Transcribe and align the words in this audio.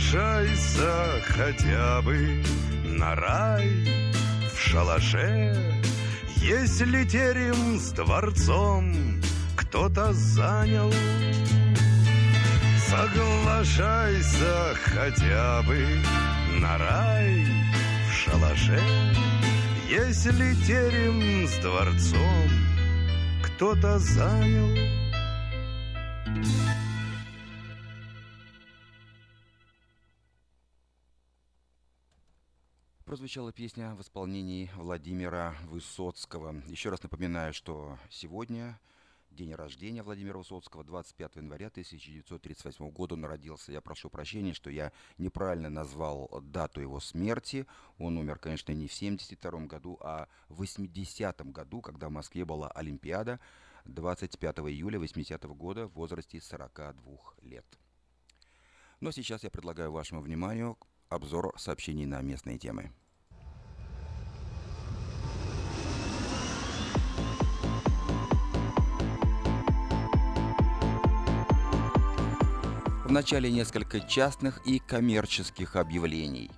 Соглашайся 0.00 1.20
хотя 1.26 2.00
бы 2.00 2.42
на 2.84 3.14
рай 3.14 3.68
в 4.50 4.58
шалаше, 4.58 5.82
Если 6.36 7.04
терем 7.04 7.78
с 7.78 7.92
дворцом 7.92 9.20
кто-то 9.56 10.12
занял. 10.14 10.90
Соглашайся 12.88 14.74
хотя 14.82 15.62
бы 15.62 15.86
на 16.60 16.78
рай 16.78 17.46
в 18.08 18.14
шалаше, 18.14 18.82
Если 19.86 20.54
терем 20.66 21.46
с 21.46 21.58
дворцом 21.58 22.48
кто-то 23.42 23.98
занял. 23.98 24.99
Прозвучала 33.10 33.52
песня 33.52 33.96
в 33.96 34.02
исполнении 34.02 34.70
Владимира 34.76 35.56
Высоцкого. 35.64 36.62
Еще 36.68 36.90
раз 36.90 37.02
напоминаю, 37.02 37.52
что 37.52 37.98
сегодня 38.08 38.78
день 39.32 39.52
рождения 39.52 40.04
Владимира 40.04 40.38
Высоцкого, 40.38 40.84
25 40.84 41.34
января 41.34 41.66
1938 41.66 42.90
года 42.90 43.14
он 43.16 43.24
родился. 43.24 43.72
Я 43.72 43.80
прошу 43.80 44.10
прощения, 44.10 44.54
что 44.54 44.70
я 44.70 44.92
неправильно 45.18 45.68
назвал 45.68 46.30
дату 46.40 46.80
его 46.80 47.00
смерти. 47.00 47.66
Он 47.98 48.16
умер, 48.16 48.38
конечно, 48.38 48.70
не 48.70 48.86
в 48.86 48.92
72 48.92 49.50
году, 49.66 49.98
а 50.00 50.28
в 50.48 50.58
80 50.58 51.50
году, 51.50 51.80
когда 51.80 52.10
в 52.10 52.12
Москве 52.12 52.44
была 52.44 52.68
Олимпиада, 52.70 53.40
25 53.86 54.58
июля 54.58 55.00
80 55.00 55.42
года 55.46 55.88
в 55.88 55.94
возрасте 55.94 56.40
42 56.40 57.16
лет. 57.42 57.66
Но 59.00 59.10
сейчас 59.10 59.42
я 59.42 59.50
предлагаю 59.50 59.90
вашему 59.90 60.20
вниманию 60.20 60.78
обзор 61.08 61.52
сообщений 61.58 62.06
на 62.06 62.22
местные 62.22 62.56
темы. 62.56 62.92
Вначале 73.10 73.50
несколько 73.50 73.98
частных 73.98 74.64
и 74.68 74.78
коммерческих 74.78 75.74
объявлений. 75.74 76.48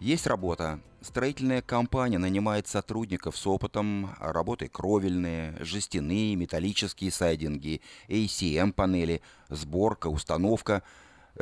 Есть 0.00 0.26
работа. 0.26 0.80
Строительная 1.00 1.62
компания 1.62 2.18
нанимает 2.18 2.66
сотрудников 2.66 3.36
с 3.36 3.46
опытом 3.46 4.10
работы 4.18 4.66
кровельные, 4.66 5.56
жестяные, 5.60 6.34
металлические 6.34 7.12
сайдинги, 7.12 7.82
ACM-панели, 8.08 9.22
сборка, 9.48 10.08
установка. 10.08 10.82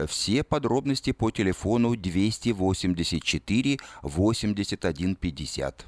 Все 0.07 0.45
подробности 0.45 1.13
по 1.13 1.31
телефону 1.31 1.97
284 1.97 3.79
81 4.03 5.17
50. 5.17 5.87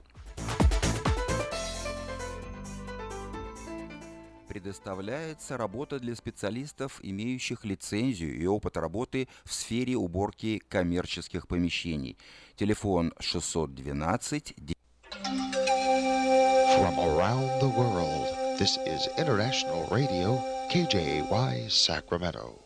Предоставляется 4.56 5.58
работа 5.58 6.00
для 6.00 6.16
специалистов, 6.16 6.98
имеющих 7.02 7.66
лицензию 7.66 8.34
и 8.34 8.46
опыт 8.46 8.78
работы 8.78 9.28
в 9.44 9.52
сфере 9.52 9.96
уборки 9.96 10.62
коммерческих 10.70 11.46
помещений. 11.46 12.16
Телефон 12.56 13.12
612 13.20 14.54
From 16.78 16.98
around 16.98 17.60
the 17.60 17.68
world, 17.68 18.34
this 18.58 18.78
is 18.86 19.08
International 19.18 19.86
Radio, 19.90 20.40
KJY, 20.72 21.68
Sacramento. 21.68 22.65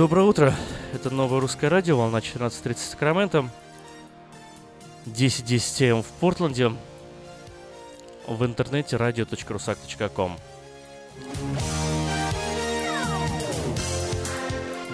Доброе 0.00 0.22
утро. 0.24 0.54
Это 0.94 1.10
новое 1.10 1.40
русское 1.40 1.68
радио, 1.68 1.94
волна 1.94 2.20
14.30 2.20 2.76
Сакраменто. 2.78 3.50
10.10 5.04 5.44
10 5.44 5.82
м 5.82 6.02
в 6.02 6.06
Портленде. 6.06 6.72
В 8.26 8.42
интернете 8.46 8.96
radio.rusak.com. 8.96 10.38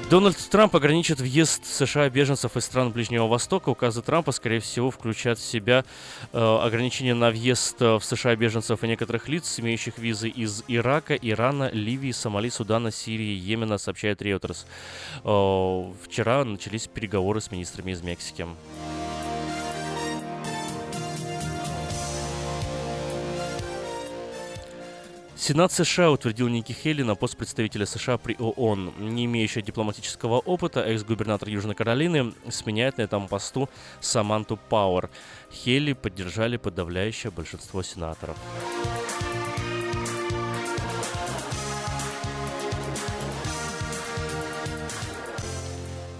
Дональд 0.08 0.36
Трамп 0.36 0.76
ограничит 0.76 1.18
въезд 1.18 1.66
США 1.66 2.08
беженцев 2.08 2.56
из 2.56 2.64
стран 2.64 2.92
Ближнего 2.92 3.26
Востока. 3.26 3.70
Указы 3.70 4.02
Трампа, 4.02 4.30
скорее 4.30 4.60
всего, 4.60 4.92
включат 4.92 5.36
в 5.36 5.44
себя 5.44 5.84
э, 6.32 6.38
ограничения 6.38 7.14
на 7.14 7.30
въезд 7.30 7.82
э, 7.82 7.96
в 7.96 8.04
США 8.04 8.36
беженцев 8.36 8.84
и 8.84 8.86
некоторых 8.86 9.26
лиц, 9.28 9.58
имеющих 9.58 9.98
визы 9.98 10.28
из 10.28 10.62
Ирака, 10.68 11.16
Ирана, 11.16 11.70
Ливии, 11.72 12.12
Сомали, 12.12 12.50
Судана, 12.50 12.92
Сирии, 12.92 13.34
Йемена, 13.34 13.78
сообщает 13.78 14.22
Reuters. 14.22 14.66
Э, 15.24 15.92
вчера 16.04 16.44
начались 16.44 16.86
переговоры 16.86 17.40
с 17.40 17.50
министрами 17.50 17.90
из 17.90 18.00
Мексики. 18.00 18.46
Сенат 25.38 25.70
США 25.70 26.10
утвердил 26.10 26.48
Ники 26.48 26.72
Хейли 26.72 27.02
на 27.02 27.14
пост 27.14 27.36
представителя 27.36 27.84
США 27.84 28.16
при 28.16 28.36
ООН. 28.38 28.94
Не 28.98 29.26
имеющая 29.26 29.60
дипломатического 29.60 30.38
опыта, 30.38 30.80
экс-губернатор 30.80 31.50
Южной 31.50 31.74
Каролины 31.74 32.32
сменяет 32.48 32.96
на 32.96 33.02
этом 33.02 33.28
посту 33.28 33.68
Саманту 34.00 34.58
Пауэр. 34.70 35.10
Хейли 35.52 35.92
поддержали 35.92 36.56
подавляющее 36.56 37.30
большинство 37.30 37.82
сенаторов. 37.82 38.38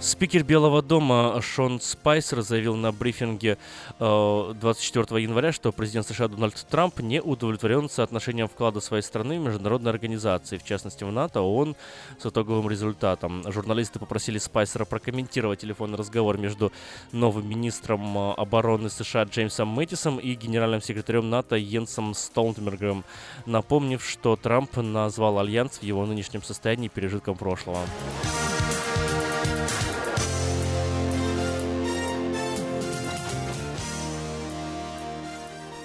Спикер 0.07 0.45
Белого 0.45 0.83
дома 0.83 1.43
Шон 1.43 1.81
Спайсер 1.81 2.41
заявил 2.41 2.77
на 2.77 2.93
брифинге 2.93 3.59
24 3.99 5.05
э, 5.11 5.23
января, 5.23 5.51
что 5.51 5.73
президент 5.73 6.07
США 6.07 6.29
Дональд 6.29 6.65
Трамп 6.71 7.01
не 7.01 7.21
удовлетворен 7.21 7.91
соотношением 7.91 8.47
вклада 8.47 8.79
своей 8.79 9.03
страны 9.03 9.41
в 9.41 9.43
международные 9.43 9.91
организации, 9.91 10.59
в 10.59 10.65
частности 10.65 11.03
в 11.03 11.11
НАТО, 11.11 11.41
ООН, 11.41 11.75
с 12.21 12.27
итоговым 12.27 12.71
результатом. 12.71 13.43
Журналисты 13.51 13.99
попросили 13.99 14.39
Спайсера 14.39 14.85
прокомментировать 14.85 15.63
телефонный 15.63 15.99
разговор 15.99 16.39
между 16.39 16.71
новым 17.11 17.49
министром 17.49 18.17
э, 18.17 18.35
обороны 18.35 18.91
США 18.91 19.25
Джеймсом 19.25 19.67
Мэттисом 19.67 20.19
и 20.19 20.35
генеральным 20.35 20.83
секретарем 20.83 21.31
НАТО 21.31 21.57
Йенсом 21.57 22.15
Столтенбергом, 22.15 23.05
напомнив, 23.45 24.05
что 24.05 24.37
Трамп 24.37 24.77
назвал 24.77 25.41
альянс 25.41 25.79
в 25.79 25.83
его 25.83 26.07
нынешнем 26.07 26.45
состоянии 26.45 26.87
пережитком 26.87 27.37
прошлого. 27.37 27.81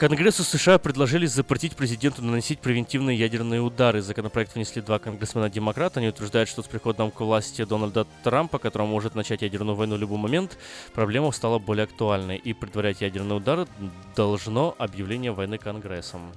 Конгрессу 0.01 0.43
США 0.43 0.79
предложили 0.79 1.27
запретить 1.27 1.75
президенту 1.75 2.23
наносить 2.23 2.57
превентивные 2.57 3.15
ядерные 3.15 3.61
удары. 3.61 4.01
Законопроект 4.01 4.55
внесли 4.55 4.81
два 4.81 4.97
конгрессмена-демократа. 4.97 5.99
Они 5.99 6.09
утверждают, 6.09 6.49
что 6.49 6.63
с 6.63 6.65
приходом 6.65 7.11
к 7.11 7.19
власти 7.19 7.63
Дональда 7.65 8.07
Трампа, 8.23 8.57
который 8.57 8.87
может 8.87 9.13
начать 9.13 9.43
ядерную 9.43 9.75
войну 9.75 9.97
в 9.97 9.99
любой 9.99 10.17
момент, 10.17 10.57
проблема 10.95 11.31
стала 11.31 11.59
более 11.59 11.83
актуальной. 11.83 12.37
И 12.37 12.53
предварять 12.53 13.01
ядерные 13.01 13.37
удары 13.37 13.67
должно 14.15 14.73
объявление 14.79 15.33
войны 15.33 15.59
Конгрессом. 15.59 16.31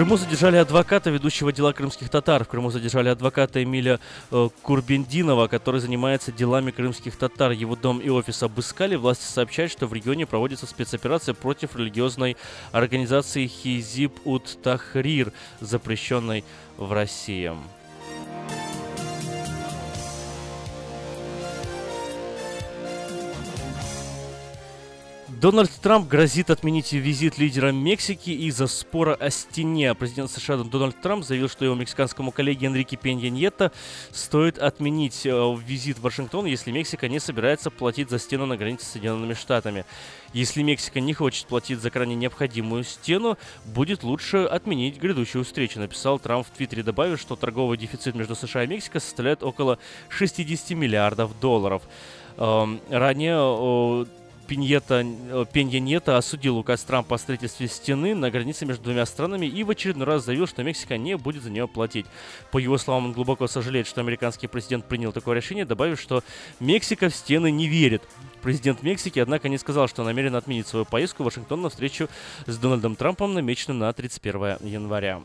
Крыму 0.00 0.16
задержали 0.16 0.56
адвоката, 0.56 1.10
ведущего 1.10 1.52
дела 1.52 1.74
крымских 1.74 2.08
татар. 2.08 2.42
В 2.44 2.48
Крыму 2.48 2.70
задержали 2.70 3.10
адвоката 3.10 3.62
Эмиля 3.62 4.00
э, 4.30 4.48
Курбендинова, 4.62 5.46
который 5.46 5.78
занимается 5.78 6.32
делами 6.32 6.70
крымских 6.70 7.16
татар. 7.16 7.50
Его 7.50 7.76
дом 7.76 7.98
и 7.98 8.08
офис 8.08 8.42
обыскали. 8.42 8.96
Власти 8.96 9.24
сообщают, 9.24 9.70
что 9.70 9.86
в 9.86 9.92
регионе 9.92 10.24
проводится 10.24 10.64
спецоперация 10.64 11.34
против 11.34 11.76
религиозной 11.76 12.38
организации 12.72 13.46
Хизиб 13.46 14.14
Ут 14.24 14.56
Тахрир, 14.62 15.34
запрещенной 15.60 16.44
в 16.78 16.90
России. 16.94 17.52
Дональд 25.40 25.70
Трамп 25.70 26.06
грозит 26.06 26.50
отменить 26.50 26.92
визит 26.92 27.38
лидера 27.38 27.72
Мексики 27.72 28.28
из-за 28.28 28.66
спора 28.66 29.14
о 29.14 29.30
стене. 29.30 29.94
Президент 29.94 30.30
США 30.30 30.58
Дональд 30.58 31.00
Трамп 31.00 31.24
заявил, 31.24 31.48
что 31.48 31.64
его 31.64 31.74
мексиканскому 31.74 32.30
коллеге 32.30 32.66
Энрике 32.66 32.98
Пенья 32.98 33.30
Ньетто 33.30 33.72
стоит 34.12 34.58
отменить 34.58 35.24
э, 35.24 35.56
визит 35.64 35.96
в 35.96 36.02
Вашингтон, 36.02 36.44
если 36.44 36.70
Мексика 36.72 37.08
не 37.08 37.20
собирается 37.20 37.70
платить 37.70 38.10
за 38.10 38.18
стену 38.18 38.44
на 38.44 38.58
границе 38.58 38.84
с 38.84 38.88
Соединенными 38.90 39.32
Штатами. 39.32 39.86
Если 40.34 40.62
Мексика 40.62 41.00
не 41.00 41.14
хочет 41.14 41.46
платить 41.46 41.80
за 41.80 41.90
крайне 41.90 42.16
необходимую 42.16 42.84
стену, 42.84 43.38
будет 43.64 44.02
лучше 44.02 44.44
отменить 44.44 44.98
грядущую 44.98 45.44
встречу, 45.44 45.80
написал 45.80 46.18
Трамп 46.18 46.46
в 46.46 46.50
Твиттере, 46.50 46.82
добавив, 46.82 47.18
что 47.18 47.34
торговый 47.34 47.78
дефицит 47.78 48.14
между 48.14 48.34
США 48.34 48.64
и 48.64 48.66
Мексикой 48.66 49.00
составляет 49.00 49.42
около 49.42 49.78
60 50.10 50.72
миллиардов 50.72 51.40
долларов. 51.40 51.82
Эм, 52.36 52.82
ранее 52.90 54.06
Пиньета, 54.50 55.04
э, 55.06 55.44
Пенья 55.52 55.78
Нета 55.78 56.16
осудил 56.16 56.58
указ 56.58 56.82
Трампа 56.82 57.14
о 57.14 57.18
строительстве 57.18 57.68
стены 57.68 58.16
на 58.16 58.32
границе 58.32 58.66
между 58.66 58.82
двумя 58.82 59.06
странами 59.06 59.46
и 59.46 59.62
в 59.62 59.70
очередной 59.70 60.08
раз 60.08 60.24
заявил, 60.24 60.48
что 60.48 60.64
Мексика 60.64 60.98
не 60.98 61.16
будет 61.16 61.44
за 61.44 61.50
нее 61.50 61.68
платить. 61.68 62.04
По 62.50 62.58
его 62.58 62.76
словам, 62.76 63.04
он 63.04 63.12
глубоко 63.12 63.46
сожалеет, 63.46 63.86
что 63.86 64.00
американский 64.00 64.48
президент 64.48 64.86
принял 64.86 65.12
такое 65.12 65.36
решение, 65.36 65.64
добавив, 65.64 66.00
что 66.00 66.24
Мексика 66.58 67.10
в 67.10 67.14
стены 67.14 67.52
не 67.52 67.68
верит. 67.68 68.02
Президент 68.42 68.82
Мексики, 68.82 69.20
однако, 69.20 69.48
не 69.48 69.56
сказал, 69.56 69.86
что 69.86 70.02
намерен 70.02 70.34
отменить 70.34 70.66
свою 70.66 70.84
поездку 70.84 71.22
в 71.22 71.26
Вашингтон 71.26 71.62
на 71.62 71.70
встречу 71.70 72.08
с 72.46 72.58
Дональдом 72.58 72.96
Трампом, 72.96 73.34
намеченную 73.34 73.78
на 73.78 73.92
31 73.92 74.56
января. 74.62 75.20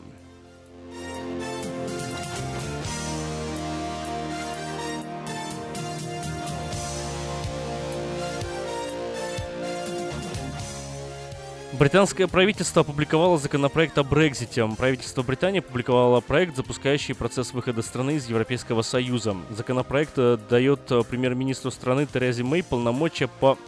Британское 11.78 12.26
правительство 12.26 12.80
опубликовало 12.80 13.36
законопроект 13.36 13.98
о 13.98 14.02
Брекзите. 14.02 14.66
Правительство 14.78 15.22
Британии 15.22 15.58
опубликовало 15.58 16.20
проект, 16.22 16.56
запускающий 16.56 17.14
процесс 17.14 17.52
выхода 17.52 17.82
страны 17.82 18.16
из 18.16 18.26
Европейского 18.26 18.80
Союза. 18.80 19.36
Законопроект 19.50 20.12
э, 20.16 20.38
дает 20.48 20.90
э, 20.90 21.02
премьер-министру 21.02 21.70
страны 21.70 22.06
Терезе 22.06 22.44
Мэй 22.44 22.62
полномочия 22.62 23.28
по 23.28 23.58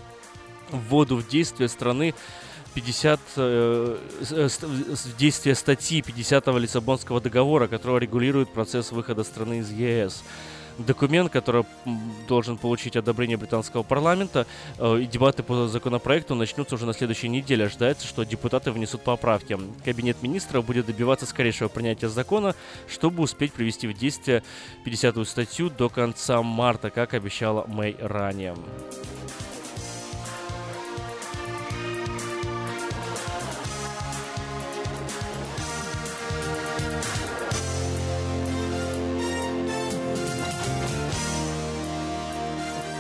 вводу 0.70 1.16
в 1.16 1.28
действие 1.28 1.68
страны 1.68 2.14
50 2.74 3.20
э, 3.36 3.98
э, 4.30 4.48
действия 5.18 5.54
статьи 5.54 6.00
50 6.00 6.46
Лиссабонского 6.46 7.20
договора, 7.20 7.66
которая 7.66 8.00
регулирует 8.00 8.50
процесс 8.50 8.90
выхода 8.90 9.22
страны 9.22 9.58
из 9.58 9.70
ЕС 9.70 10.22
документ, 10.78 11.30
который 11.30 11.64
должен 12.26 12.56
получить 12.56 12.97
одобрение 12.97 13.37
британского 13.37 13.82
парламента. 13.82 14.47
Э, 14.78 14.99
и 15.00 15.06
дебаты 15.06 15.42
по 15.42 15.68
законопроекту 15.68 16.35
начнутся 16.35 16.75
уже 16.76 16.87
на 16.87 16.92
следующей 16.92 17.28
неделе. 17.28 17.66
Ожидается, 17.66 18.06
что 18.06 18.25
депутаты 18.25 18.70
внесут 18.70 19.02
поправки. 19.02 19.58
Кабинет 19.85 20.23
министров 20.23 20.64
будет 20.64 20.87
добиваться 20.87 21.26
скорейшего 21.26 21.68
принятия 21.68 22.08
закона, 22.08 22.54
чтобы 22.88 23.23
успеть 23.23 23.52
привести 23.52 23.87
в 23.87 23.94
действие 23.97 24.42
50-ю 24.85 25.25
статью 25.25 25.70
до 25.70 25.88
конца 25.88 26.42
марта, 26.42 26.90
как 26.90 27.14
обещала 27.14 27.64
Мэй 27.66 27.97
ранее. 28.00 28.54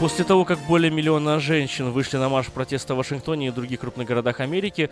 После 0.00 0.24
того, 0.24 0.44
как 0.44 0.60
более 0.60 0.92
миллиона 0.92 1.40
женщин 1.40 1.90
вышли 1.90 2.18
на 2.18 2.28
марш 2.28 2.52
протеста 2.52 2.94
в 2.94 2.98
Вашингтоне 2.98 3.48
и 3.48 3.50
других 3.50 3.80
крупных 3.80 4.06
городах 4.06 4.38
Америки, 4.38 4.90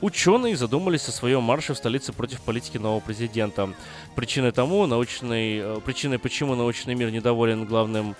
ученые 0.00 0.56
задумались 0.56 1.08
о 1.08 1.12
своем 1.12 1.42
марше 1.42 1.74
в 1.74 1.76
столице 1.76 2.12
против 2.12 2.40
политики 2.40 2.78
нового 2.78 3.00
президента. 3.00 3.70
Причиной 4.14 4.52
тому, 4.52 4.86
научной, 4.86 5.58
э, 5.58 5.80
причиной 5.84 6.20
почему 6.20 6.54
научный 6.54 6.94
мир 6.94 7.10
недоволен 7.10 7.64
главным 7.64 8.14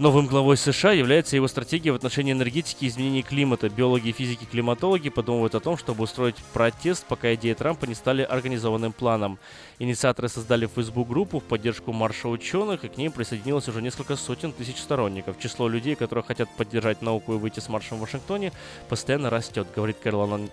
Новым 0.00 0.26
главой 0.26 0.56
США 0.56 0.90
является 0.90 1.36
его 1.36 1.46
стратегия 1.46 1.92
в 1.92 1.94
отношении 1.94 2.32
энергетики 2.32 2.84
и 2.84 2.88
изменений 2.88 3.22
климата. 3.22 3.68
Биологи, 3.68 4.10
физики, 4.10 4.44
климатологи 4.44 5.08
подумывают 5.08 5.54
о 5.54 5.60
том, 5.60 5.76
чтобы 5.76 6.02
устроить 6.02 6.34
протест, 6.52 7.04
пока 7.06 7.32
идеи 7.34 7.52
Трампа 7.52 7.86
не 7.86 7.94
стали 7.94 8.22
организованным 8.22 8.92
планом. 8.92 9.38
Инициаторы 9.78 10.28
создали 10.28 10.66
Facebook-группу 10.66 11.40
в 11.40 11.44
поддержку 11.44 11.92
марша 11.92 12.28
ученых, 12.28 12.84
и 12.84 12.88
к 12.88 12.96
ней 12.96 13.10
присоединилось 13.10 13.68
уже 13.68 13.82
несколько 13.82 14.14
сотен 14.16 14.52
тысяч 14.52 14.78
сторонников. 14.78 15.38
Число 15.38 15.68
людей, 15.68 15.96
которые 15.96 16.24
хотят 16.24 16.48
поддержать 16.56 17.02
науку 17.02 17.34
и 17.34 17.38
выйти 17.38 17.60
с 17.60 17.68
маршем 17.68 17.98
в 17.98 18.02
Вашингтоне, 18.02 18.52
постоянно 18.88 19.30
растет, 19.30 19.66
говорит 19.74 19.96
Кэролан 20.02 20.50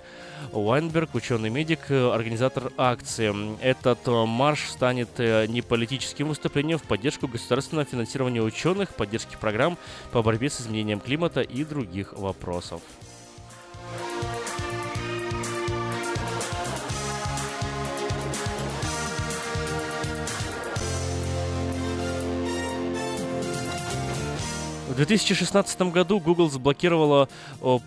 Уайнберг, 0.53 1.13
ученый-медик, 1.13 1.91
организатор 1.91 2.71
акции. 2.77 3.33
Этот 3.61 3.99
э, 4.07 4.25
марш 4.25 4.69
станет 4.69 5.09
э, 5.17 5.45
не 5.47 5.61
политическим 5.61 6.29
выступлением 6.29 6.79
в 6.79 6.83
поддержку 6.83 7.27
государственного 7.27 7.85
финансирования 7.85 8.41
ученых, 8.41 8.95
поддержки 8.95 9.37
программ 9.39 9.77
по 10.11 10.23
борьбе 10.23 10.49
с 10.49 10.61
изменением 10.61 10.99
климата 10.99 11.41
и 11.41 11.63
других 11.63 12.13
вопросов. 12.13 12.81
В 14.21 14.30
2016 25.05 25.81
году 25.93 26.19
Google 26.19 26.49
заблокировала 26.49 27.27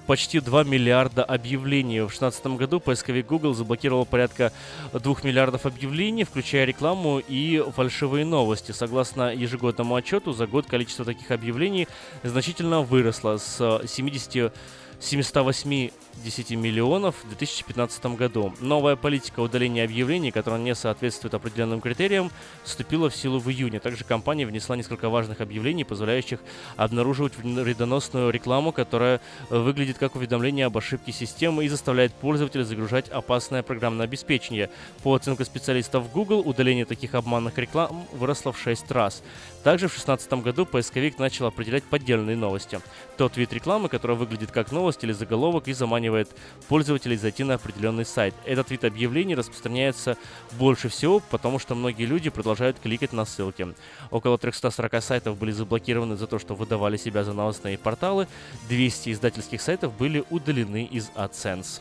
почти 0.07 0.41
2 0.41 0.65
миллиарда 0.65 1.23
объявлений. 1.23 2.01
В 2.01 2.09
2016 2.09 2.47
году 2.59 2.81
поисковик 2.81 3.27
Google 3.27 3.55
заблокировал 3.55 4.05
порядка 4.05 4.53
2 4.93 5.17
миллиардов 5.23 5.65
объявлений, 5.65 6.25
включая 6.25 6.65
рекламу 6.65 7.21
и 7.21 7.63
фальшивые 7.77 8.25
новости. 8.25 8.73
Согласно 8.73 9.33
ежегодному 9.33 9.95
отчету, 9.95 10.33
за 10.33 10.49
год 10.49 10.67
количество 10.67 11.05
таких 11.05 11.31
объявлений 11.31 11.87
значительно 12.25 12.83
выросло 12.83 13.37
с 13.37 13.83
70 13.87 14.53
708 15.01 15.91
10 16.23 16.51
миллионов 16.53 17.17
в 17.25 17.29
2015 17.29 18.07
году. 18.17 18.55
Новая 18.61 18.97
политика 18.97 19.41
удаления 19.41 19.85
объявлений, 19.85 20.31
которая 20.31 20.61
не 20.61 20.75
соответствует 20.75 21.35
определенным 21.35 21.81
критериям, 21.81 22.31
вступила 22.63 23.11
в 23.11 23.17
силу 23.17 23.39
в 23.39 23.51
июне. 23.51 23.81
Также 23.81 24.05
компания 24.05 24.47
внесла 24.47 24.77
несколько 24.77 25.09
важных 25.09 25.41
объявлений, 25.41 25.85
позволяющих 25.85 26.41
обнаруживать 26.77 27.37
вредоносную 27.37 28.31
рекламу, 28.31 28.73
которая 28.73 29.21
выглядит 29.51 29.99
как 29.99 30.15
уведомление 30.15 30.67
об 30.67 30.79
ошибке 30.79 31.13
системы 31.13 31.65
и 31.65 31.69
заставляет 31.69 32.13
пользователя 32.15 32.65
загружать 32.65 33.09
опасное 33.09 33.63
программное 33.63 34.05
обеспечение. 34.05 34.71
По 35.03 35.15
оценке 35.15 35.45
специалистов 35.45 36.11
Google, 36.13 36.41
удаление 36.41 36.85
таких 36.85 37.15
обманных 37.15 37.59
реклам 37.59 38.07
выросло 38.13 38.53
в 38.53 38.59
6 38.59 38.91
раз. 38.91 39.23
Также 39.65 39.89
в 39.89 39.93
2016 39.93 40.33
году 40.45 40.67
поисковик 40.67 41.19
начал 41.19 41.47
определять 41.47 41.85
поддельные 41.85 42.37
новости. 42.37 42.81
Тот 43.17 43.39
вид 43.39 43.51
рекламы, 43.55 43.89
который 43.89 44.15
выглядит 44.15 44.53
как 44.53 44.71
новость 44.73 45.03
или 45.05 45.13
заголовок 45.13 45.69
и 45.69 45.73
заманивает 45.73 46.29
пользователей 46.69 47.17
зайти 47.17 47.45
на 47.45 47.55
определенный 47.55 48.05
сайт. 48.05 48.35
Этот 48.45 48.71
вид 48.71 48.85
объявлений 48.85 49.35
распространяется 49.35 50.19
больше 50.53 50.91
всего, 50.91 51.21
потому 51.31 51.59
что 51.59 51.75
многие 51.75 52.05
люди 52.05 52.29
продолжают 52.29 52.79
кликать 52.79 53.15
на 53.15 53.25
ссылки. 53.25 53.75
Около 54.11 54.37
340 54.37 55.03
сайтов 55.03 55.39
были 55.39 55.51
заблокированы 55.51 56.17
за 56.17 56.27
то, 56.27 56.39
что 56.39 56.55
выдавали 56.55 56.99
себя 56.99 57.25
за 57.25 57.33
новостные 57.33 57.79
порталы, 57.79 58.29
200 58.69 59.13
издательских 59.13 59.63
сайтов 59.63 59.97
были 59.97 60.25
удалены 60.29 60.85
из 60.85 61.11
AdSense. 61.17 61.81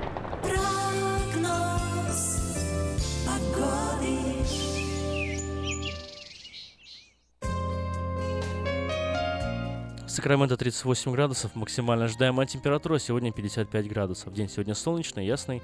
Сакраменто 10.11 10.57
38 10.57 11.09
градусов, 11.13 11.55
максимально 11.55 12.03
ожидаемая 12.03 12.45
температура 12.45 12.99
сегодня 12.99 13.31
55 13.31 13.87
градусов. 13.87 14.33
День 14.33 14.49
сегодня 14.49 14.75
солнечный, 14.75 15.25
ясный. 15.25 15.61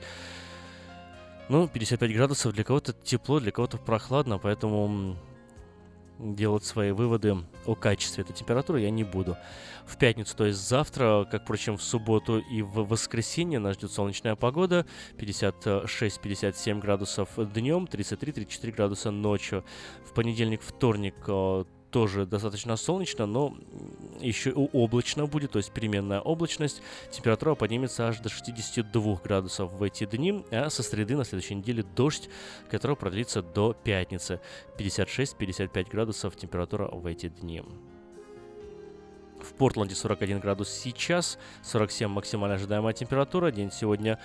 Ну, 1.49 1.67
55 1.67 2.15
градусов 2.15 2.53
для 2.53 2.63
кого-то 2.63 2.93
тепло, 2.93 3.41
для 3.41 3.51
кого-то 3.51 3.77
прохладно, 3.77 4.37
поэтому 4.37 5.17
делать 6.17 6.63
свои 6.63 6.91
выводы 6.91 7.35
о 7.65 7.75
качестве 7.75 8.23
этой 8.23 8.31
температуры 8.31 8.79
я 8.79 8.89
не 8.89 9.03
буду. 9.03 9.35
В 9.85 9.97
пятницу, 9.97 10.33
то 10.33 10.45
есть 10.45 10.59
завтра, 10.59 11.27
как, 11.29 11.43
впрочем, 11.43 11.75
в 11.75 11.83
субботу 11.83 12.39
и 12.39 12.61
в 12.61 12.87
воскресенье 12.87 13.59
нас 13.59 13.75
ждет 13.75 13.91
солнечная 13.91 14.37
погода. 14.37 14.85
56-57 15.17 16.79
градусов 16.79 17.29
днем, 17.51 17.83
33-34 17.83 18.71
градуса 18.71 19.11
ночью. 19.11 19.65
В 20.05 20.13
понедельник, 20.13 20.61
вторник 20.61 21.15
э, 21.27 21.65
тоже 21.91 22.25
достаточно 22.25 22.75
солнечно, 22.75 23.25
но 23.25 23.55
еще 24.19 24.51
облачно 24.51 25.25
будет, 25.25 25.51
то 25.51 25.59
есть 25.59 25.71
переменная 25.71 26.19
облачность. 26.19 26.81
Температура 27.11 27.55
поднимется 27.55 28.07
аж 28.07 28.19
до 28.19 28.29
62 28.29 29.15
градусов 29.23 29.71
в 29.73 29.83
эти 29.83 30.05
дни, 30.05 30.43
а 30.51 30.69
со 30.69 30.83
среды 30.83 31.15
на 31.15 31.25
следующей 31.25 31.55
неделе 31.55 31.83
дождь, 31.95 32.29
который 32.69 32.95
продлится 32.95 33.41
до 33.41 33.73
пятницы. 33.73 34.41
56-55 34.77 35.89
градусов 35.89 36.35
температура 36.35 36.87
в 36.87 37.05
эти 37.05 37.29
дни. 37.29 37.63
В 39.41 39.53
Портленде 39.53 39.95
41 39.95 40.39
градус 40.39 40.69
сейчас, 40.69 41.37
47 41.63 42.09
максимально 42.09 42.55
ожидаемая 42.55 42.93
температура. 42.93 43.51
День 43.51 43.71
сегодня 43.71 44.19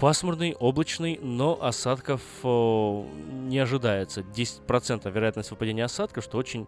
Пасмурный, 0.00 0.56
облачный, 0.58 1.18
но 1.20 1.62
осадков 1.62 2.22
о, 2.42 3.06
не 3.30 3.58
ожидается. 3.58 4.22
10% 4.22 5.10
вероятность 5.12 5.50
выпадения 5.50 5.84
осадков, 5.84 6.24
что 6.24 6.38
очень 6.38 6.66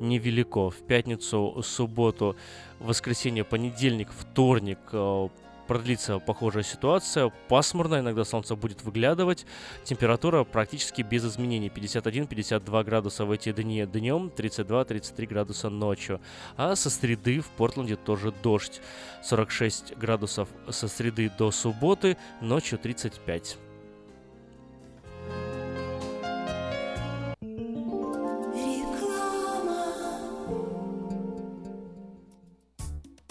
невелико. 0.00 0.68
В 0.70 0.78
пятницу, 0.78 1.62
субботу, 1.62 2.34
воскресенье, 2.80 3.44
понедельник, 3.44 4.08
вторник 4.10 4.80
о, 4.92 5.30
продлится 5.72 6.18
похожая 6.18 6.64
ситуация. 6.64 7.32
Пасмурно, 7.48 8.00
иногда 8.00 8.26
солнце 8.26 8.56
будет 8.56 8.82
выглядывать. 8.82 9.46
Температура 9.84 10.44
практически 10.44 11.00
без 11.00 11.24
изменений. 11.24 11.72
51-52 11.74 12.84
градуса 12.84 13.24
в 13.24 13.30
эти 13.30 13.52
дни 13.52 13.86
днем, 13.86 14.30
32-33 14.36 15.26
градуса 15.26 15.70
ночью. 15.70 16.20
А 16.58 16.76
со 16.76 16.90
среды 16.90 17.40
в 17.40 17.48
Портленде 17.48 17.96
тоже 17.96 18.34
дождь. 18.42 18.82
46 19.22 19.96
градусов 19.96 20.50
со 20.68 20.88
среды 20.88 21.32
до 21.38 21.50
субботы, 21.50 22.18
ночью 22.42 22.78
35. 22.78 23.56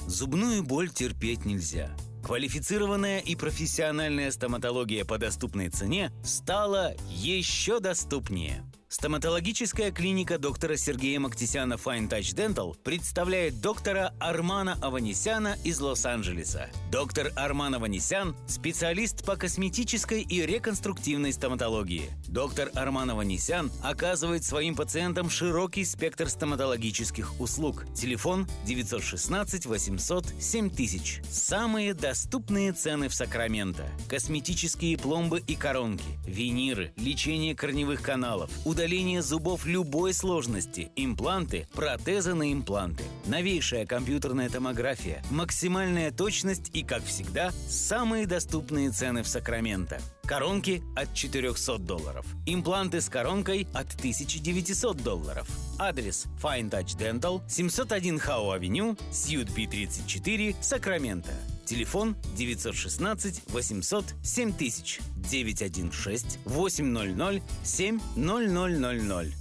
Зубную 0.07 0.63
боль 0.63 0.89
терпеть 0.89 1.45
нельзя. 1.45 1.95
Квалифицированная 2.24 3.20
и 3.20 3.36
профессиональная 3.36 4.32
стоматология 4.32 5.06
по 5.06 5.18
доступной 5.18 5.70
цене 5.70 6.12
стала 6.24 6.94
еще 7.10 7.80
доступнее. 7.80 8.63
Стоматологическая 8.92 9.90
клиника 9.92 10.38
доктора 10.38 10.75
Сергея 10.75 11.18
Мактисяна 11.22 11.75
Fine 11.75 12.10
Touch 12.10 12.36
Dental 12.36 12.75
представляет 12.84 13.62
доктора 13.62 14.13
Армана 14.20 14.78
Аванесяна 14.82 15.56
из 15.63 15.80
Лос-Анджелеса. 15.80 16.70
Доктор 16.92 17.32
Арман 17.38 17.75
Аванесян– 17.75 18.36
специалист 18.48 19.24
по 19.25 19.38
косметической 19.38 20.22
и 20.24 20.46
реконструктивной 20.46 21.32
стоматологии. 21.32 22.12
Доктор 22.32 22.72
Арман 22.76 23.10
Аванесян 23.10 23.70
оказывает 23.84 24.46
своим 24.46 24.74
пациентам 24.74 25.30
широкий 25.30 25.84
спектр 25.84 26.30
стоматологических 26.30 27.42
услуг. 27.42 27.84
Телефон 27.94 28.48
916 28.66 29.66
800 29.66 30.26
7000. 30.40 31.24
Самые 31.30 31.94
доступные 31.94 32.72
цены 32.72 33.10
в 33.10 33.14
Сакраменто. 33.14 33.86
Косметические 34.08 34.98
пломбы 34.98 35.42
и 35.46 35.58
коронки, 35.58 36.06
виниры, 36.26 36.94
лечение 36.96 37.54
корневых 37.54 38.02
каналов, 38.02 38.50
удаление 38.64 39.22
зубов 39.22 39.66
любой 39.66 40.14
сложности, 40.14 40.90
импланты, 40.96 41.68
протезы 41.74 42.34
на 42.34 42.54
импланты, 42.54 43.04
новейшая 43.26 43.86
компьютерная 43.86 44.50
томография, 44.50 45.22
максимальная 45.32 46.12
точность 46.12 46.70
и, 46.72 46.84
как 46.84 47.04
всегда, 47.04 47.52
самые 47.68 48.26
доступные 48.26 48.90
цены 48.92 49.22
в 49.22 49.28
Сакраменто. 49.28 50.00
Коронки 50.25 50.82
от 50.96 51.13
400 51.13 51.78
долларов. 51.80 52.25
Импланты 52.46 53.01
с 53.01 53.10
коронкой 53.10 53.68
от 53.74 53.94
1900 53.96 54.98
долларов. 54.98 55.48
Адрес 55.78 56.28
Fine 56.42 56.70
Touch 56.70 56.98
Dental, 56.98 57.42
701 57.48 58.20
Хау 58.20 58.51
Авеню, 58.51 58.96
Сьют 59.12 59.50
Би 59.51 59.68
34, 59.68 60.56
Сакраменто. 60.62 61.34
Телефон 61.66 62.16
916 62.38 63.44
800 63.48 64.06
7000 64.24 65.00
916 65.16 66.40
800 66.46 67.42
7000. 67.63 69.40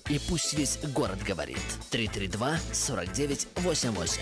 И 0.11 0.19
пусть 0.27 0.51
весь 0.51 0.77
город 0.93 1.23
говорит. 1.23 1.55
332-4988. 1.89 4.19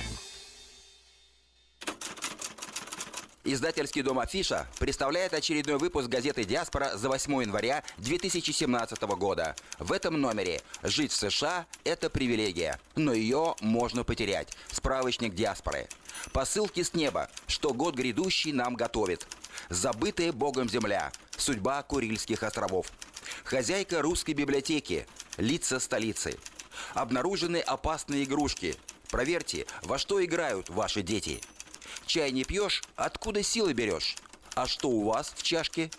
Издательский 3.44 4.04
дом 4.04 4.20
«Афиша» 4.20 4.68
представляет 4.78 5.34
очередной 5.34 5.80
выпуск 5.80 6.08
газеты 6.08 6.44
«Диаспора» 6.44 6.96
за 6.96 7.10
8 7.10 7.42
января 7.42 7.84
2017 7.98 9.02
года. 9.18 9.56
В 9.80 9.92
этом 9.92 10.22
номере 10.22 10.62
«Жить 10.84 11.12
в 11.12 11.16
США– 11.16 11.66
это 11.84 12.12
привилегия, 12.12 12.80
но 12.96 13.12
ее 13.12 13.56
можно 13.60 14.04
потерять». 14.04 14.56
Справочник 14.72 15.34
«Диаспоры». 15.34 15.88
Посылки 16.32 16.84
с 16.84 16.94
неба, 16.94 17.32
что 17.48 17.74
год 17.74 17.96
грядущий 17.96 18.52
нам 18.52 18.76
готовит. 18.76 19.26
Забытая 19.70 20.34
Богом 20.34 20.70
земля. 20.70 21.12
Судьба 21.40 21.82
Курильских 21.84 22.44
островов. 22.44 22.92
Хозяйка 23.46 24.02
русской 24.02 24.34
библиотеки. 24.34 25.08
Лица 25.38 25.80
столицы. 25.80 26.38
Обнаружены 26.94 27.62
опасные 27.62 28.26
игрушки. 28.26 28.76
Проверьте, 29.10 29.66
во 29.84 29.98
что 29.98 30.24
играют 30.24 30.70
ваши 30.70 31.02
дети. 31.02 31.42
Чай 32.06 32.32
не 32.32 32.44
пьешь, 32.44 32.84
откуда 32.98 33.42
силы 33.42 33.72
берешь? 33.72 34.18
А 34.54 34.68
что 34.68 34.90
у 34.90 35.06
вас 35.06 35.34
в 35.36 35.42
чашке? 35.42 35.90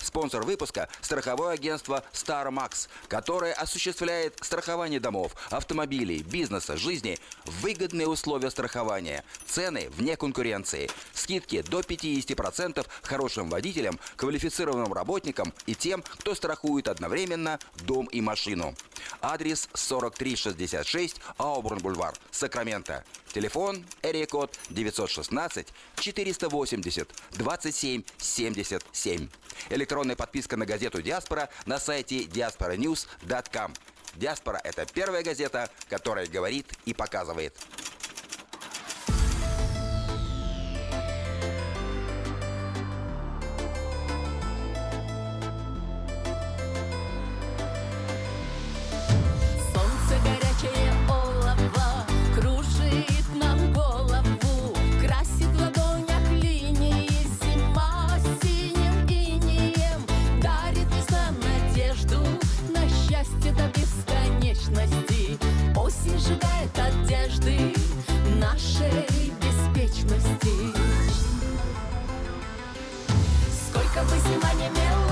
Спонсор 0.00 0.44
выпуска– 0.44 0.88
страховое 1.00 1.54
агентство 1.54 2.04
Star 2.12 2.48
Max, 2.48 2.88
которое 3.08 3.52
осуществляет 3.52 4.38
страхование 4.42 5.00
домов, 5.00 5.32
автомобилей, 5.50 6.22
бизнеса, 6.22 6.76
жизни 6.76 7.18
выгодные 7.44 8.06
условия 8.06 8.50
страхования, 8.50 9.24
цены 9.46 9.88
вне 9.90 10.16
конкуренции, 10.16 10.90
скидки 11.12 11.62
до 11.62 11.80
50% 11.80 12.86
хорошим 13.02 13.50
водителям, 13.50 13.98
квалифицированным 14.16 14.92
работникам 14.92 15.52
и 15.66 15.74
тем, 15.74 16.02
кто 16.02 16.34
страхует 16.34 16.88
одновременно 16.88 17.58
дом 17.84 18.06
и 18.06 18.20
машину. 18.20 18.74
Адрес 19.20 19.68
4366 19.74 21.20
Аубурн 21.38 21.78
Бульвар, 21.78 22.14
Сакраменто. 22.30 23.04
Телефон 23.36 23.84
Эрия 24.02 24.26
код 24.26 24.58
916 24.70 25.66
480 26.00 27.08
27 27.32 28.02
77. 28.16 29.28
Электронная 29.68 30.16
подписка 30.16 30.56
на 30.56 30.64
газету 30.64 31.02
«Диаспора» 31.02 31.50
на 31.66 31.78
сайте 31.78 32.22
diasporanews.com. 32.22 33.74
«Диаспора»— 34.14 34.58
это 34.64 34.86
первая 34.86 35.22
газета, 35.22 35.68
которая 35.90 36.26
говорит 36.26 36.66
и 36.86 36.94
показывает. 36.94 37.54
Счастье 63.26 63.52
до 63.52 63.68
бесконечности. 63.68 65.38
Осень 65.76 66.18
сжигает 66.18 66.78
одежды 66.78 67.74
нашей 68.38 69.06
беспечности. 69.40 70.74
Сколько 73.68 74.02
бы 74.04 74.16
зима 74.18 74.52
не 74.54 74.68
мела, 74.70 75.05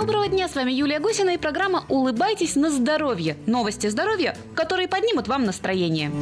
Доброго 0.00 0.28
дня, 0.28 0.46
с 0.46 0.54
вами 0.54 0.70
Юлия 0.70 1.00
Гусина 1.00 1.30
и 1.30 1.38
программа 1.38 1.84
«Улыбайтесь 1.88 2.54
на 2.54 2.70
здоровье». 2.70 3.36
Новости 3.46 3.88
здоровья, 3.88 4.36
которые 4.54 4.86
поднимут 4.86 5.26
вам 5.26 5.44
настроение. 5.44 6.12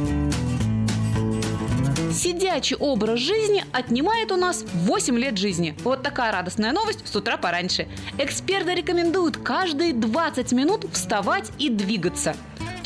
Сидячий 2.11 2.75
образ 2.75 3.19
жизни 3.19 3.63
отнимает 3.71 4.31
у 4.31 4.35
нас 4.35 4.65
8 4.73 5.19
лет 5.19 5.37
жизни. 5.37 5.75
Вот 5.83 6.01
такая 6.01 6.31
радостная 6.31 6.71
новость 6.71 7.07
с 7.07 7.15
утра 7.15 7.37
пораньше. 7.37 7.87
Эксперты 8.17 8.73
рекомендуют 8.73 9.37
каждые 9.37 9.93
20 9.93 10.53
минут 10.53 10.87
вставать 10.91 11.51
и 11.59 11.69
двигаться. 11.69 12.35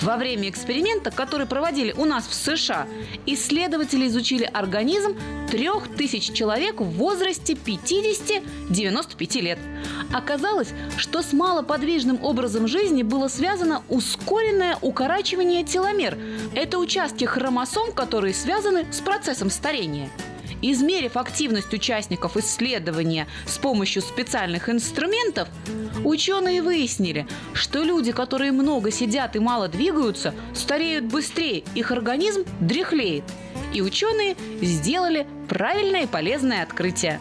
Во 0.02 0.18
время 0.18 0.50
эксперимента, 0.50 1.12
который 1.12 1.46
проводили 1.46 1.94
у 1.94 2.06
нас 2.06 2.26
в 2.28 2.34
США, 2.34 2.88
исследователи 3.28 4.08
изучили 4.08 4.50
организм 4.52 5.16
3000 5.52 6.34
человек 6.34 6.82
в 6.82 6.86
возрасте 6.86 7.54
50-95 7.54 9.42
лет. 9.42 9.60
Оказалось, 10.12 10.70
что 10.98 11.22
с 11.22 11.34
малоподвижным 11.34 12.24
образом 12.24 12.68
жизни 12.68 13.04
было 13.04 13.28
связано 13.28 13.84
ускоренное 13.90 14.78
укорачивание 14.82 15.64
теломер. 15.64 16.18
Это 16.56 16.80
участки 16.80 17.26
хромосом, 17.26 17.92
которые 17.92 18.34
связаны 18.34 18.92
с 18.92 19.02
процессом 19.02 19.52
старения. 19.52 20.10
Измерив 20.62 21.18
активность 21.18 21.74
участников 21.74 22.38
исследования 22.38 23.28
с 23.46 23.58
помощью 23.58 24.02
специальных 24.02 24.70
инструментов, 24.70 25.48
ученые 26.04 26.62
выяснили, 26.62 27.28
что 27.54 27.84
люди, 27.84 28.12
которые 28.12 28.52
много 28.52 28.92
сидят 28.92 29.36
и 29.36 29.40
мало 29.40 29.68
двигаются, 29.68 30.36
стареют 30.54 31.06
быстрее, 31.06 31.64
их 31.74 31.92
организм 31.92 32.46
дряхлеет. 32.60 33.24
И 33.74 33.82
ученые 33.82 34.36
сделали 34.62 35.26
правильное 35.50 36.04
и 36.04 36.08
полезное 36.08 36.62
открытие. 36.62 37.20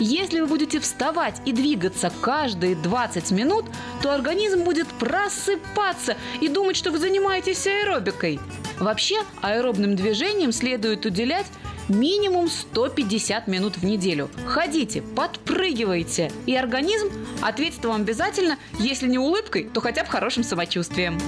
Если 0.00 0.40
вы 0.40 0.46
будете 0.46 0.80
вставать 0.80 1.40
и 1.44 1.52
двигаться 1.52 2.12
каждые 2.20 2.76
20 2.76 3.30
минут, 3.32 3.64
то 4.02 4.14
организм 4.14 4.62
будет 4.62 4.86
просыпаться 4.86 6.16
и 6.40 6.48
думать, 6.48 6.76
что 6.76 6.90
вы 6.90 6.98
занимаетесь 6.98 7.66
аэробикой. 7.66 8.38
Вообще, 8.78 9.16
аэробным 9.40 9.96
движением 9.96 10.52
следует 10.52 11.04
уделять 11.04 11.46
минимум 11.88 12.48
150 12.48 13.48
минут 13.48 13.76
в 13.76 13.84
неделю. 13.84 14.30
Ходите, 14.46 15.02
подпрыгивайте, 15.02 16.30
и 16.46 16.54
организм 16.54 17.10
ответит 17.42 17.84
вам 17.84 18.02
обязательно, 18.02 18.58
если 18.78 19.08
не 19.08 19.18
улыбкой, 19.18 19.68
то 19.72 19.80
хотя 19.80 20.04
бы 20.04 20.10
хорошим 20.10 20.42
самочувствием. 20.42 21.18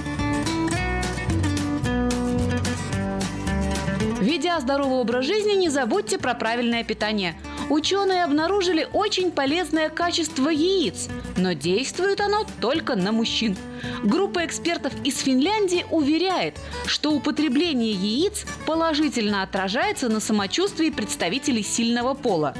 Ведя 4.19 4.59
здоровый 4.59 4.99
образ 4.99 5.25
жизни, 5.25 5.53
не 5.53 5.69
забудьте 5.69 6.17
про 6.17 6.35
правильное 6.35 6.83
питание. 6.83 7.35
Ученые 7.71 8.25
обнаружили 8.25 8.85
очень 8.91 9.31
полезное 9.31 9.87
качество 9.87 10.49
яиц, 10.49 11.07
но 11.37 11.53
действует 11.53 12.19
оно 12.19 12.45
только 12.59 12.97
на 12.97 13.13
мужчин. 13.13 13.55
Группа 14.03 14.45
экспертов 14.45 14.91
из 15.05 15.19
Финляндии 15.19 15.85
уверяет, 15.89 16.57
что 16.85 17.13
употребление 17.13 17.93
яиц 17.93 18.45
положительно 18.65 19.41
отражается 19.41 20.09
на 20.09 20.19
самочувствии 20.19 20.89
представителей 20.89 21.63
сильного 21.63 22.13
пола. 22.13 22.53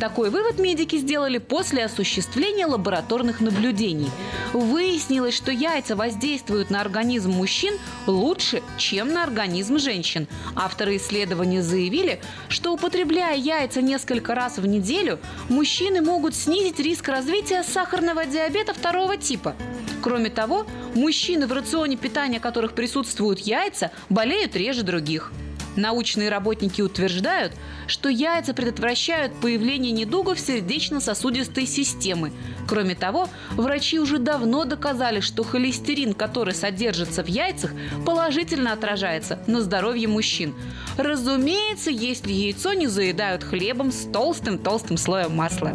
Такой 0.00 0.28
вывод 0.28 0.58
медики 0.58 0.96
сделали 0.96 1.38
после 1.38 1.84
осуществления 1.84 2.66
лабораторных 2.66 3.40
наблюдений. 3.40 4.10
Выяснилось, 4.52 5.34
что 5.34 5.50
яйца 5.50 5.96
воздействуют 5.96 6.68
на 6.68 6.82
организм 6.82 7.30
мужчин 7.30 7.74
лучше, 8.06 8.62
чем 8.76 9.14
на 9.14 9.22
организм 9.22 9.78
женщин. 9.78 10.28
Авторы 10.54 10.96
исследования 10.98 11.62
заявили, 11.62 12.20
что 12.48 12.74
употребляя 12.74 13.36
яйца 13.36 13.80
несколько 13.80 14.34
раз 14.34 14.58
в 14.58 14.66
неделю, 14.66 15.18
мужчины 15.48 16.02
могут 16.02 16.34
снизить 16.34 16.78
риск 16.78 17.08
развития 17.08 17.62
сахарного 17.62 18.26
диабета 18.26 18.74
второго 18.74 19.16
типа. 19.16 19.56
Кроме 20.02 20.28
того, 20.28 20.66
мужчины, 20.94 21.46
в 21.46 21.52
рационе 21.52 21.96
питания 21.96 22.38
которых 22.38 22.74
присутствуют 22.74 23.38
яйца, 23.38 23.90
болеют 24.10 24.56
реже 24.56 24.82
других. 24.82 25.32
Научные 25.76 26.30
работники 26.30 26.80
утверждают, 26.80 27.52
что 27.86 28.08
яйца 28.08 28.54
предотвращают 28.54 29.34
появление 29.40 29.92
недугов 29.92 30.40
сердечно-сосудистой 30.40 31.66
системы. 31.66 32.32
Кроме 32.66 32.94
того, 32.94 33.28
врачи 33.52 34.00
уже 34.00 34.18
давно 34.18 34.64
доказали, 34.64 35.20
что 35.20 35.44
холестерин, 35.44 36.14
который 36.14 36.54
содержится 36.54 37.22
в 37.22 37.28
яйцах, 37.28 37.72
положительно 38.04 38.72
отражается 38.72 39.38
на 39.46 39.60
здоровье 39.60 40.08
мужчин. 40.08 40.54
Разумеется, 40.96 41.90
если 41.90 42.32
яйцо 42.32 42.72
не 42.72 42.86
заедают 42.86 43.44
хлебом 43.44 43.92
с 43.92 44.10
толстым-толстым 44.10 44.96
слоем 44.96 45.36
масла. 45.36 45.74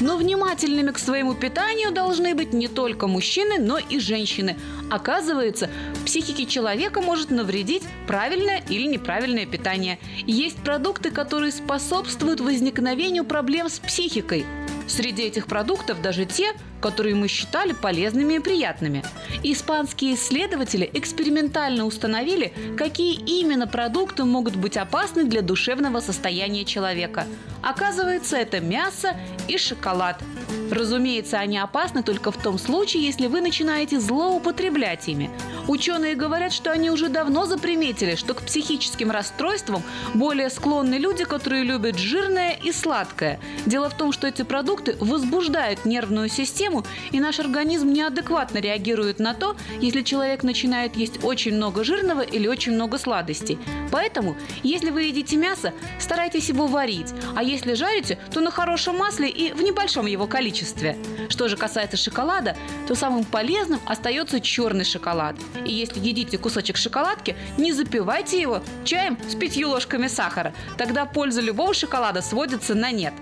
Но 0.00 0.18
внимательными 0.18 0.90
к 0.90 0.98
своему 0.98 1.34
питанию 1.34 1.90
должны 1.90 2.34
быть 2.34 2.52
не 2.52 2.68
только 2.68 3.06
мужчины, 3.06 3.58
но 3.58 3.78
и 3.78 3.98
женщины. 3.98 4.56
Оказывается, 4.90 5.68
психике 6.04 6.46
человека 6.46 7.00
может 7.00 7.30
навредить 7.30 7.82
правильное 8.06 8.62
или 8.68 8.86
неправильное 8.86 9.46
питание. 9.46 9.98
Есть 10.26 10.58
продукты, 10.58 11.10
которые 11.10 11.52
способствуют 11.52 12.40
возникновению 12.40 13.24
проблем 13.24 13.68
с 13.68 13.78
психикой. 13.78 14.46
Среди 14.86 15.24
этих 15.24 15.48
продуктов 15.48 16.00
даже 16.00 16.26
те, 16.26 16.52
которые 16.80 17.16
мы 17.16 17.26
считали 17.26 17.72
полезными 17.72 18.34
и 18.34 18.38
приятными. 18.38 19.02
Испанские 19.42 20.14
исследователи 20.14 20.88
экспериментально 20.94 21.84
установили, 21.84 22.52
какие 22.78 23.14
именно 23.14 23.66
продукты 23.66 24.24
могут 24.24 24.54
быть 24.54 24.76
опасны 24.76 25.24
для 25.24 25.42
душевного 25.42 25.98
состояния 25.98 26.64
человека. 26.64 27.26
Оказывается, 27.62 28.36
это 28.36 28.60
мясо 28.60 29.16
и 29.48 29.58
шоколад. 29.58 30.22
Разумеется, 30.70 31.38
они 31.38 31.58
опасны 31.58 32.04
только 32.04 32.30
в 32.30 32.36
том 32.36 32.56
случае, 32.56 33.04
если 33.04 33.26
вы 33.26 33.40
начинаете 33.40 33.98
злоупотреблять 33.98 34.75
ими. 34.76 35.30
Ученые 35.68 36.14
говорят, 36.14 36.52
что 36.52 36.70
они 36.70 36.90
уже 36.90 37.08
давно 37.08 37.46
заприметили, 37.46 38.14
что 38.14 38.34
к 38.34 38.42
психическим 38.42 39.10
расстройствам 39.10 39.82
более 40.14 40.50
склонны 40.50 40.94
люди, 40.94 41.24
которые 41.24 41.64
любят 41.64 41.98
жирное 41.98 42.52
и 42.62 42.72
сладкое. 42.72 43.40
Дело 43.64 43.90
в 43.90 43.96
том, 43.96 44.12
что 44.12 44.26
эти 44.26 44.42
продукты 44.42 44.96
возбуждают 45.00 45.84
нервную 45.84 46.28
систему, 46.28 46.84
и 47.10 47.20
наш 47.20 47.40
организм 47.40 47.92
неадекватно 47.92 48.58
реагирует 48.58 49.18
на 49.18 49.34
то, 49.34 49.56
если 49.80 50.02
человек 50.02 50.42
начинает 50.42 50.96
есть 50.96 51.24
очень 51.24 51.54
много 51.54 51.82
жирного 51.82 52.20
или 52.20 52.46
очень 52.46 52.72
много 52.72 52.98
сладостей. 52.98 53.58
Поэтому, 53.90 54.36
если 54.62 54.90
вы 54.90 55.04
едите 55.04 55.36
мясо, 55.36 55.72
старайтесь 55.98 56.48
его 56.48 56.66
варить, 56.66 57.12
а 57.34 57.42
если 57.42 57.74
жарите, 57.74 58.18
то 58.30 58.40
на 58.40 58.50
хорошем 58.50 58.98
масле 58.98 59.28
и 59.28 59.52
в 59.52 59.62
небольшом 59.62 60.06
его 60.06 60.26
количестве. 60.26 60.96
Что 61.28 61.48
же 61.48 61.56
касается 61.56 61.96
шоколада, 61.96 62.56
то 62.86 62.94
самым 62.94 63.24
полезным 63.24 63.80
остается 63.86 64.40
черный 64.40 64.65
шоколад. 64.84 65.36
И 65.64 65.72
если 65.72 66.00
едите 66.00 66.38
кусочек 66.38 66.76
шоколадки, 66.76 67.36
не 67.56 67.72
запивайте 67.72 68.40
его 68.40 68.62
чаем 68.84 69.18
с 69.28 69.34
пятью 69.34 69.70
ложками 69.70 70.08
сахара. 70.08 70.52
Тогда 70.76 71.04
польза 71.04 71.40
любого 71.40 71.74
шоколада 71.74 72.22
сводится 72.22 72.74
на 72.74 72.90
нет. 72.90 73.14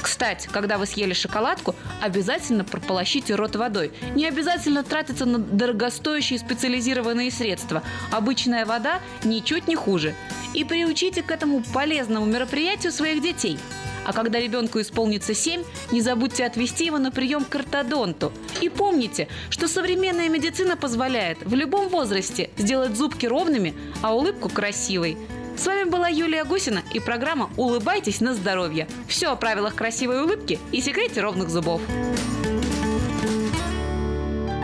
Кстати, 0.00 0.48
когда 0.50 0.78
вы 0.78 0.86
съели 0.86 1.12
шоколадку, 1.12 1.74
обязательно 2.00 2.64
прополощите 2.64 3.34
рот 3.34 3.56
водой. 3.56 3.92
Не 4.14 4.26
обязательно 4.26 4.82
тратиться 4.82 5.26
на 5.26 5.38
дорогостоящие 5.38 6.38
специализированные 6.38 7.30
средства. 7.30 7.82
Обычная 8.10 8.66
вода 8.66 9.00
ничуть 9.22 9.68
не 9.68 9.76
хуже. 9.76 10.14
И 10.54 10.64
приучите 10.64 11.22
к 11.22 11.30
этому 11.30 11.62
полезному 11.72 12.26
мероприятию 12.26 12.92
своих 12.92 13.22
детей. 13.22 13.58
А 14.04 14.12
когда 14.12 14.40
ребенку 14.40 14.80
исполнится 14.80 15.34
7, 15.34 15.62
не 15.92 16.00
забудьте 16.00 16.44
отвести 16.44 16.86
его 16.86 16.98
на 16.98 17.10
прием 17.10 17.44
к 17.44 17.54
ортодонту. 17.54 18.32
И 18.60 18.68
помните, 18.68 19.28
что 19.50 19.68
современная 19.68 20.28
медицина 20.28 20.76
позволяет 20.76 21.38
в 21.44 21.54
любом 21.54 21.88
возрасте 21.88 22.50
сделать 22.56 22.96
зубки 22.96 23.26
ровными, 23.26 23.74
а 24.02 24.14
улыбку 24.14 24.48
красивой. 24.48 25.16
С 25.56 25.66
вами 25.66 25.88
была 25.88 26.08
Юлия 26.08 26.44
Гусина 26.44 26.82
и 26.92 26.98
программа 26.98 27.50
«Улыбайтесь 27.56 28.20
на 28.20 28.34
здоровье». 28.34 28.88
Все 29.06 29.28
о 29.28 29.36
правилах 29.36 29.74
красивой 29.74 30.22
улыбки 30.22 30.58
и 30.72 30.80
секрете 30.80 31.20
ровных 31.20 31.50
зубов. 31.50 31.82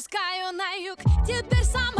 Отпускаю 0.00 0.52
на 0.52 0.72
юг. 0.74 0.98
Теперь 1.26 1.64
сама 1.64 1.99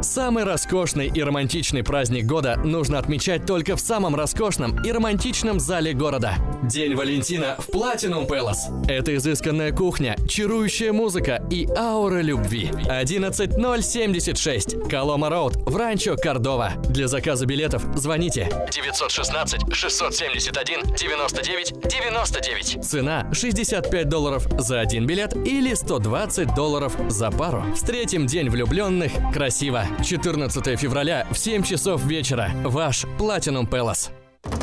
Самый 0.00 0.44
роскошный 0.44 1.08
и 1.08 1.22
романтичный 1.22 1.82
праздник 1.82 2.24
года 2.24 2.56
нужно 2.56 2.98
отмечать 2.98 3.46
только 3.46 3.74
в 3.76 3.80
самом 3.80 4.14
роскошном 4.14 4.82
и 4.84 4.92
романтичном 4.92 5.58
зале 5.58 5.92
города. 5.92 6.34
День 6.62 6.96
Валентина 6.96 7.56
в 7.58 7.68
Platinum 7.68 8.26
Palace. 8.26 8.86
Это 8.88 9.14
изысканная 9.16 9.72
кухня, 9.72 10.16
чарующая 10.28 10.92
музыка 10.92 11.42
и 11.50 11.68
аура 11.76 12.20
любви. 12.20 12.70
11076 12.88 14.88
Колома 14.88 15.30
Роуд 15.30 15.56
в 15.56 15.76
Ранчо 15.76 16.16
Кордова. 16.16 16.72
Для 16.88 17.06
заказа 17.06 17.46
билетов 17.46 17.84
звоните 17.94 18.50
916 18.72 19.72
671 19.72 20.80
99 20.96 21.88
99. 21.88 22.84
Цена 22.84 23.32
65 23.32 24.08
долларов 24.08 24.46
за 24.58 24.80
один 24.80 25.06
билет 25.06 25.36
или 25.46 25.74
120 25.74 26.54
долларов 26.56 26.96
за 27.08 27.30
пару. 27.30 27.64
Встретим 27.74 28.26
День 28.26 28.50
влюбленных 28.50 29.12
красиво. 29.32 29.84
14 30.04 30.78
февраля 30.78 31.26
в 31.30 31.38
7 31.38 31.62
часов 31.62 32.04
вечера. 32.04 32.50
Ваш 32.64 33.04
Platinum 33.18 33.68
Palace. 33.68 34.10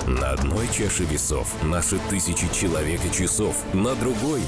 На 0.07 0.31
одной 0.31 0.67
чаше 0.67 1.03
весов 1.03 1.47
наши 1.63 1.99
тысячи 2.09 2.47
человек 2.53 3.01
и 3.05 3.11
часов, 3.11 3.55
на 3.73 3.95
другой 3.95 4.41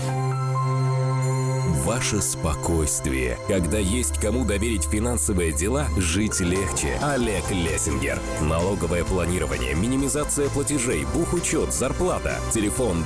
Ваше 1.87 2.21
спокойствие. 2.21 3.37
Когда 3.47 3.77
есть 3.77 4.19
кому 4.19 4.43
доверить 4.43 4.83
финансовые 4.83 5.53
дела, 5.53 5.87
жить 5.95 6.41
легче. 6.41 6.99
Олег 7.01 7.49
Лессингер. 7.49 8.19
Налоговое 8.41 9.05
планирование, 9.05 9.73
минимизация 9.73 10.49
платежей, 10.49 11.05
бухучет, 11.13 11.73
зарплата. 11.73 12.35
Телефон 12.53 13.05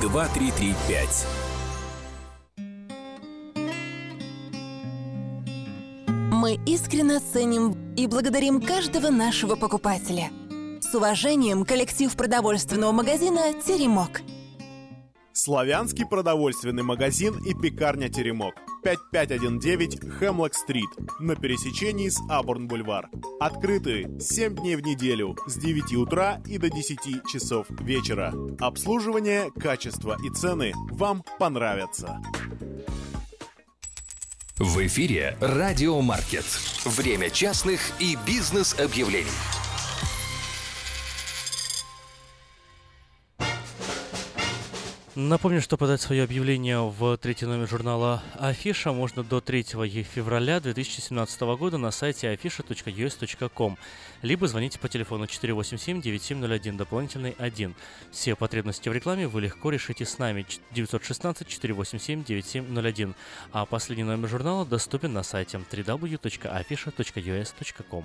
233-2335. 0.00 1.26
Мы 6.30 6.60
искренне 6.64 7.18
ценим 7.18 7.76
и 7.96 8.06
благодарим 8.06 8.60
каждого 8.60 9.10
нашего 9.10 9.56
покупателя. 9.56 10.30
С 10.94 10.96
уважением, 10.96 11.64
коллектив 11.64 12.14
продовольственного 12.14 12.92
магазина 12.92 13.52
«Теремок». 13.66 14.22
Славянский 15.32 16.06
продовольственный 16.06 16.84
магазин 16.84 17.36
и 17.44 17.52
пекарня 17.52 18.08
«Теремок». 18.08 18.54
5519 18.84 20.08
Хемлок-стрит 20.20 20.88
на 21.18 21.34
пересечении 21.34 22.08
с 22.08 22.20
Абурн-бульвар. 22.30 23.10
Открыты 23.40 24.08
7 24.20 24.54
дней 24.54 24.76
в 24.76 24.82
неделю 24.82 25.36
с 25.48 25.56
9 25.56 25.96
утра 25.96 26.40
и 26.46 26.58
до 26.58 26.70
10 26.70 27.26
часов 27.26 27.66
вечера. 27.70 28.32
Обслуживание, 28.60 29.50
качество 29.50 30.16
и 30.24 30.30
цены 30.30 30.74
вам 30.92 31.24
понравятся. 31.40 32.22
В 34.58 34.86
эфире 34.86 35.36
«Радио 35.40 36.00
Маркет». 36.02 36.44
Время 36.84 37.30
частных 37.30 37.80
и 37.98 38.16
бизнес-объявлений. 38.24 39.26
Напомню, 45.16 45.62
что 45.62 45.76
подать 45.76 46.00
свое 46.00 46.24
объявление 46.24 46.80
в 46.80 47.16
третий 47.18 47.46
номер 47.46 47.68
журнала 47.68 48.20
Афиша 48.36 48.92
можно 48.92 49.22
до 49.22 49.40
3 49.40 49.62
февраля 49.62 50.58
2017 50.58 51.40
года 51.56 51.78
на 51.78 51.92
сайте 51.92 52.34
afisha.us.com, 52.34 53.78
либо 54.22 54.48
звоните 54.48 54.80
по 54.80 54.88
телефону 54.88 55.26
487-9701, 55.26 56.76
дополнительный 56.76 57.36
1. 57.38 57.76
Все 58.10 58.34
потребности 58.34 58.88
в 58.88 58.92
рекламе 58.92 59.28
вы 59.28 59.42
легко 59.42 59.70
решите 59.70 60.04
с 60.04 60.18
нами 60.18 60.44
916-487-9701, 60.74 63.14
а 63.52 63.66
последний 63.66 64.02
номер 64.02 64.28
журнала 64.28 64.66
доступен 64.66 65.12
на 65.12 65.22
сайте 65.22 65.58
www.afisha.us.com. 65.58 68.04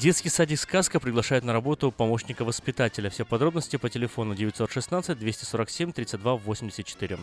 Детский 0.00 0.30
садик 0.30 0.58
«Сказка» 0.58 0.98
приглашает 0.98 1.44
на 1.44 1.52
работу 1.52 1.92
помощника 1.92 2.42
воспитателя. 2.44 3.10
Все 3.10 3.26
подробности 3.26 3.76
по 3.76 3.90
телефону 3.90 4.34
916 4.34 5.18
247 5.18 5.92
32 5.92 6.36
84. 6.36 7.18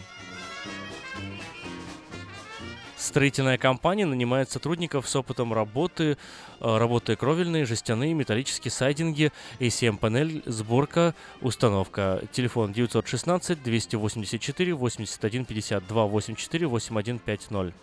Строительная 2.97 3.57
компания 3.57 4.05
нанимает 4.05 4.51
сотрудников 4.51 5.09
с 5.09 5.15
опытом 5.15 5.53
работы, 5.53 6.17
э, 6.59 6.77
работы 6.77 7.15
кровельные, 7.15 7.65
жестяные, 7.65 8.13
металлические 8.13 8.71
сайдинги, 8.71 9.31
ACM-панель, 9.59 10.43
сборка, 10.45 11.15
установка. 11.41 12.21
Телефон 12.31 12.73
916 12.73 13.63
284 13.63 14.73
81 14.75 15.45
52 15.45 16.05
84 16.05 16.67
8150. 16.67 17.73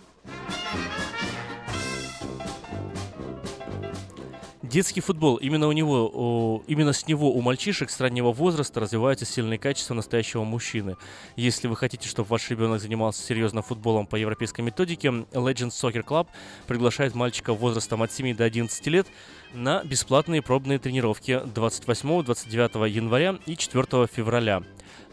Детский 4.75 5.01
футбол. 5.01 5.37
Именно 5.37 5.69
у 5.69 5.73
него, 5.73 6.65
именно 6.67 6.93
с 6.93 7.07
него 7.07 7.33
у 7.33 7.41
мальчишек 7.41 7.91
с 7.91 8.01
раннего 8.01 8.33
возраста 8.33 8.81
развиваются 8.81 9.25
сильные 9.25 9.57
качества 9.57 9.95
настоящего 9.95 10.43
мужчины. 10.43 10.97
Если 11.37 11.69
вы 11.69 11.77
хотите, 11.77 12.09
чтобы 12.09 12.27
ваш 12.31 12.51
ребенок 12.51 12.81
занимался 12.81 13.23
серьезно 13.23 13.63
футболом 13.63 14.05
по 14.09 14.17
европейской 14.17 14.63
методике, 14.63 15.07
Legends 15.31 15.81
Soccer 15.81 16.05
Club 16.05 16.27
приглашает 16.67 17.15
мальчика 17.15 17.53
возрастом 17.55 18.03
от 18.03 18.11
7 18.11 18.35
до 18.35 18.43
11 18.43 18.85
лет 18.89 19.07
на 19.55 19.83
бесплатные 19.85 20.43
пробные 20.43 20.79
тренировки 20.79 21.41
28-29 21.45 22.89
января 22.89 23.39
и 23.47 23.57
4 23.57 24.07
февраля 24.07 24.63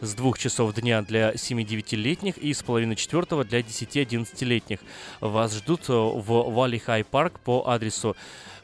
с 0.00 0.14
2 0.14 0.32
часов 0.36 0.74
дня 0.74 1.02
для 1.02 1.32
7-9-летних 1.32 2.36
и 2.38 2.52
с 2.52 2.62
половины 2.62 2.96
четвертого 2.96 3.44
для 3.44 3.60
10-11-летних. 3.60 4.80
Вас 5.20 5.54
ждут 5.54 5.88
в 5.88 6.24
Валли 6.26 6.78
Хай 6.78 7.04
Парк 7.04 7.38
по 7.40 7.64
адресу 7.68 8.16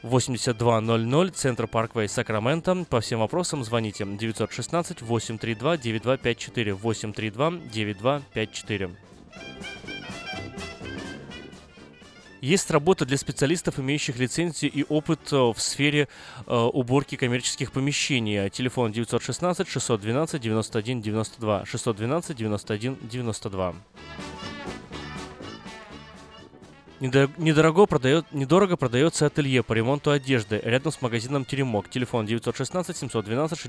8200, 0.03 1.31
Центр 1.35 1.67
Парквей, 1.67 2.09
Сакраменто. 2.09 2.85
По 2.89 2.99
всем 2.99 3.19
вопросам 3.19 3.63
звоните 3.63 4.05
916 4.05 5.01
832 5.01 5.77
9254 5.77 6.73
832 6.73 7.51
9254. 7.71 8.89
Есть 12.41 12.71
работа 12.71 13.05
для 13.05 13.17
специалистов, 13.17 13.79
имеющих 13.79 14.17
лицензию 14.17 14.71
и 14.71 14.85
опыт 14.87 15.19
э, 15.33 15.35
в 15.35 15.55
сфере 15.57 16.07
э, 16.47 16.55
уборки 16.55 17.15
коммерческих 17.15 17.71
помещений. 17.73 18.49
Телефон 18.49 18.93
916 18.93 19.67
612 19.67 20.41
91 20.41 21.01
92 21.01 21.65
612 21.65 22.37
91 22.37 22.97
92. 23.01 23.75
Недорого, 27.01 27.85
продает, 27.85 28.25
недорого 28.33 28.75
продается 28.75 29.25
ателье 29.25 29.63
по 29.63 29.71
ремонту 29.71 30.11
одежды 30.11 30.61
рядом 30.63 30.91
с 30.91 31.01
магазином 31.01 31.45
Теремок. 31.45 31.89
Телефон 31.89 32.25
916 32.25 32.97
712 32.97 33.59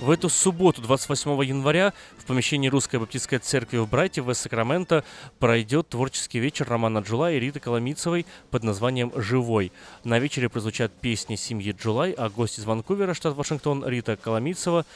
В 0.00 0.08
эту 0.08 0.30
субботу, 0.30 0.80
28 0.80 1.44
января, 1.44 1.92
в 2.16 2.24
помещении 2.24 2.70
Русской 2.70 2.98
Баптистской 2.98 3.38
церкви 3.38 3.76
в 3.76 3.86
Брайте 3.86 4.22
в 4.22 4.32
Сакраменто 4.32 5.04
пройдет 5.38 5.90
творческий 5.90 6.38
вечер 6.38 6.66
Романа 6.66 7.00
Джула 7.00 7.30
и 7.30 7.38
Риты 7.38 7.60
Коломицевой 7.60 8.24
под 8.50 8.64
названием 8.64 9.12
«Живой». 9.14 9.72
На 10.02 10.18
вечере 10.18 10.48
прозвучат 10.48 10.90
песни 10.90 11.36
семьи 11.36 11.76
Джулай, 11.78 12.12
а 12.12 12.30
гость 12.30 12.58
из 12.58 12.64
Ванкувера, 12.64 13.12
штат 13.12 13.36
Вашингтон, 13.36 13.86
Рита 13.86 14.16
Коломицева, 14.16 14.86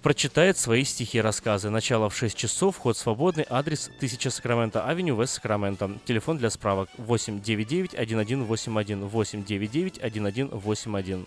прочитает 0.00 0.56
свои 0.56 0.84
стихи 0.84 1.18
и 1.18 1.20
рассказы. 1.20 1.68
Начало 1.68 2.08
в 2.08 2.16
6 2.16 2.36
часов, 2.36 2.76
вход 2.76 2.96
свободный, 2.96 3.46
адрес 3.50 3.90
1000 3.96 4.30
Сакраменто, 4.30 4.86
авеню 4.86 5.20
Вест 5.20 5.34
Сакраменто. 5.34 5.98
Телефон 6.04 6.38
для 6.38 6.50
справок 6.50 6.88
899 6.98 7.94
1181 7.94 9.08
899 9.08 9.98
1181. 9.98 11.26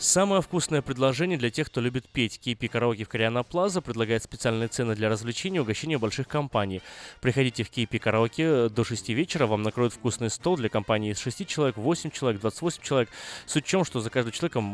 Самое 0.00 0.40
вкусное 0.40 0.80
предложение 0.80 1.36
для 1.36 1.50
тех, 1.50 1.66
кто 1.66 1.82
любит 1.82 2.08
петь. 2.08 2.40
KP 2.42 2.68
Караоке 2.68 3.04
в 3.04 3.10
Кориана 3.10 3.42
Плаза 3.42 3.82
предлагает 3.82 4.22
специальные 4.22 4.68
цены 4.68 4.94
для 4.94 5.10
развлечений 5.10 5.58
и 5.58 5.60
угощения 5.60 5.98
больших 5.98 6.26
компаний. 6.26 6.80
Приходите 7.20 7.64
в 7.64 7.70
KP 7.70 7.98
Караоке 7.98 8.70
до 8.70 8.82
6 8.82 9.10
вечера, 9.10 9.46
вам 9.46 9.62
накроют 9.62 9.92
вкусный 9.92 10.30
стол 10.30 10.56
для 10.56 10.70
компании 10.70 11.12
из 11.12 11.18
6 11.18 11.46
человек, 11.46 11.76
8 11.76 12.10
человек, 12.12 12.40
28 12.40 12.82
человек. 12.82 13.10
Суть 13.44 13.66
в 13.66 13.68
чем, 13.68 13.84
что 13.84 14.00
за 14.00 14.08
каждого 14.08 14.32
человека 14.32 14.64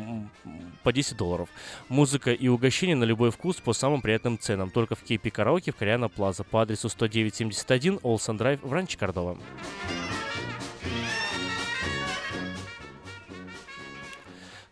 по 0.85 0.93
10 0.93 1.17
долларов. 1.17 1.49
Музыка 1.89 2.33
и 2.33 2.47
угощение 2.47 2.95
на 2.95 3.03
любой 3.03 3.33
вкус 3.33 3.57
по 3.57 3.73
самым 3.73 4.03
приятным 4.03 4.39
ценам. 4.39 4.71
Только 4.71 4.95
в 4.95 5.03
KP 5.03 5.33
Караоке 5.33 5.73
в 5.73 5.77
Кориана 5.77 6.09
Плаза 6.09 6.45
по 6.45 6.63
адресу 6.63 6.89
10971 6.89 7.99
Олсен 8.05 8.37
Драйв 8.37 8.63
в 8.63 8.73
Ранче 8.73 8.97
Кордова. 8.97 9.37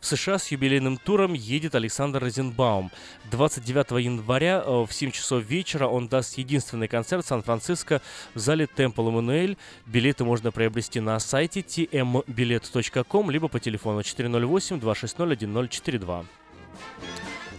В 0.05 0.07
США 0.07 0.39
с 0.39 0.49
юбилейным 0.49 0.99
туром 0.99 1.33
едет 1.33 1.75
Александр 1.75 2.23
Розенбаум. 2.23 2.91
29 3.31 4.05
января 4.05 4.63
э, 4.63 4.85
в 4.87 4.93
7 4.93 5.11
часов 5.11 5.43
вечера 5.43 5.87
он 5.87 6.09
даст 6.09 6.37
единственный 6.37 6.89
концерт 6.89 7.25
в 7.25 7.29
Сан-Франциско 7.29 8.03
в 8.35 8.39
зале 8.39 8.67
Темпл 8.67 9.09
Эммануэль. 9.09 9.57
Билеты 9.87 10.25
можно 10.25 10.53
приобрести 10.53 11.01
на 11.01 11.19
сайте 11.19 11.61
tmbilet.com 11.61 13.31
либо 13.31 13.49
по 13.49 13.59
телефону 13.59 14.01
408-260-1042. 14.01 16.27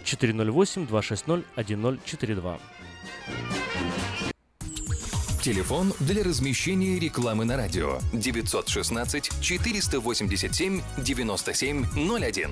408-260-1042. 0.04 2.60
Телефон 5.46 5.92
для 6.00 6.24
размещения 6.24 6.98
рекламы 6.98 7.44
на 7.44 7.56
радио 7.56 8.00
916 8.12 9.30
487 9.40 10.80
9701. 10.98 12.50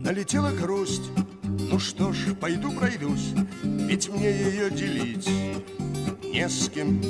Налетела 0.00 0.50
грусть, 0.50 1.12
ну 1.44 1.78
что 1.78 2.12
ж, 2.12 2.34
пойду 2.34 2.72
пройдусь, 2.72 3.34
ведь 3.62 4.08
мне 4.08 4.32
ее 4.32 4.68
делить 4.68 5.28
не 6.24 6.48
с 6.48 6.68
кем. 6.68 7.00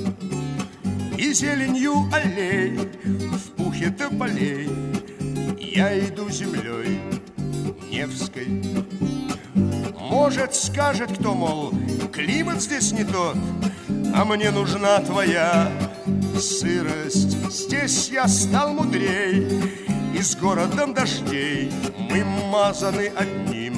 И 1.22 1.32
зеленью 1.32 2.10
аллей 2.12 2.76
в 3.04 3.52
пухе 3.52 3.90
тополей 3.90 4.68
Я 5.56 5.96
иду 5.96 6.28
землей 6.28 7.00
Невской. 7.88 8.48
Может, 10.00 10.56
скажет 10.56 11.16
кто, 11.16 11.34
мол, 11.34 11.72
климат 12.12 12.60
здесь 12.60 12.90
не 12.90 13.04
тот, 13.04 13.36
А 14.12 14.24
мне 14.24 14.50
нужна 14.50 14.98
твоя 14.98 15.70
сырость. 16.40 17.38
Здесь 17.52 18.08
я 18.08 18.26
стал 18.26 18.72
мудрей, 18.72 19.46
И 20.18 20.20
с 20.20 20.34
городом 20.34 20.92
дождей 20.92 21.70
Мы 22.10 22.24
мазаны 22.24 23.12
одним 23.14 23.74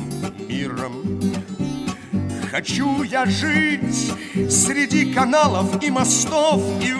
миром. 0.49 1.21
Хочу 2.51 3.03
я 3.03 3.27
жить 3.27 4.15
среди 4.49 5.13
каналов 5.13 5.83
и 5.83 5.91
мостов 5.91 6.63
и 6.81 6.95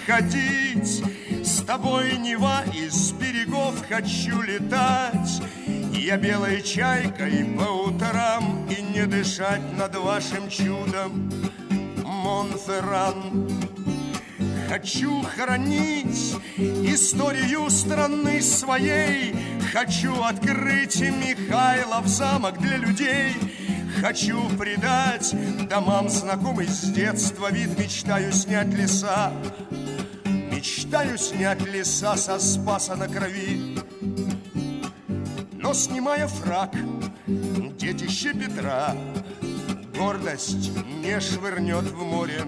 выходить. 0.00 1.02
С 1.44 1.62
тобой 1.62 2.16
Нева 2.18 2.62
из 2.74 3.12
берегов 3.12 3.74
хочу 3.88 4.40
летать. 4.42 5.42
Я 5.92 6.16
белой 6.16 6.62
чайкой 6.62 7.44
по 7.56 7.88
утрам 7.88 8.66
и 8.68 8.82
не 8.82 9.06
дышать 9.06 9.60
над 9.76 9.94
вашим 9.96 10.48
чудом, 10.48 11.30
Монферран. 12.04 13.48
Хочу 14.68 15.22
хранить 15.22 16.36
историю 16.56 17.68
страны 17.70 18.40
своей, 18.40 19.34
Хочу 19.72 20.22
открыть 20.22 21.00
Михайлов 21.00 22.06
замок 22.06 22.58
для 22.58 22.76
людей— 22.76 23.34
Хочу 24.00 24.48
придать 24.56 25.34
домам 25.68 26.08
знакомый 26.08 26.66
с 26.66 26.84
детства 26.84 27.52
вид 27.52 27.78
Мечтаю 27.78 28.32
снять 28.32 28.68
леса 28.68 29.32
Мечтаю 30.60 31.16
снять 31.16 31.66
леса 31.66 32.16
со 32.16 32.38
спаса 32.38 32.94
на 32.94 33.08
крови. 33.08 33.78
Но 35.54 35.72
снимая 35.72 36.26
фраг, 36.26 36.74
детище 37.78 38.34
Петра 38.34 38.94
Гордость 39.96 40.70
не 41.02 41.18
швырнет 41.18 41.84
в 41.84 42.02
море. 42.04 42.42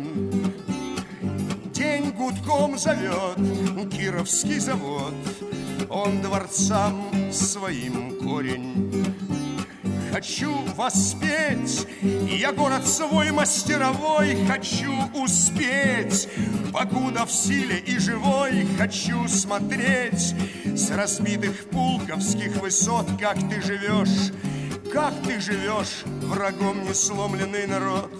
День 1.73 2.11
гудком 2.11 2.77
зовет 2.77 3.39
Кировский 3.91 4.59
завод. 4.59 5.15
Он 5.89 6.21
дворцам 6.21 7.33
своим 7.33 8.19
корень 8.19 9.17
Хочу 10.13 10.55
воспеть, 10.77 11.87
я 12.03 12.53
город 12.53 12.87
свой 12.87 13.31
мастеровой 13.31 14.37
Хочу 14.47 14.93
успеть, 15.15 16.29
покуда 16.71 17.25
в 17.25 17.33
силе 17.33 17.79
и 17.79 17.99
живой 17.99 18.67
Хочу 18.77 19.27
смотреть. 19.27 20.35
С 20.67 20.91
разбитых 20.91 21.65
пулковских 21.71 22.57
высот 22.61 23.07
Как 23.19 23.39
ты 23.49 23.63
живешь, 23.63 24.33
как 24.93 25.15
ты 25.27 25.41
живешь, 25.41 26.03
врагом 26.25 26.85
не 26.85 26.93
сломленный 26.93 27.67
народ. 27.67 28.13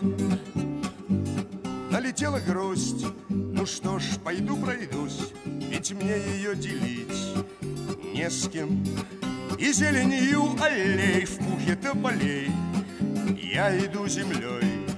Налетела 1.91 2.41
грусть, 2.41 3.05
ну 3.29 3.67
что 3.67 3.99
ж, 3.99 4.05
пойду 4.25 4.57
пройдусь 4.57 5.21
Ведь 5.45 5.93
мне 5.93 6.17
ее 6.37 6.57
делить 6.57 7.37
не 8.15 8.31
с 8.31 8.49
кем 8.49 8.83
и 9.63 9.73
зеленью 9.73 10.57
аллей 10.61 11.25
в 11.25 11.39
пухе 11.39 11.77
тополей 11.77 12.51
Я 13.41 13.79
иду 13.79 14.09
землей 14.09 14.89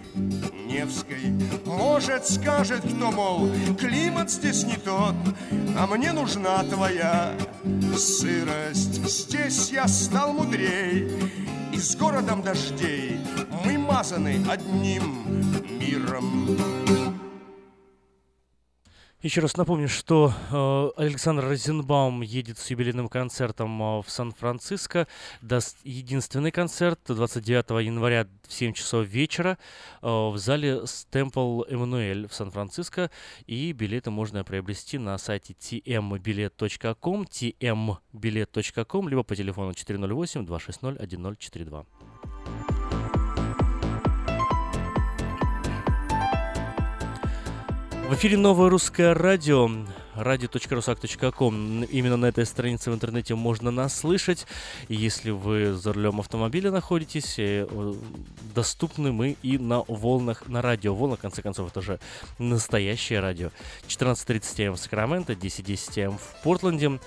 Невской. 0.67 1.33
Может, 1.67 2.27
скажет 2.27 2.81
кто, 2.81 3.11
мол, 3.13 3.51
климат 3.79 4.31
здесь 4.31 4.65
не 4.65 4.77
тот 4.77 5.15
А 5.79 5.87
мне 5.87 6.13
нужна 6.13 6.63
твоя 6.65 7.35
сырость. 7.95 9.07
Здесь 9.07 9.71
я 9.71 9.87
стал 9.87 10.33
мудрей 10.33 11.13
И 11.75 11.79
с 11.79 11.95
городом 11.95 12.41
дождей 12.43 13.21
Мы 13.67 13.77
мазаны 13.77 14.43
одним 14.49 15.53
миром 15.79 17.04
еще 19.25 19.41
раз 19.41 19.57
напомню, 19.57 19.89
что 19.89 20.35
э, 20.53 21.01
Александр 21.03 21.45
Розенбаум 21.47 22.21
едет 22.21 22.59
с 22.59 22.71
юбилейным 22.71 23.09
концертом 23.09 23.83
э, 23.83 24.03
в 24.03 24.11
Сан-Франциско. 24.11 25.09
Даст 25.41 25.79
единственный 25.83 26.51
концерт 26.51 27.01
29 27.07 27.87
января 27.87 28.27
в 28.47 28.53
7 28.53 28.75
часов 28.75 29.07
вечера 29.07 29.57
э, 30.03 30.07
в 30.07 30.37
зале 30.37 30.83
Темпл 31.11 31.63
Эммануэль 31.63 32.29
в 32.29 32.35
Сан-Франциско. 32.35 33.11
И 33.47 33.73
билеты 33.73 34.11
можно 34.11 34.45
приобрести 34.45 34.99
на 34.99 35.17
сайте 35.17 35.55
tmbilet.com, 35.55 37.23
tmbilet.com, 37.23 39.09
либо 39.09 39.23
по 39.23 39.35
телефону 39.35 39.73
408 39.73 40.45
260 40.45 41.01
1042. 41.01 41.87
В 48.09 48.13
эфире 48.17 48.37
новое 48.37 48.69
русское 48.69 49.15
радио 49.15 49.67
radio.rusak.com. 50.15 51.85
Именно 51.85 52.17
на 52.19 52.27
этой 52.27 52.45
странице 52.45 52.91
в 52.91 52.95
интернете 52.95 53.35
можно 53.35 53.71
нас 53.71 53.99
слышать. 53.99 54.47
Если 54.89 55.31
вы 55.31 55.73
за 55.73 55.95
рулем 55.95 56.21
автомобиля 56.21 56.71
находитесь, 56.71 57.37
э, 57.39 57.67
доступны 58.55 59.11
мы 59.11 59.37
и 59.43 59.57
на 59.57 59.83
волнах, 59.89 60.47
на 60.49 60.61
радио. 60.61 60.95
Волна, 60.95 61.17
в 61.17 61.21
конце 61.21 61.41
концов, 61.41 61.71
это 61.71 61.81
же 61.81 61.99
настоящее 62.39 63.21
радио. 63.21 63.51
14.30 63.89 64.67
М 64.67 64.75
в 64.75 64.79
Сакраменто, 64.79 65.33
10.10 65.33 65.99
М 65.99 66.19
в 66.19 66.43
Портленде. 66.43 67.01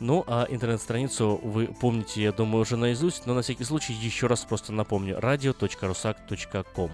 Ну, 0.00 0.24
а 0.26 0.46
интернет-страницу 0.50 1.38
вы 1.42 1.68
помните, 1.68 2.22
я 2.22 2.32
думаю, 2.32 2.62
уже 2.62 2.76
наизусть, 2.76 3.24
но 3.24 3.34
на 3.34 3.42
всякий 3.42 3.64
случай 3.64 3.92
еще 3.92 4.26
раз 4.26 4.44
просто 4.44 4.72
напомню. 4.72 5.16
radio.rusak.com. 5.18 6.90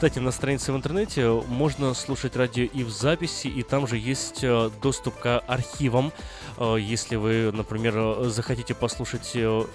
Кстати, 0.00 0.18
на 0.18 0.30
странице 0.30 0.72
в 0.72 0.76
интернете 0.76 1.28
можно 1.28 1.92
слушать 1.92 2.34
радио 2.34 2.64
и 2.64 2.84
в 2.84 2.88
записи, 2.88 3.48
и 3.48 3.62
там 3.62 3.86
же 3.86 3.98
есть 3.98 4.42
э, 4.42 4.70
доступ 4.80 5.14
к 5.16 5.40
архивам. 5.40 6.10
Э, 6.56 6.78
если 6.80 7.16
вы, 7.16 7.52
например, 7.52 8.24
захотите 8.30 8.72
послушать 8.72 9.32
э, 9.34 9.66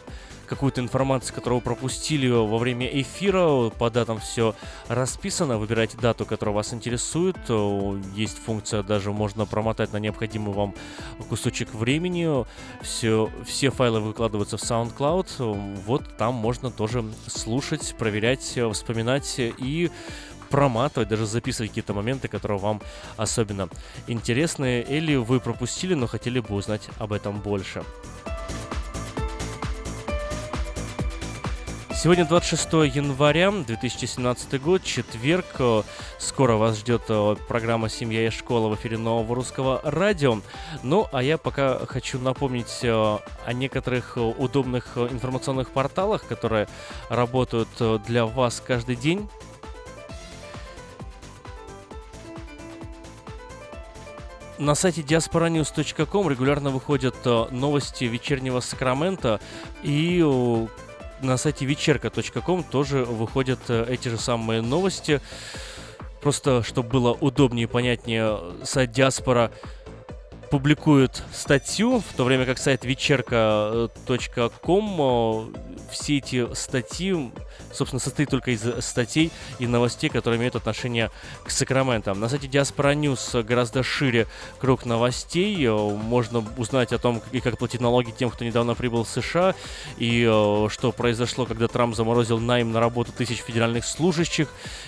какую-то 0.45 0.81
информацию, 0.81 1.35
которую 1.35 1.61
пропустили 1.61 2.27
во 2.27 2.57
время 2.57 2.87
эфира. 2.87 3.69
По 3.69 3.89
датам 3.89 4.19
все 4.19 4.55
расписано. 4.87 5.57
Выбирайте 5.57 5.97
дату, 5.97 6.25
которая 6.25 6.55
вас 6.55 6.73
интересует. 6.73 7.37
Есть 8.15 8.37
функция, 8.37 8.83
даже 8.83 9.11
можно 9.11 9.45
промотать 9.45 9.93
на 9.93 9.97
необходимый 9.97 10.53
вам 10.53 10.73
кусочек 11.29 11.73
времени. 11.73 12.45
Все, 12.81 13.29
все 13.45 13.71
файлы 13.71 13.99
выкладываются 13.99 14.57
в 14.57 14.61
SoundCloud. 14.61 15.83
Вот 15.85 16.17
там 16.17 16.33
можно 16.35 16.71
тоже 16.71 17.03
слушать, 17.27 17.95
проверять, 17.97 18.57
вспоминать 18.73 19.35
и 19.37 19.89
проматывать, 20.49 21.09
даже 21.09 21.25
записывать 21.25 21.71
какие-то 21.71 21.93
моменты, 21.93 22.27
которые 22.27 22.59
вам 22.59 22.81
особенно 23.17 23.67
интересны 24.07 24.85
или 24.87 25.15
вы 25.15 25.39
пропустили, 25.39 25.95
но 25.95 26.07
хотели 26.07 26.39
бы 26.39 26.53
узнать 26.55 26.87
об 26.99 27.13
этом 27.13 27.41
больше. 27.41 27.83
Сегодня 32.05 32.23
26 32.23 32.71
января 32.95 33.49
2017 33.49 34.61
год, 34.61 34.83
четверг. 34.83 35.83
Скоро 36.19 36.53
вас 36.53 36.77
ждет 36.77 37.01
э, 37.09 37.35
программа 37.47 37.89
«Семья 37.89 38.27
и 38.27 38.29
школа» 38.29 38.69
в 38.69 38.75
эфире 38.75 38.99
Нового 38.99 39.33
Русского 39.33 39.81
Радио. 39.83 40.39
Ну, 40.83 41.07
а 41.11 41.23
я 41.23 41.39
пока 41.39 41.83
хочу 41.87 42.19
напомнить 42.19 42.81
э, 42.83 42.91
о 42.91 43.53
некоторых 43.53 44.17
удобных 44.17 44.99
информационных 44.99 45.71
порталах, 45.71 46.27
которые 46.27 46.67
работают 47.09 47.69
э, 47.79 47.97
для 48.05 48.27
вас 48.27 48.61
каждый 48.63 48.97
день. 48.97 49.27
На 54.59 54.75
сайте 54.75 55.01
diasporanews.com 55.01 56.29
регулярно 56.29 56.69
выходят 56.69 57.15
э, 57.25 57.47
новости 57.49 58.03
вечернего 58.03 58.59
Сакрамента, 58.59 59.41
и 59.81 60.23
на 61.21 61.37
сайте 61.37 61.65
вечерка.ком 61.65 62.63
тоже 62.63 63.03
выходят 63.03 63.59
э, 63.69 63.85
эти 63.89 64.09
же 64.09 64.17
самые 64.17 64.61
новости. 64.61 65.21
Просто, 66.21 66.63
чтобы 66.63 66.89
было 66.89 67.11
удобнее 67.13 67.65
и 67.65 67.67
понятнее, 67.67 68.39
сайт 68.63 68.91
Диаспора 68.91 69.51
публикует 70.49 71.23
статью, 71.33 71.99
в 71.99 72.13
то 72.15 72.23
время 72.23 72.45
как 72.45 72.57
сайт 72.57 72.85
вечерка.ком 72.85 73.89
все 75.91 76.17
эти 76.17 76.53
статьи, 76.53 77.31
собственно, 77.75 77.99
состоит 77.99 78.29
только 78.29 78.51
из 78.51 78.63
статей 78.83 79.31
и 79.59 79.67
новостей, 79.67 80.09
которые 80.09 80.39
имеют 80.39 80.55
отношение 80.55 81.11
к 81.43 81.49
Сакраментам. 81.49 82.19
На 82.19 82.29
сайте 82.29 82.47
Diaspora 82.47 82.95
News 82.95 83.43
гораздо 83.43 83.83
шире 83.83 84.27
круг 84.59 84.85
новостей. 84.85 85.67
Можно 85.69 86.43
узнать 86.57 86.93
о 86.93 86.97
том, 86.97 87.21
и 87.31 87.39
как 87.39 87.57
платить 87.57 87.81
налоги 87.81 88.11
тем, 88.11 88.29
кто 88.29 88.45
недавно 88.45 88.75
прибыл 88.75 89.03
в 89.03 89.09
США, 89.09 89.55
и 89.97 90.25
э, 90.27 90.67
что 90.69 90.91
произошло, 90.91 91.45
когда 91.45 91.67
Трамп 91.67 91.95
заморозил 91.95 92.39
найм 92.39 92.71
на 92.71 92.79
работу 92.79 93.11
тысяч 93.11 93.39
федеральных 93.39 93.85
служащих, 93.85 94.47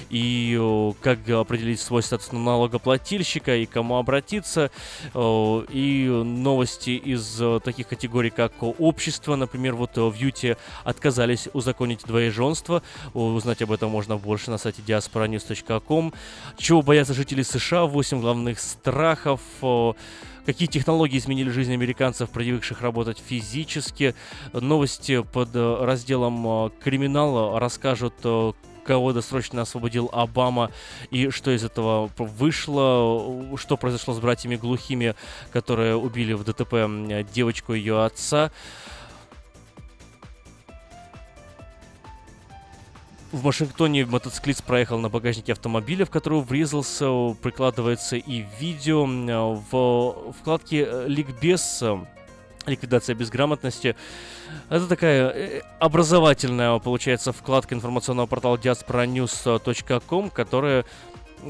и 0.09 0.57
э, 0.59 0.91
как 1.01 1.29
определить 1.29 1.79
свой 1.79 2.03
статус 2.03 2.31
налогоплательщика, 2.31 3.55
и 3.55 3.65
кому 3.65 3.97
обратиться, 3.97 4.71
э, 5.13 5.65
и 5.69 6.07
новости 6.07 6.91
из 6.91 7.41
таких 7.63 7.88
категорий, 7.88 8.29
как 8.29 8.51
общество, 8.61 9.35
например, 9.35 9.75
вот 9.75 9.97
в 9.97 10.13
Юте 10.13 10.57
отказались 10.83 11.49
узаконить 11.53 12.05
двоеженство. 12.05 12.76
Узнать 13.13 13.61
об 13.61 13.71
этом 13.71 13.91
можно 13.91 14.17
больше 14.17 14.51
на 14.51 14.57
сайте 14.57 14.82
diasporanews.com. 14.86 16.13
Чего 16.57 16.82
боятся 16.82 17.13
жители 17.13 17.41
США? 17.41 17.86
8 17.86 18.21
главных 18.21 18.59
страхов. 18.59 19.41
Какие 20.47 20.69
технологии 20.69 21.17
изменили 21.17 21.49
жизнь 21.49 21.73
американцев, 21.73 22.30
привыкших 22.30 22.82
работать 22.82 23.17
физически? 23.19 24.15
Новости 24.53 25.21
под 25.21 25.49
э, 25.53 25.78
разделом 25.84 26.67
э, 26.67 26.69
«Криминал» 26.82 27.59
расскажут, 27.59 28.13
э, 28.23 28.53
кого 28.86 29.11
досрочно 29.11 29.63
освободил 29.63 30.09
Обама 30.13 30.71
и 31.11 31.32
что 31.32 31.51
из 31.51 31.65
этого 31.65 32.09
вышло, 32.17 33.57
что 33.57 33.75
произошло 33.75 34.13
с 34.13 34.19
братьями 34.19 34.55
глухими, 34.55 35.15
которые 35.51 35.97
убили 35.97 36.32
в 36.32 36.45
ДТП 36.45 36.88
девочку 37.34 37.73
ее 37.73 38.05
отца. 38.05 38.51
В 43.32 43.41
Вашингтоне 43.41 44.05
мотоциклист 44.05 44.63
проехал 44.63 44.99
на 44.99 45.09
багажнике 45.09 45.51
автомобиля, 45.51 46.05
в 46.05 46.09
который 46.09 46.41
врезался. 46.41 47.36
Прикладывается 47.41 48.15
и 48.15 48.45
видео. 48.59 49.05
В 49.69 50.34
вкладке 50.39 50.88
э, 50.88 51.05
«Ликбез» 51.07 51.80
э, 51.82 51.97
ликвидация 52.65 53.15
безграмотности. 53.15 53.97
Это 54.69 54.88
такая 54.88 55.30
э, 55.30 55.61
образовательная, 55.80 56.80
получается, 56.80 57.34
вкладка 57.34 57.75
информационного 57.75 58.28
портала 58.28 58.55
diasporanews.com, 58.55 60.30
которая 60.30 60.86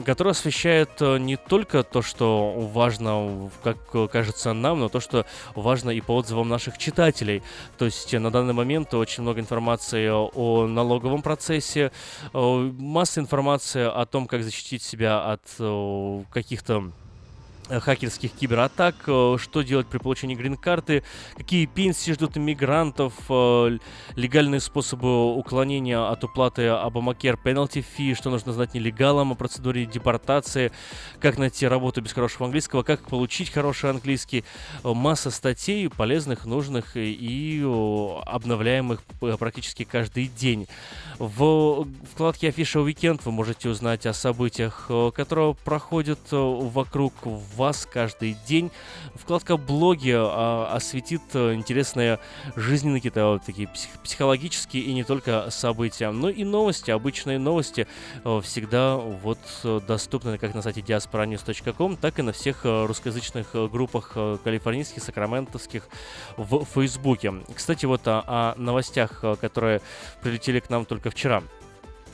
который 0.06 0.32
освещает 0.32 0.90
э, 1.00 1.18
не 1.18 1.38
только 1.38 1.84
то, 1.84 2.02
что 2.02 2.52
важно, 2.74 3.50
как 3.64 3.78
кажется 4.12 4.54
нам, 4.54 4.80
но 4.80 4.90
то, 4.90 5.00
что 5.00 5.26
важно 5.56 5.90
и 5.92 6.02
по 6.02 6.16
отзывам 6.16 6.50
наших 6.50 6.78
читателей. 6.78 7.44
То 7.78 7.86
есть 7.86 8.14
на 8.14 8.32
данный 8.32 8.54
момент 8.54 8.94
очень 8.94 9.24
много 9.24 9.40
информации 9.40 10.10
о 10.10 10.68
налоговом 10.68 11.22
процессе, 11.22 11.92
масса 12.34 13.20
информации 13.20 13.84
о 13.84 14.06
том, 14.06 14.28
как 14.28 14.44
защитить 14.44 14.84
себя 14.84 15.32
от 15.32 15.44
э, 15.60 16.24
каких-то 16.32 16.92
Э, 16.98 17.07
хакерских 17.70 18.32
кибератак, 18.32 18.96
э, 19.08 19.38
что 19.40 19.62
делать 19.62 19.88
при 19.88 19.98
получении 19.98 20.36
грин-карты, 20.36 21.04
какие 21.36 21.66
пенсии 21.66 22.12
ждут 22.12 22.38
иммигрантов, 22.38 23.14
э, 23.30 23.78
легальные 24.16 24.62
способы 24.62 25.34
уклонения 25.36 26.00
от 26.00 26.24
уплаты 26.24 26.64
Obamacare 26.64 27.38
Penalty 27.44 27.86
Fee, 27.98 28.16
что 28.16 28.30
нужно 28.30 28.54
знать 28.54 28.74
нелегалам 28.74 29.32
о 29.32 29.36
процедуре 29.36 29.86
депортации, 29.86 30.72
как 31.20 31.38
найти 31.38 31.68
работу 31.68 32.02
без 32.02 32.14
хорошего 32.14 32.46
английского, 32.46 32.84
как 32.84 33.02
получить 33.02 33.52
хороший 33.52 33.90
английский. 33.90 34.44
Масса 34.84 35.32
статей 35.32 35.90
полезных, 35.90 36.46
нужных 36.46 36.96
и 36.96 37.62
обновляемых 38.26 39.04
практически 39.40 39.84
каждый 39.84 40.28
день. 40.28 40.68
В 41.20 41.88
вкладке 42.12 42.50
Official 42.50 42.86
Weekend 42.88 43.22
вы 43.26 43.32
можете 43.32 43.70
узнать 43.70 44.06
о 44.06 44.14
событиях, 44.14 44.90
которые 45.16 45.56
проходят 45.56 46.20
вокруг 46.32 47.14
вас 47.58 47.88
каждый 47.92 48.38
день. 48.48 48.72
Вкладка 49.16 49.58
«Блоги» 49.58 50.14
а, 50.16 50.70
осветит 50.72 51.22
э, 51.34 51.54
интересные 51.54 52.20
жизненные 52.56 53.00
какие-то 53.00 53.26
вот 53.34 53.44
такие 53.44 53.68
псих, 53.68 53.90
психологические 54.04 54.84
и 54.84 54.94
не 54.94 55.04
только 55.04 55.50
события, 55.50 56.12
но 56.12 56.30
и 56.30 56.44
новости, 56.44 56.92
обычные 56.92 57.40
новости 57.40 57.88
э, 58.24 58.42
всегда 58.44 58.96
вот 58.96 59.40
э, 59.64 59.82
доступны 59.86 60.38
как 60.38 60.54
на 60.54 60.62
сайте 60.62 60.82
diasporanews.com, 60.82 61.98
так 61.98 62.20
и 62.20 62.22
на 62.22 62.32
всех 62.32 62.62
русскоязычных 62.64 63.48
группах 63.72 64.16
калифорнийских, 64.44 65.04
сакраментовских 65.04 65.90
в 66.38 66.66
Фейсбуке. 66.66 67.34
Кстати, 67.54 67.86
вот 67.86 68.08
о, 68.08 68.24
о 68.28 68.56
новостях, 68.58 69.24
которые 69.42 69.82
прилетели 70.22 70.60
к 70.60 70.70
нам 70.70 70.86
только 70.86 71.10
вчера. 71.10 71.42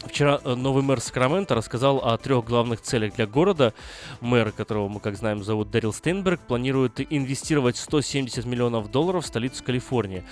Вчера 0.06 0.40
э, 0.44 0.56
новый 0.56 0.84
мэр 0.84 1.00
Сакрамента 1.00 1.56
рассказал 1.56 1.98
о 1.98 2.18
трех 2.18 2.46
главных 2.46 2.82
целях 2.82 3.16
для 3.16 3.26
города. 3.26 3.74
Мэр, 4.22 4.52
которого 4.52 4.88
мы, 4.88 5.00
как 5.00 5.16
знаем, 5.16 5.44
зовут 5.44 5.72
Дарил 5.72 5.94
Стейнберг, 5.94 6.42
планирует 6.42 7.00
инвестировать 7.10 7.78
170 7.78 8.46
миллионов 8.46 8.92
долларов 8.92 9.24
в 9.24 9.28
столицу 9.28 9.64
Калифорнии. 9.64 10.24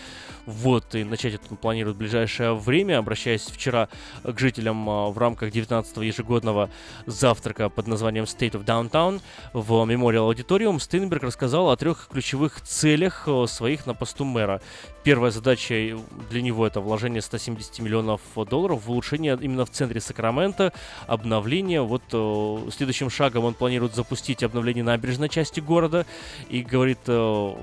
Вот, 0.46 0.96
и 0.96 1.04
начать 1.04 1.36
это 1.36 1.46
он 1.50 1.58
планирует 1.58 1.96
в 1.96 2.00
ближайшее 2.00 2.54
время. 2.54 2.98
Обращаясь 2.98 3.44
вчера 3.44 3.90
к 4.24 4.38
жителям 4.38 4.90
а, 4.90 5.10
в 5.10 5.18
рамках 5.18 5.52
19-го 5.52 6.02
ежегодного 6.02 6.70
завтрака 7.06 7.70
под 7.70 7.88
названием 7.88 8.26
State 8.26 8.52
of 8.52 8.66
Downtown 8.66 9.22
в 9.54 9.72
Memorial 9.72 10.32
Auditorium, 10.32 10.80
Стейнберг 10.80 11.24
рассказал 11.24 11.70
о 11.70 11.78
трех 11.78 12.08
ключевых 12.12 12.62
целях 12.62 13.24
э, 13.28 13.46
своих 13.48 13.86
на 13.86 13.94
посту 13.94 14.26
мэра. 14.26 14.62
Первая 15.04 15.32
задача 15.32 15.98
для 16.30 16.42
него 16.42 16.68
это 16.68 16.82
вложение 16.82 17.22
170 17.22 17.80
миллионов 17.80 18.22
долларов 18.36 18.86
в 18.86 18.92
улучшение 18.92 19.38
именно 19.42 19.61
в 19.66 19.70
центре 19.70 20.02
Сакрамента, 20.02 20.74
обновление. 21.08 21.82
Вот 21.82 22.04
э, 22.12 22.70
следующим 22.72 23.10
шагом 23.10 23.46
он 23.46 23.54
планирует 23.54 23.96
запустить 23.96 24.44
обновление 24.44 24.84
набережной 24.84 25.30
части 25.30 25.60
города 25.60 26.06
и 26.50 26.62
говорит, 26.62 27.00
э, 27.08 27.56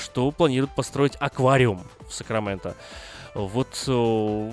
что 0.00 0.30
планирует 0.30 0.74
построить 0.74 1.16
аквариум 1.20 1.82
в 2.08 2.12
Сакраменто. 2.14 2.76
Вот 3.34 3.84
э, 3.86 4.52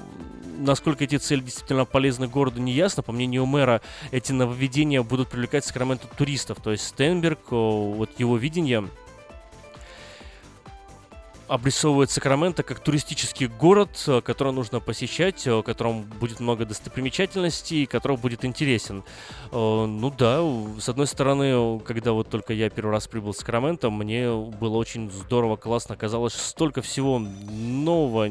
насколько 0.58 1.04
эти 1.04 1.18
цели 1.18 1.42
действительно 1.42 1.86
полезны 1.86 2.28
городу, 2.28 2.62
не 2.62 2.72
ясно. 2.72 3.04
По 3.04 3.12
мнению 3.12 3.46
мэра, 3.46 3.82
эти 4.12 4.32
нововведения 4.32 5.04
будут 5.04 5.30
привлекать 5.30 5.66
Сакраменто 5.66 6.08
туристов. 6.08 6.60
То 6.64 6.72
есть 6.72 6.88
Стенберг, 6.88 7.40
э, 7.52 7.56
вот 7.56 8.10
его 8.18 8.38
видение 8.38 8.88
обрисовывает 11.50 12.12
Сакраменто 12.12 12.64
как 12.64 12.80
туристический 12.80 13.48
город, 13.48 14.04
э, 14.08 14.22
который 14.22 14.54
нужно 14.54 14.80
посещать, 14.80 15.46
в 15.46 15.64
котором 15.64 16.04
будет 16.04 16.40
много 16.40 16.66
достопримечательностей, 16.66 17.86
который 17.86 18.18
будет 18.18 18.46
интересен. 18.46 19.04
Ну 19.52 20.14
да, 20.18 20.42
с 20.80 20.88
одной 20.90 21.08
стороны, 21.08 21.80
когда 21.80 22.12
вот 22.12 22.30
только 22.30 22.54
я 22.54 22.70
первый 22.70 22.92
раз 22.92 23.08
прибыл 23.08 23.32
в 23.32 23.38
Сакраменто, 23.38 23.90
мне 23.90 24.32
было 24.32 24.78
очень 24.78 25.12
здорово, 25.12 25.56
классно, 25.56 25.96
казалось, 25.96 26.34
столько 26.34 26.82
всего 26.82 27.20
нового, 27.20 28.30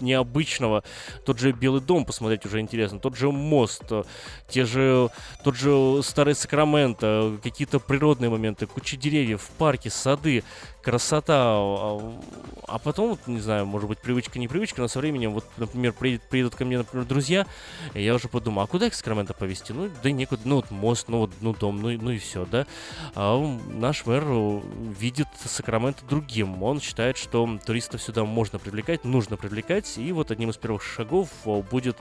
необычного. 0.00 0.84
Тот 1.24 1.38
же 1.38 1.52
Белый 1.52 1.80
дом 1.80 2.04
посмотреть 2.04 2.44
уже 2.46 2.60
интересно, 2.60 2.98
тот 2.98 3.16
же 3.16 3.30
мост, 3.30 3.84
э, 3.90 4.04
те 4.48 4.64
же, 4.64 5.10
тот 5.44 5.56
же 5.56 6.02
Старый 6.02 6.34
Сакраменто, 6.34 7.38
какие-то 7.42 7.80
природные 7.80 8.30
моменты, 8.30 8.66
куча 8.66 8.96
деревьев, 8.96 9.48
парки, 9.58 9.88
сады, 9.88 10.44
красота. 10.86 11.34
А, 11.36 12.20
а 12.68 12.78
потом, 12.78 13.18
не 13.26 13.40
знаю, 13.40 13.66
может 13.66 13.88
быть, 13.88 13.98
привычка, 13.98 14.38
не 14.38 14.46
привычка, 14.46 14.80
но 14.80 14.86
со 14.86 15.00
временем, 15.00 15.32
вот, 15.32 15.44
например, 15.56 15.92
приедут, 15.92 16.28
приедут 16.28 16.54
ко 16.54 16.64
мне, 16.64 16.78
например, 16.78 17.04
друзья, 17.04 17.44
и 17.92 18.04
я 18.04 18.14
уже 18.14 18.28
подумал, 18.28 18.62
а 18.62 18.66
куда 18.68 18.86
их 18.86 18.94
Сакраменто 18.94 19.34
повезти? 19.34 19.72
Ну, 19.72 19.90
да 20.00 20.10
некуда, 20.12 20.42
ну, 20.44 20.56
вот 20.56 20.70
мост, 20.70 21.08
ну, 21.08 21.18
вот, 21.18 21.32
ну, 21.40 21.54
дом, 21.54 21.82
ну, 21.82 21.90
ну 21.90 22.12
и 22.12 22.18
все, 22.18 22.46
да. 22.46 22.68
А 23.16 23.36
наш 23.68 24.06
мэр 24.06 24.22
э, 24.28 24.60
видит 25.00 25.26
Сакраменто 25.44 26.04
другим. 26.06 26.62
Он 26.62 26.80
считает, 26.80 27.16
что 27.16 27.58
туристов 27.66 28.00
сюда 28.00 28.24
можно 28.24 28.60
привлекать, 28.60 29.04
нужно 29.04 29.36
привлекать. 29.36 29.98
И 29.98 30.12
вот 30.12 30.30
одним 30.30 30.50
из 30.50 30.56
первых 30.56 30.84
шагов 30.84 31.30
будет 31.68 31.96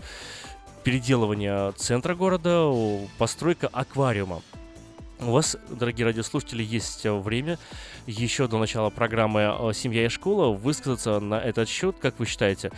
переделывание 0.83 1.71
центра 1.71 2.13
города, 2.13 2.71
постройка 3.17 3.67
аквариума. 3.67 4.43
У 5.22 5.32
вас, 5.32 5.55
дорогие 5.70 6.05
радиослушатели, 6.05 6.61
есть 6.61 7.05
время 7.05 7.57
еще 8.05 8.47
до 8.47 8.57
начала 8.57 8.89
программы 8.89 9.72
«Семья 9.74 10.05
и 10.05 10.09
школа» 10.09 10.53
высказаться 10.53 11.22
на 11.22 11.39
этот 11.39 11.70
счет. 11.70 11.95
Как 12.01 12.20
вы 12.20 12.26
считаете, 12.26 12.74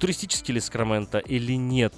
туристический 0.00 0.54
ли 0.54 0.60
Сакраменто 0.60 1.18
или 1.18 1.52
нет? 1.52 1.94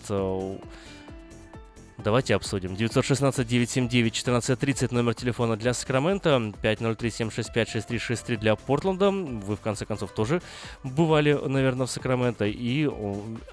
Давайте 1.96 2.34
обсудим. 2.34 2.74
916-979-1430 2.74 4.94
номер 4.94 5.14
телефона 5.14 5.56
для 5.56 5.72
Сакрамента, 5.74 6.52
503-765-6363 6.62 8.36
для 8.36 8.56
Портленда. 8.56 9.10
Вы, 9.10 9.56
в 9.56 9.60
конце 9.60 9.86
концов, 9.86 10.12
тоже 10.12 10.42
бывали, 10.84 11.32
наверное, 11.32 11.86
в 11.86 11.90
Сакраменто 11.90 12.44
и 12.44 12.86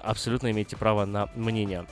абсолютно 0.02 0.50
имеете 0.52 0.76
право 0.76 1.06
на 1.06 1.30
мнение. 1.34 1.86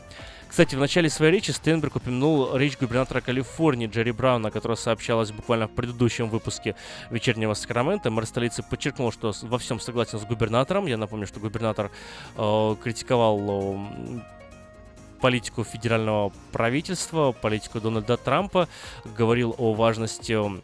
Кстати, 0.55 0.77
в 0.77 0.79
начале 0.79 1.11
своей 1.11 1.33
речи 1.33 1.51
Стенберг 1.51 1.97
упомянул 1.97 2.57
речь 2.57 2.79
губернатора 2.79 3.21
Калифорнии 3.21 3.89
Джерри 3.89 4.13
Брауна, 4.13 4.53
которая 4.53 4.77
сообщалась 4.77 5.33
буквально 5.33 5.67
в 5.67 5.75
предыдущем 5.75 6.29
выпуске 6.29 6.77
вечернего 7.11 7.55
Сакрамента. 7.55 8.09
Мэр 8.09 8.25
столицы 8.25 8.63
подчеркнул, 8.63 9.11
что 9.11 9.33
во 9.43 9.59
всем 9.59 9.81
согласен 9.81 10.21
с 10.21 10.25
губернатором. 10.25 10.87
Я 10.87 10.97
напомню, 10.97 11.27
что 11.27 11.41
губернатор 11.41 11.91
э, 12.37 12.77
критиковал 12.81 13.41
э, 13.41 14.21
политику 15.21 15.65
федерального 15.65 16.31
правительства, 16.53 17.33
политику 17.33 17.81
Дональда 17.81 18.17
Трампа, 18.17 18.69
говорил 19.05 19.57
о 19.59 19.75
важности 19.75 20.35
э, 20.35 20.61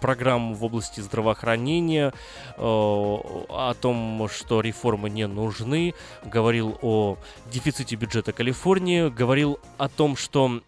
программ 0.00 0.54
в 0.54 0.64
области 0.64 1.00
здравоохранения, 1.00 2.12
э, 2.56 2.60
о 2.60 3.74
том, 3.80 4.28
что 4.32 4.60
реформы 4.60 5.10
не 5.10 5.26
нужны, 5.26 5.94
говорил 6.24 6.78
о 6.82 7.16
дефиците 7.50 7.96
бюджета 7.96 8.32
Калифорнии, 8.32 9.08
говорил 9.08 9.58
о 9.76 9.88
том, 9.88 10.16
что 10.16 10.60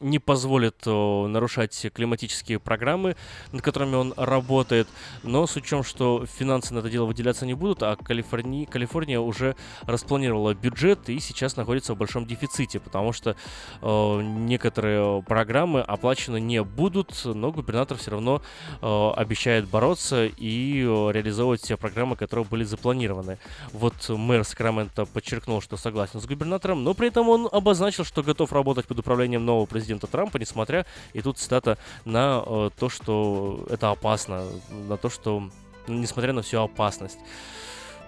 не 0.00 0.18
позволит 0.18 0.86
о, 0.86 1.28
нарушать 1.28 1.86
климатические 1.92 2.58
программы, 2.58 3.16
над 3.52 3.62
которыми 3.62 3.94
он 3.96 4.14
работает, 4.16 4.88
но 5.22 5.46
с 5.46 5.56
учетом, 5.56 5.84
что 5.84 6.26
финансы 6.26 6.74
на 6.74 6.78
это 6.78 6.90
дело 6.90 7.04
выделяться 7.04 7.46
не 7.46 7.54
будут, 7.54 7.82
а 7.82 7.96
Калифорния, 7.96 8.66
Калифорния 8.66 9.20
уже 9.20 9.56
распланировала 9.82 10.54
бюджет 10.54 11.08
и 11.10 11.20
сейчас 11.20 11.56
находится 11.56 11.94
в 11.94 11.98
большом 11.98 12.26
дефиците, 12.26 12.80
потому 12.80 13.12
что 13.12 13.36
э, 13.82 14.20
некоторые 14.22 15.22
программы 15.22 15.82
оплачены 15.82 16.40
не 16.40 16.62
будут, 16.62 17.20
но 17.24 17.52
губернатор 17.52 17.98
все 17.98 18.12
равно 18.12 18.42
э, 18.80 19.10
обещает 19.16 19.68
бороться 19.68 20.26
и 20.26 20.82
э, 20.82 21.12
реализовывать 21.12 21.60
все 21.60 21.76
программы, 21.76 22.16
которые 22.16 22.46
были 22.46 22.64
запланированы. 22.64 23.38
Вот 23.72 24.08
мэр 24.08 24.44
Сакрамента 24.44 25.04
подчеркнул, 25.04 25.60
что 25.60 25.76
согласен 25.76 26.20
с 26.20 26.26
губернатором, 26.26 26.84
но 26.84 26.94
при 26.94 27.08
этом 27.08 27.28
он 27.28 27.48
обозначил, 27.52 28.04
что 28.04 28.22
готов 28.22 28.52
работать 28.52 28.86
под 28.86 28.98
управлением 28.98 29.44
нового 29.44 29.66
президента 29.66 29.89
президента 29.90 30.06
Трампа, 30.06 30.38
несмотря, 30.38 30.86
и 31.12 31.20
тут 31.20 31.38
цитата, 31.38 31.76
на 32.04 32.42
э, 32.46 32.70
то, 32.78 32.88
что 32.88 33.66
это 33.70 33.90
опасно, 33.90 34.44
на 34.88 34.96
то, 34.96 35.10
что, 35.10 35.50
несмотря 35.88 36.32
на 36.32 36.42
всю 36.42 36.60
опасность 36.60 37.18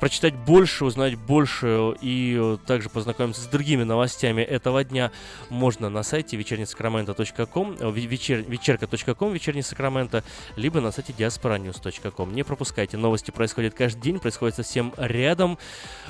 прочитать 0.03 0.35
больше, 0.35 0.85
узнать 0.85 1.15
больше 1.15 1.95
и 2.01 2.37
э, 2.37 2.59
также 2.67 2.89
познакомиться 2.89 3.41
с 3.41 3.47
другими 3.47 3.85
новостями 3.85 4.43
этого 4.43 4.83
дня 4.83 5.13
можно 5.49 5.91
на 5.91 6.03
сайте 6.03 6.37
вечернесакраменто.ком, 6.37 7.77
э, 7.79 7.91
вечер, 7.93 8.39
вечерка.ком, 8.39 9.33
вечерний 9.33 9.63
Сакраменто, 9.63 10.25
либо 10.57 10.81
на 10.81 10.91
сайте 10.91 11.13
diasporanews.com. 11.17 12.35
Не 12.35 12.43
пропускайте, 12.43 12.97
новости 12.97 13.31
происходят 13.31 13.75
каждый 13.75 14.03
день, 14.03 14.19
происходит 14.19 14.57
совсем 14.57 14.93
рядом, 14.97 15.57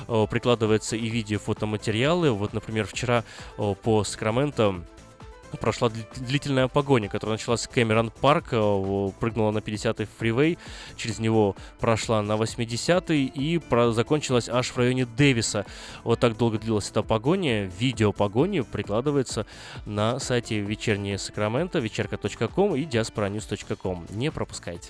э, 0.07 0.25
прикладываются 0.27 0.95
и 0.95 1.07
видео, 1.07 1.37
фотоматериалы. 1.37 2.31
Вот, 2.31 2.51
например, 2.51 2.87
вчера 2.87 3.23
по 3.57 4.03
Сакраменто 4.03 4.83
прошла 5.57 5.89
длительная 6.15 6.67
погоня, 6.67 7.09
которая 7.09 7.37
началась 7.37 7.61
с 7.61 7.67
Кэмерон 7.67 8.11
Парк, 8.11 8.49
э, 8.51 9.11
прыгнула 9.19 9.51
на 9.51 9.59
50-й 9.59 10.07
фривей, 10.17 10.57
через 10.95 11.19
него 11.19 11.55
прошла 11.79 12.21
на 12.21 12.33
80-й 12.33 13.25
и 13.25 13.57
про 13.57 13.91
закончилась 13.91 14.49
аж 14.49 14.69
в 14.69 14.77
районе 14.77 15.05
Дэвиса. 15.05 15.65
Вот 16.03 16.19
так 16.19 16.37
долго 16.37 16.57
длилась 16.57 16.89
эта 16.89 17.03
погоня. 17.03 17.69
Видео 17.79 18.11
погони 18.11 18.61
прикладывается 18.61 19.45
на 19.85 20.19
сайте 20.19 20.59
вечерние 20.59 21.17
Сакраменто, 21.17 21.79
вечерка.ком 21.79 22.75
и 22.75 22.83
diasporanews.com. 22.83 24.07
Не 24.11 24.31
пропускайте. 24.31 24.89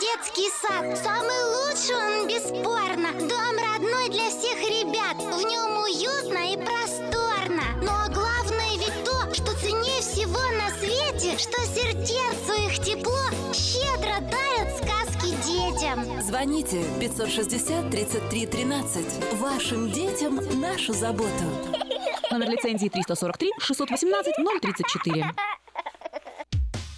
Детский 0.00 0.50
сад. 0.62 0.98
Самый 1.02 1.44
лучший 1.54 1.96
он, 1.96 2.26
бесспорно. 2.26 3.12
Дом 3.12 3.56
родной 3.58 4.08
для 4.08 4.30
всех 4.30 4.58
ребят. 4.62 5.16
В 5.16 5.42
нем 5.42 5.82
уютно 5.82 6.52
и 6.52 6.56
просторно. 6.56 7.62
Но 7.82 8.12
главное 8.14 8.78
ведь 8.78 9.04
то, 9.04 9.34
что 9.34 9.54
ценнее 9.58 10.00
всего 10.00 10.40
на 10.56 10.70
свете, 10.78 11.36
что 11.36 11.60
сердцу 11.62 12.52
их 12.66 12.78
тепло 12.84 13.20
щедро 13.52 14.20
дарят 14.20 14.76
сказки 14.78 15.34
детям. 15.44 16.22
Звоните 16.22 16.82
560 17.00 17.90
33 17.90 18.46
13. 18.46 19.34
Вашим 19.34 19.90
детям 19.90 20.40
нашу 20.58 20.94
заботу. 20.94 21.44
Номер 22.30 22.50
лицензии 22.50 22.88
343 22.88 23.52
618 23.58 24.34
034. 24.62 25.34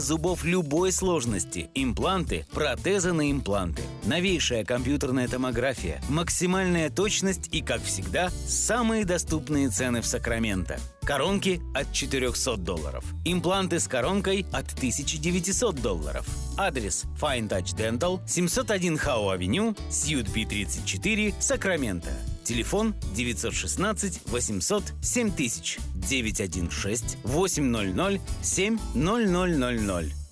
зубов 0.00 0.44
любой 0.44 0.92
сложности, 0.92 1.70
импланты, 1.74 2.46
протезы 2.52 3.12
на 3.12 3.30
импланты, 3.30 3.82
новейшая 4.04 4.64
компьютерная 4.64 5.26
томография, 5.26 6.02
максимальная 6.08 6.90
точность 6.90 7.48
и, 7.50 7.62
как 7.62 7.82
всегда, 7.82 8.30
самые 8.46 9.04
доступные 9.04 9.70
цены 9.70 10.02
в 10.02 10.06
Сакраменто. 10.06 10.78
Коронки 11.06 11.60
от 11.74 11.92
400 11.92 12.56
долларов. 12.56 13.04
Импланты 13.26 13.78
с 13.78 13.86
коронкой 13.86 14.46
от 14.52 14.72
1900 14.72 15.74
долларов. 15.82 16.26
Адрес 16.56 17.04
Fine 17.20 17.48
Touch 17.48 17.76
Dental, 17.76 18.26
701 18.26 18.96
Хау 18.96 19.28
Авеню, 19.28 19.74
Сьют 19.90 20.32
Пи 20.32 20.46
34, 20.46 21.32
Сакраменто. 21.40 22.08
Телефон 22.42 22.94
916 23.14 24.26
800 24.30 24.82
7000 25.02 25.78
916 25.94 27.18
800 27.22 28.20
7000. 28.42 30.24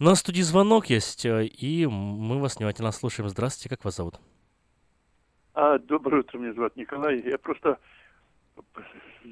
У 0.00 0.04
нас 0.04 0.18
в 0.18 0.20
студии 0.20 0.42
звонок 0.42 0.86
есть, 0.86 1.24
э, 1.24 1.44
и 1.44 1.86
мы 1.86 2.40
вас 2.40 2.56
внимательно 2.56 2.90
слушаем. 2.90 3.28
Здравствуйте, 3.28 3.68
как 3.68 3.84
вас 3.84 3.96
зовут? 3.96 4.18
А, 5.54 5.78
доброе 5.78 6.20
утро, 6.22 6.38
меня 6.38 6.54
зовут 6.54 6.74
Николай. 6.76 7.20
Я 7.20 7.38
просто 7.38 7.78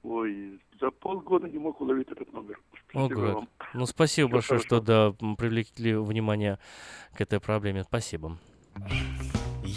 Ой, 0.04 0.60
за 0.80 0.91
полгода 0.91 1.47
не 1.47 1.58
мог 1.60 1.82
уловить 1.82 2.10
этот 2.10 2.32
номер. 2.34 2.60
Ого. 2.93 3.21
вам. 3.35 3.49
Ну, 3.73 3.85
спасибо 3.85 4.27
Всё 4.27 4.33
большое, 4.35 4.59
что 4.59 4.81
хорошо. 4.81 5.13
да, 5.19 5.25
м, 5.25 5.35
привлекли 5.35 5.95
внимание 5.95 6.59
к 7.15 7.21
этой 7.21 7.39
проблеме. 7.39 7.83
Спасибо. 7.83 8.37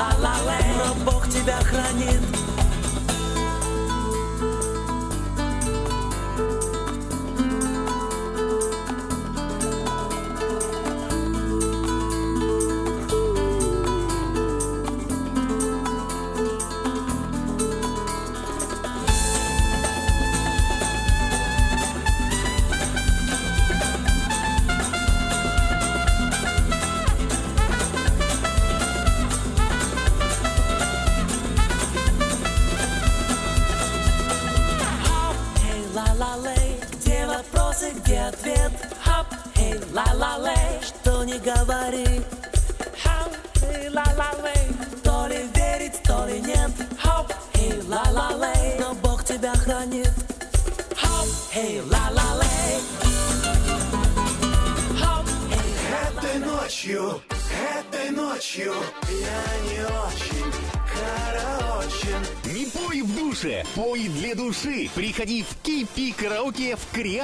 la 0.00 0.16
la. 0.22 0.29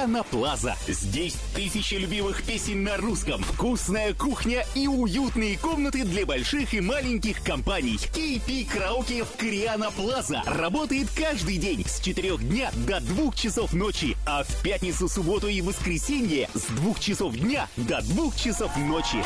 Криана 0.07 0.23
Плаза. 0.23 0.75
Здесь 0.87 1.35
тысячи 1.53 1.95
любимых 1.95 2.41
песен 2.43 2.83
на 2.83 2.95
русском, 2.95 3.43
вкусная 3.43 4.13
кухня 4.13 4.65
и 4.73 4.87
уютные 4.87 5.57
комнаты 5.57 6.05
для 6.05 6.25
больших 6.25 6.73
и 6.73 6.79
маленьких 6.79 7.43
компаний. 7.43 7.99
Кипи 8.13 8.63
караоке 8.63 9.25
в 9.25 9.35
Криана 9.35 9.91
Плаза 9.91 10.41
работает 10.45 11.09
каждый 11.13 11.57
день 11.57 11.83
с 11.85 11.99
4 11.99 12.37
дня 12.37 12.71
до 12.87 13.01
2 13.01 13.33
часов 13.33 13.73
ночи, 13.73 14.15
а 14.25 14.45
в 14.45 14.63
пятницу, 14.63 15.09
субботу 15.09 15.49
и 15.49 15.61
воскресенье 15.61 16.49
с 16.53 16.63
2 16.67 16.93
часов 17.01 17.35
дня 17.35 17.67
до 17.75 18.01
2 18.01 18.31
часов 18.37 18.75
ночи. 18.77 19.21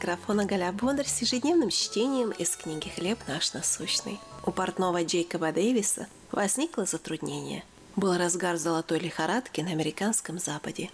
Микрофона 0.00 0.46
Галя 0.46 0.72
Бондар 0.72 1.06
с 1.06 1.20
ежедневным 1.20 1.68
чтением 1.68 2.30
из 2.30 2.56
книги 2.56 2.88
«Хлеб 2.88 3.18
наш 3.28 3.52
насущный». 3.52 4.18
У 4.46 4.50
портного 4.50 5.04
Джейкоба 5.04 5.52
Дэвиса 5.52 6.06
возникло 6.32 6.86
затруднение. 6.86 7.64
Был 7.96 8.16
разгар 8.16 8.56
золотой 8.56 8.98
лихорадки 8.98 9.60
на 9.60 9.72
американском 9.72 10.38
западе. 10.38 10.88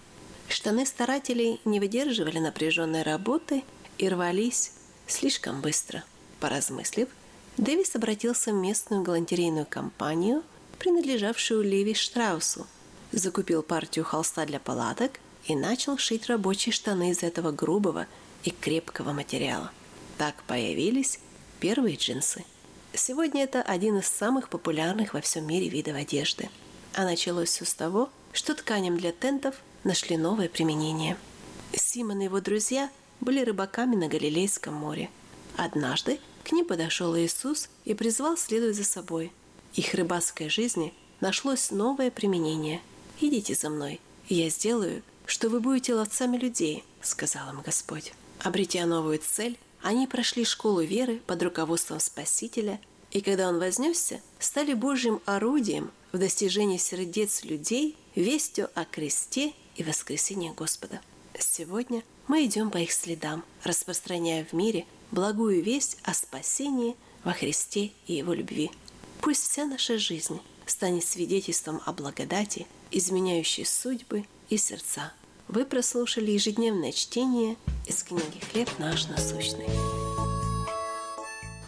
Штаны 0.49 0.85
старателей 0.85 1.61
не 1.63 1.79
выдерживали 1.79 2.39
напряженной 2.39 3.03
работы 3.03 3.63
и 3.97 4.09
рвались 4.09 4.73
слишком 5.07 5.61
быстро. 5.61 6.03
Поразмыслив, 6.41 7.07
Дэвис 7.55 7.95
обратился 7.95 8.51
в 8.51 8.55
местную 8.55 9.03
галантерейную 9.03 9.67
компанию, 9.69 10.43
принадлежавшую 10.79 11.63
Леви 11.63 11.93
Штраусу, 11.93 12.67
закупил 13.13 13.63
партию 13.63 14.03
холста 14.03 14.45
для 14.45 14.59
палаток 14.59 15.21
и 15.45 15.55
начал 15.55 15.97
шить 15.97 16.27
рабочие 16.27 16.73
штаны 16.73 17.11
из 17.11 17.23
этого 17.23 17.53
грубого 17.53 18.05
и 18.47 18.51
крепкого 18.51 19.11
материала. 19.11 19.71
Так 20.17 20.41
появились 20.43 21.19
первые 21.59 21.97
джинсы. 21.97 22.45
Сегодня 22.93 23.43
это 23.43 23.61
один 23.61 23.97
из 23.97 24.07
самых 24.07 24.47
популярных 24.47 25.13
во 25.13 25.19
всем 25.19 25.45
мире 25.45 25.67
видов 25.67 25.97
одежды. 25.97 26.49
А 26.95 27.03
началось 27.03 27.49
все 27.49 27.65
с 27.65 27.73
того, 27.73 28.09
что 28.31 28.55
тканям 28.55 28.97
для 28.97 29.11
тентов 29.11 29.55
нашли 29.83 30.15
новое 30.15 30.47
применение. 30.47 31.17
Симон 31.73 32.21
и 32.21 32.23
его 32.23 32.39
друзья 32.39 32.89
были 33.19 33.43
рыбаками 33.43 33.97
на 33.97 34.07
Галилейском 34.07 34.73
море. 34.73 35.09
Однажды 35.57 36.21
к 36.45 36.53
ним 36.53 36.65
подошел 36.65 37.17
Иисус 37.17 37.67
и 37.83 37.93
призвал 37.93 38.37
следовать 38.37 38.77
за 38.77 38.85
собой. 38.85 39.33
Их 39.73 39.93
рыбацкой 39.93 40.47
жизни 40.47 40.93
нашлось 41.19 41.69
новое 41.69 42.11
применение. 42.11 42.79
«Идите 43.19 43.55
за 43.55 43.69
мной, 43.69 43.99
и 44.29 44.35
я 44.35 44.49
сделаю, 44.49 45.03
что 45.25 45.49
вы 45.49 45.59
будете 45.59 45.93
ловцами 45.95 46.37
людей»,— 46.37 46.85
сказал 47.01 47.49
им 47.49 47.61
Господь. 47.61 48.13
Обретя 48.39 48.85
новую 48.85 49.19
цель, 49.19 49.57
они 49.81 50.07
прошли 50.07 50.45
школу 50.45 50.81
веры 50.81 51.21
под 51.25 51.41
руководством 51.43 51.99
Спасителя, 51.99 52.79
и 53.11 53.21
когда 53.21 53.49
Он 53.49 53.59
вознесся, 53.59 54.21
стали 54.39 54.73
Божьим 54.73 55.21
орудием 55.25 55.91
в 56.11 56.17
достижении 56.17 56.77
сердец 56.77 57.43
людей 57.43 57.95
вестью 58.15 58.69
о 58.75 58.85
кресте 58.85 59.53
и 59.75 59.83
воскресении 59.83 60.51
Господа. 60.51 61.01
Сегодня 61.37 62.03
мы 62.27 62.45
идем 62.45 62.71
по 62.71 62.77
их 62.77 62.91
следам, 62.91 63.43
распространяя 63.63 64.45
в 64.45 64.53
мире 64.53 64.85
благую 65.11 65.61
весть 65.63 65.97
о 66.03 66.13
спасении 66.13 66.95
во 67.23 67.33
Христе 67.33 67.91
и 68.07 68.13
Его 68.13 68.33
любви. 68.33 68.71
Пусть 69.21 69.49
вся 69.49 69.65
наша 69.65 69.97
жизнь 69.97 70.39
станет 70.65 71.05
свидетельством 71.05 71.81
о 71.85 71.93
благодати, 71.93 72.67
изменяющей 72.91 73.65
судьбы 73.65 74.25
и 74.49 74.57
сердца. 74.57 75.13
Вы 75.47 75.65
прослушали 75.65 76.31
ежедневное 76.31 76.91
чтение 76.91 77.55
из 77.85 78.03
книги 78.03 78.41
«Хлеб 78.51 78.69
наш 78.79 79.07
насущный». 79.07 79.67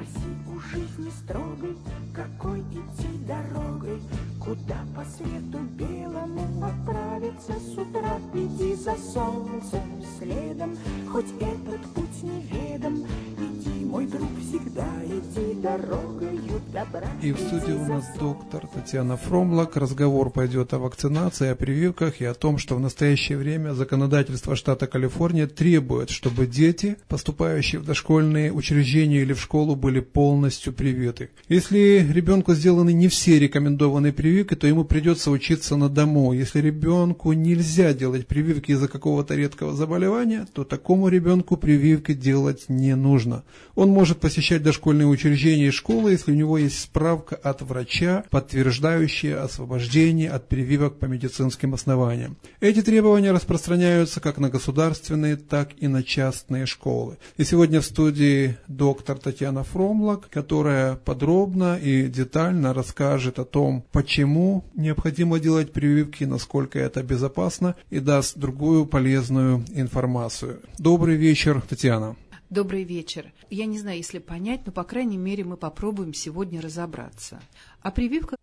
Спроси 0.00 0.28
у 0.48 0.58
жизни 0.60 1.10
строгой, 1.10 1.76
какой 2.14 2.60
идти 2.60 3.08
дорогой, 3.26 4.00
Куда 4.40 4.78
по 4.96 5.04
свету 5.04 5.58
белому 5.76 6.64
отправиться 6.64 7.52
с 7.60 7.76
утра. 7.76 8.18
Иди 8.32 8.74
за 8.74 8.94
солнцем 8.96 10.02
следом, 10.18 10.78
хоть 11.12 11.30
этот 11.40 11.82
путь 11.92 12.22
неведом. 12.22 13.04
Иди, 13.38 13.59
мой 13.90 14.06
друг, 14.06 14.28
всегда 14.40 14.86
иди 15.04 15.60
дорогою 15.60 16.60
добра. 16.72 17.08
И 17.22 17.32
в 17.32 17.38
студии 17.38 17.72
у 17.72 17.84
нас 17.86 18.04
доктор 18.18 18.68
Татьяна 18.72 19.16
Фромлак. 19.16 19.76
Разговор 19.76 20.30
пойдет 20.30 20.72
о 20.72 20.78
вакцинации, 20.78 21.48
о 21.48 21.56
прививках 21.56 22.20
и 22.20 22.24
о 22.24 22.34
том, 22.34 22.58
что 22.58 22.76
в 22.76 22.80
настоящее 22.80 23.36
время 23.36 23.74
законодательство 23.74 24.54
штата 24.54 24.86
Калифорния 24.86 25.48
требует, 25.48 26.10
чтобы 26.10 26.46
дети, 26.46 26.96
поступающие 27.08 27.80
в 27.80 27.84
дошкольные 27.84 28.52
учреждения 28.52 29.22
или 29.22 29.32
в 29.32 29.40
школу, 29.40 29.74
были 29.74 29.98
полностью 29.98 30.72
привиты. 30.72 31.30
Если 31.48 32.06
ребенку 32.12 32.54
сделаны 32.54 32.92
не 32.92 33.08
все 33.08 33.40
рекомендованные 33.40 34.12
прививки, 34.12 34.54
то 34.54 34.68
ему 34.68 34.84
придется 34.84 35.32
учиться 35.32 35.76
на 35.76 35.88
дому. 35.88 36.32
Если 36.32 36.60
ребенку 36.60 37.32
нельзя 37.32 37.92
делать 37.92 38.28
прививки 38.28 38.70
из-за 38.70 38.86
какого-то 38.86 39.34
редкого 39.34 39.74
заболевания, 39.74 40.46
то 40.52 40.62
такому 40.62 41.08
ребенку 41.08 41.56
прививки 41.56 42.14
делать 42.14 42.66
не 42.68 42.94
нужно. 42.94 43.42
Он 43.80 43.88
может 43.88 44.20
посещать 44.20 44.62
дошкольные 44.62 45.06
учреждения 45.06 45.68
и 45.68 45.70
школы, 45.70 46.10
если 46.10 46.32
у 46.32 46.34
него 46.34 46.58
есть 46.58 46.78
справка 46.80 47.34
от 47.34 47.62
врача, 47.62 48.24
подтверждающая 48.28 49.42
освобождение 49.42 50.28
от 50.28 50.48
прививок 50.48 50.98
по 50.98 51.06
медицинским 51.06 51.72
основаниям. 51.72 52.36
Эти 52.60 52.82
требования 52.82 53.32
распространяются 53.32 54.20
как 54.20 54.36
на 54.36 54.50
государственные, 54.50 55.36
так 55.36 55.70
и 55.78 55.88
на 55.88 56.02
частные 56.02 56.66
школы. 56.66 57.16
И 57.38 57.44
сегодня 57.44 57.80
в 57.80 57.86
студии 57.86 58.58
доктор 58.68 59.16
Татьяна 59.16 59.64
Фромлак, 59.64 60.28
которая 60.28 60.96
подробно 60.96 61.78
и 61.78 62.06
детально 62.06 62.74
расскажет 62.74 63.38
о 63.38 63.46
том, 63.46 63.86
почему 63.92 64.62
необходимо 64.74 65.40
делать 65.40 65.72
прививки, 65.72 66.24
насколько 66.24 66.78
это 66.78 67.02
безопасно 67.02 67.76
и 67.88 67.98
даст 67.98 68.36
другую 68.36 68.84
полезную 68.84 69.64
информацию. 69.72 70.60
Добрый 70.76 71.16
вечер, 71.16 71.62
Татьяна. 71.66 72.16
Добрый 72.50 72.82
вечер. 72.82 73.32
Я 73.48 73.64
не 73.64 73.78
знаю, 73.78 73.98
если 73.98 74.18
понять, 74.18 74.66
но, 74.66 74.72
по 74.72 74.82
крайней 74.82 75.18
мере, 75.18 75.44
мы 75.44 75.56
попробуем 75.56 76.12
сегодня 76.12 76.60
разобраться. 76.60 77.40
А 77.80 77.92
прививка 77.92 78.34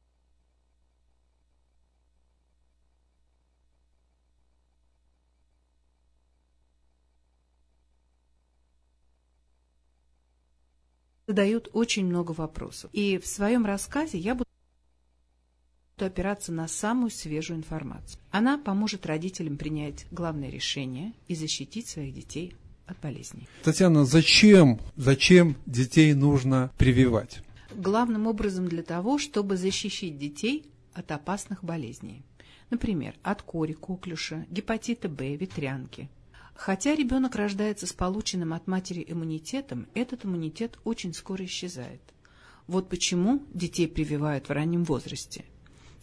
задают 11.27 11.69
очень 11.73 12.05
много 12.05 12.31
вопросов. 12.31 12.89
И 12.93 13.17
в 13.17 13.27
своем 13.27 13.65
рассказе 13.65 14.17
я 14.17 14.35
буду 14.35 14.47
опираться 15.97 16.53
на 16.53 16.69
самую 16.69 17.09
свежую 17.09 17.59
информацию. 17.59 18.21
Она 18.31 18.57
поможет 18.57 19.05
родителям 19.05 19.57
принять 19.57 20.07
главное 20.11 20.49
решение 20.49 21.11
и 21.27 21.35
защитить 21.35 21.89
своих 21.89 22.13
детей 22.13 22.55
от 22.87 22.99
болезней. 22.99 23.47
Татьяна, 23.63 24.05
зачем, 24.05 24.79
зачем 24.95 25.55
детей 25.65 26.13
нужно 26.13 26.71
прививать? 26.77 27.41
Главным 27.75 28.27
образом 28.27 28.67
для 28.67 28.81
того, 28.81 29.19
чтобы 29.19 29.57
защищить 29.57 30.17
детей 30.17 30.65
от 30.93 31.11
опасных 31.11 31.63
болезней. 31.63 32.23
Например, 32.69 33.13
от 33.23 33.41
кори, 33.43 33.73
коклюша, 33.73 34.45
гепатита 34.49 35.07
Б, 35.07 35.35
ветрянки. 35.35 36.09
Хотя 36.55 36.95
ребенок 36.95 37.35
рождается 37.35 37.85
с 37.85 37.93
полученным 37.93 38.51
от 38.51 38.67
матери 38.67 39.05
иммунитетом, 39.07 39.87
этот 39.93 40.25
иммунитет 40.25 40.79
очень 40.83 41.13
скоро 41.13 41.45
исчезает. 41.45 42.01
Вот 42.65 42.89
почему 42.89 43.43
детей 43.53 43.87
прививают 43.87 44.49
в 44.49 44.51
раннем 44.51 44.83
возрасте. 44.83 45.45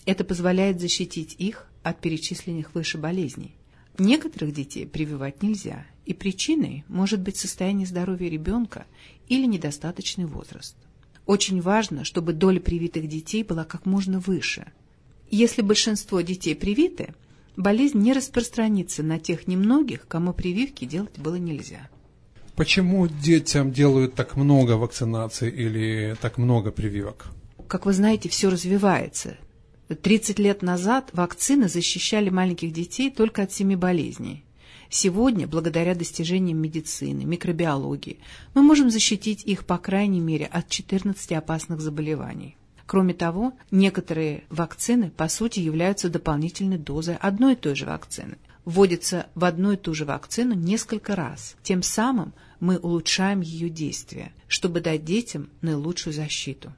Это 0.06 0.22
позволяет 0.24 0.80
защитить 0.80 1.34
их 1.38 1.66
от 1.82 2.00
перечисленных 2.00 2.74
выше 2.74 2.98
болезней. 2.98 3.56
Некоторых 3.98 4.54
детей 4.54 4.86
прививать 4.86 5.42
нельзя, 5.42 5.84
и 6.06 6.14
причиной 6.14 6.84
может 6.88 7.20
быть 7.20 7.36
состояние 7.36 7.86
здоровья 7.86 8.28
ребенка 8.28 8.86
или 9.28 9.46
недостаточный 9.46 10.26
возраст. 10.26 10.76
Очень 11.26 11.60
важно, 11.60 12.04
чтобы 12.04 12.32
доля 12.32 12.60
привитых 12.60 13.08
детей 13.08 13.42
была 13.42 13.64
как 13.64 13.86
можно 13.86 14.20
выше. 14.20 14.66
Если 15.30 15.62
большинство 15.62 16.20
детей 16.20 16.54
привиты, 16.54 17.14
болезнь 17.56 17.98
не 17.98 18.12
распространится 18.12 19.02
на 19.02 19.18
тех 19.18 19.48
немногих, 19.48 20.06
кому 20.06 20.32
прививки 20.32 20.84
делать 20.84 21.18
было 21.18 21.36
нельзя. 21.36 21.88
Почему 22.56 23.08
детям 23.08 23.72
делают 23.72 24.14
так 24.14 24.36
много 24.36 24.72
вакцинаций 24.72 25.50
или 25.50 26.14
так 26.20 26.38
много 26.38 26.70
прививок? 26.70 27.26
Как 27.66 27.86
вы 27.86 27.92
знаете, 27.92 28.28
все 28.28 28.48
развивается. 28.48 29.36
30 29.88 30.38
лет 30.38 30.62
назад 30.62 31.10
вакцины 31.12 31.68
защищали 31.68 32.30
маленьких 32.30 32.72
детей 32.72 33.10
только 33.10 33.42
от 33.42 33.52
семи 33.52 33.76
болезней. 33.76 34.44
Сегодня, 34.90 35.46
благодаря 35.46 35.94
достижениям 35.94 36.58
медицины, 36.58 37.24
микробиологии, 37.24 38.18
мы 38.54 38.62
можем 38.62 38.90
защитить 38.90 39.44
их, 39.44 39.64
по 39.64 39.78
крайней 39.78 40.20
мере, 40.20 40.46
от 40.46 40.68
14 40.68 41.32
опасных 41.32 41.80
заболеваний. 41.80 42.56
Кроме 42.86 43.14
того, 43.14 43.54
некоторые 43.70 44.44
вакцины, 44.50 45.10
по 45.10 45.28
сути, 45.28 45.60
являются 45.60 46.10
дополнительной 46.10 46.78
дозой 46.78 47.16
одной 47.16 47.54
и 47.54 47.56
той 47.56 47.74
же 47.74 47.86
вакцины. 47.86 48.36
Вводится 48.64 49.26
в 49.34 49.44
одну 49.44 49.72
и 49.72 49.76
ту 49.76 49.94
же 49.94 50.04
вакцину 50.04 50.54
несколько 50.54 51.16
раз. 51.16 51.56
Тем 51.62 51.82
самым 51.82 52.32
мы 52.60 52.78
улучшаем 52.78 53.40
ее 53.40 53.68
действие, 53.68 54.32
чтобы 54.48 54.80
дать 54.80 55.04
детям 55.04 55.50
наилучшую 55.60 56.14
защиту. 56.14 56.72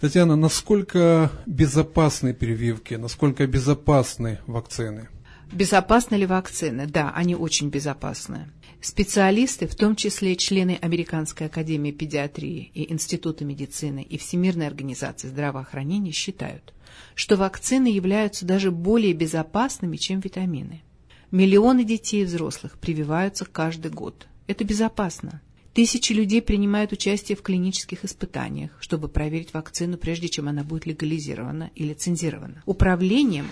Татьяна, 0.00 0.34
насколько 0.34 1.30
безопасны 1.46 2.34
прививки, 2.34 2.94
насколько 2.94 3.46
безопасны 3.46 4.40
вакцины? 4.46 5.08
Безопасны 5.52 6.14
ли 6.14 6.24
вакцины? 6.24 6.86
Да, 6.86 7.12
они 7.14 7.36
очень 7.36 7.68
безопасны. 7.68 8.48
Специалисты, 8.80 9.66
в 9.66 9.74
том 9.74 9.96
числе 9.96 10.34
члены 10.34 10.78
Американской 10.80 11.46
академии 11.46 11.92
педиатрии 11.92 12.70
и 12.72 12.90
Института 12.90 13.44
медицины 13.44 14.02
и 14.02 14.16
Всемирной 14.16 14.66
организации 14.66 15.28
здравоохранения 15.28 16.10
считают, 16.10 16.72
что 17.14 17.36
вакцины 17.36 17.88
являются 17.88 18.46
даже 18.46 18.70
более 18.70 19.12
безопасными, 19.12 19.98
чем 19.98 20.20
витамины. 20.20 20.82
Миллионы 21.30 21.84
детей 21.84 22.22
и 22.22 22.24
взрослых 22.24 22.78
прививаются 22.78 23.44
каждый 23.44 23.90
год. 23.90 24.26
Это 24.46 24.64
безопасно. 24.64 25.42
Тысячи 25.74 26.14
людей 26.14 26.40
принимают 26.40 26.92
участие 26.92 27.36
в 27.36 27.42
клинических 27.42 28.04
испытаниях, 28.04 28.70
чтобы 28.80 29.08
проверить 29.08 29.52
вакцину, 29.52 29.98
прежде 29.98 30.28
чем 30.28 30.48
она 30.48 30.64
будет 30.64 30.86
легализирована 30.86 31.70
и 31.74 31.84
лицензирована. 31.84 32.62
Управлением 32.64 33.46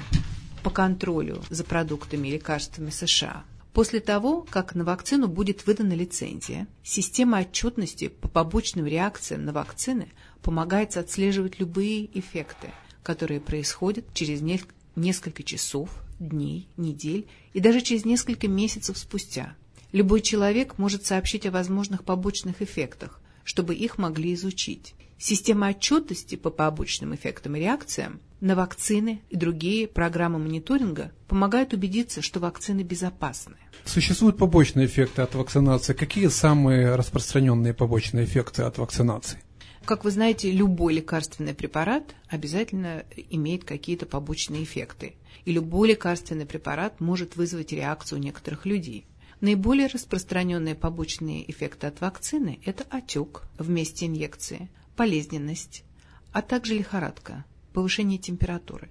по 0.62 0.70
контролю 0.70 1.42
за 1.50 1.64
продуктами 1.64 2.28
и 2.28 2.32
лекарствами 2.32 2.90
США 2.90 3.44
После 3.72 4.00
того, 4.00 4.44
как 4.50 4.74
на 4.74 4.84
вакцину 4.84 5.28
будет 5.28 5.66
выдана 5.66 5.92
лицензия, 5.92 6.66
система 6.82 7.38
отчетности 7.38 8.08
по 8.08 8.28
побочным 8.28 8.86
реакциям 8.86 9.44
на 9.44 9.52
вакцины 9.52 10.08
помогает 10.42 10.96
отслеживать 10.96 11.60
любые 11.60 12.18
эффекты, 12.18 12.70
которые 13.04 13.40
происходят 13.40 14.04
через 14.12 14.40
не- 14.40 14.62
несколько 14.96 15.44
часов, 15.44 15.90
дней, 16.18 16.68
недель 16.76 17.28
и 17.52 17.60
даже 17.60 17.80
через 17.80 18.04
несколько 18.04 18.48
месяцев 18.48 18.98
спустя. 18.98 19.54
Любой 19.92 20.20
человек 20.20 20.78
может 20.78 21.06
сообщить 21.06 21.46
о 21.46 21.52
возможных 21.52 22.04
побочных 22.04 22.62
эффектах, 22.62 23.20
чтобы 23.44 23.74
их 23.74 23.98
могли 23.98 24.34
изучить. 24.34 24.94
Система 25.16 25.68
отчетности 25.68 26.34
по 26.34 26.50
побочным 26.50 27.14
эффектам 27.14 27.54
и 27.54 27.60
реакциям 27.60 28.20
на 28.40 28.54
вакцины 28.54 29.22
и 29.28 29.36
другие 29.36 29.86
программы 29.86 30.38
мониторинга 30.38 31.12
помогают 31.28 31.72
убедиться, 31.72 32.22
что 32.22 32.40
вакцины 32.40 32.82
безопасны. 32.82 33.56
Существуют 33.84 34.38
побочные 34.38 34.86
эффекты 34.86 35.22
от 35.22 35.34
вакцинации. 35.34 35.92
Какие 35.92 36.28
самые 36.28 36.94
распространенные 36.94 37.74
побочные 37.74 38.24
эффекты 38.24 38.62
от 38.62 38.78
вакцинации? 38.78 39.38
Как 39.84 40.04
вы 40.04 40.10
знаете, 40.10 40.50
любой 40.50 40.94
лекарственный 40.94 41.54
препарат 41.54 42.14
обязательно 42.28 43.04
имеет 43.30 43.64
какие-то 43.64 44.06
побочные 44.06 44.64
эффекты. 44.64 45.14
И 45.44 45.52
любой 45.52 45.88
лекарственный 45.88 46.46
препарат 46.46 47.00
может 47.00 47.36
вызвать 47.36 47.72
реакцию 47.72 48.18
у 48.18 48.22
некоторых 48.22 48.66
людей. 48.66 49.06
Наиболее 49.40 49.86
распространенные 49.86 50.74
побочные 50.74 51.50
эффекты 51.50 51.86
от 51.86 52.00
вакцины– 52.02 52.60
это 52.66 52.84
отек 52.90 53.42
в 53.58 53.70
месте 53.70 54.04
инъекции, 54.04 54.68
болезненность, 54.98 55.82
а 56.30 56.42
также 56.42 56.74
лихорадка, 56.74 57.44
повышение 57.72 58.18
температуры. 58.18 58.88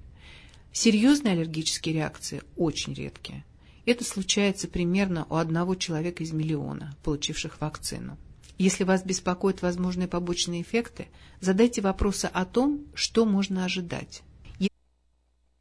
Серьезные 0.72 1.34
аллергические 1.34 1.96
реакции 1.96 2.42
очень 2.56 2.94
редкие. 2.94 3.44
Это 3.86 4.04
случается 4.04 4.68
примерно 4.68 5.26
у 5.30 5.36
одного 5.36 5.76
человека 5.76 6.24
из 6.24 6.32
миллиона, 6.32 6.96
получивших 7.04 7.60
вакцину. 7.60 8.18
Если 8.58 8.84
вас 8.84 9.04
беспокоят 9.04 9.62
возможные 9.62 10.08
побочные 10.08 10.62
эффекты, 10.62 11.08
задайте 11.40 11.82
вопросы 11.82 12.26
о 12.26 12.46
том, 12.46 12.86
что 12.94 13.26
можно 13.26 13.66
ожидать. 13.66 14.22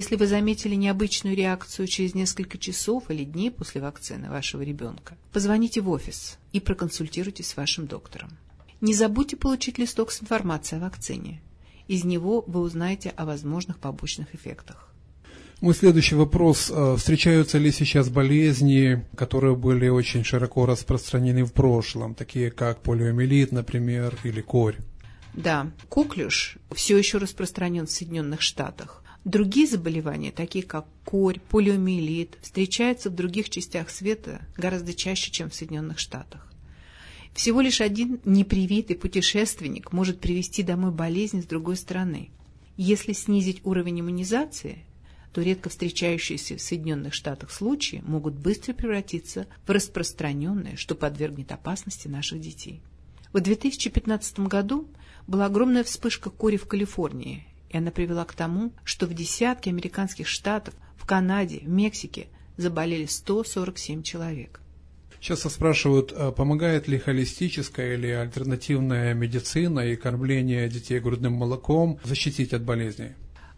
Если 0.01 0.15
вы 0.15 0.29
заметили 0.29 0.77
необычную 0.77 1.35
реакцию 1.35 1.89
через 1.89 2.15
несколько 2.15 2.57
часов 2.57 3.11
или 3.11 3.25
дней 3.25 3.51
после 3.51 3.81
вакцины 3.81 4.31
вашего 4.31 4.63
ребенка, 4.63 5.17
позвоните 5.33 5.81
в 5.81 5.91
офис 5.91 6.39
и 6.53 6.61
проконсультируйтесь 6.61 7.49
с 7.49 7.57
вашим 7.57 7.87
доктором. 7.89 8.31
Не 8.81 8.95
забудьте 8.95 9.37
получить 9.37 9.77
листок 9.77 10.13
с 10.13 10.23
информацией 10.23 10.81
о 10.81 10.85
вакцине. 10.85 11.43
Из 11.89 12.05
него 12.05 12.45
вы 12.47 12.61
узнаете 12.61 13.11
о 13.17 13.25
возможных 13.25 13.79
побочных 13.79 14.35
эффектах. 14.35 14.89
Мой 15.61 15.75
следующий 15.75 16.15
вопрос. 16.15 16.71
А, 16.73 16.97
Встречаются 16.97 17.59
ли 17.59 17.73
сейчас 17.73 18.09
болезни, 18.11 19.05
которые 19.17 19.57
были 19.57 19.89
очень 19.89 20.23
широко 20.23 20.67
распространены 20.67 21.45
в 21.45 21.53
прошлом, 21.53 22.15
такие 22.15 22.51
как 22.53 22.83
полиомиелит, 22.83 23.51
например, 23.51 24.17
или 24.23 24.41
корь? 24.41 24.77
Да, 25.35 25.71
коклюш 25.89 26.59
все 26.73 26.97
еще 26.97 27.19
распространен 27.19 27.87
в 27.87 27.91
Соединенных 27.91 28.41
Штатах. 28.41 29.03
Другие 29.25 29.67
заболевания, 29.67 30.31
такие 30.31 30.65
как 30.65 30.87
корь, 31.05 31.41
полиомиелит, 31.51 32.39
встречаются 32.41 33.11
в 33.11 33.15
других 33.15 33.51
частях 33.51 33.91
света 33.91 34.43
гораздо 34.57 34.95
чаще, 34.95 35.31
чем 35.31 35.51
в 35.51 35.55
Соединенных 35.55 35.99
Штатах. 35.99 36.48
Всего 37.39 37.61
лишь 37.61 37.81
один 37.81 38.19
непривитый 38.25 38.97
путешественник 38.97 39.93
может 39.93 40.19
привести 40.19 40.65
домой 40.65 40.91
болезнь 40.91 41.41
с 41.41 41.47
другой 41.47 41.77
стороны. 41.77 42.31
Если 42.77 43.13
снизить 43.13 43.61
уровень 43.63 44.01
иммунизации, 44.01 44.85
то 45.33 45.41
редко 45.41 45.69
встречающиеся 45.69 46.57
в 46.57 46.61
Соединенных 46.61 47.15
Штатах 47.15 47.53
случаи 47.53 48.03
могут 48.05 48.35
быстро 48.35 48.73
превратиться 48.73 49.47
в 49.65 49.71
распространенные, 49.71 50.75
что 50.75 50.97
подвергнет 50.97 51.53
опасности 51.53 52.09
наших 52.09 52.41
детей. 52.41 52.81
В 53.33 53.39
2015 53.39 54.41
году 54.41 54.89
была 55.29 55.47
огромная 55.47 55.85
вспышка 55.85 56.31
кори 56.31 56.57
в 56.57 56.67
Калифорнии, 56.67 57.47
и 57.71 57.77
она 57.77 57.93
привела 57.93 58.25
к 58.25 58.35
тому, 58.35 58.73
что 58.83 59.07
в 59.07 59.15
десятке 59.15 59.71
американских 59.71 60.27
штатов, 60.27 60.75
в 60.97 61.07
Канаде, 61.07 61.61
в 61.61 61.69
Мексике 61.69 62.27
заболели 62.57 63.07
147 63.07 64.03
человек. 64.03 64.61
Часто 65.21 65.49
спрашивают, 65.51 66.13
а 66.15 66.31
помогает 66.33 66.89
ли 66.89 66.99
холистическая 66.99 67.95
или 67.95 68.09
альтернативная 68.09 69.15
медицина 69.15 69.81
и 69.81 69.97
кормление 69.97 70.69
детей 70.69 71.01
грудным 71.01 71.33
молоком 71.33 71.99
защитить 72.05 72.53
от 72.53 72.63
болезней? 72.63 73.15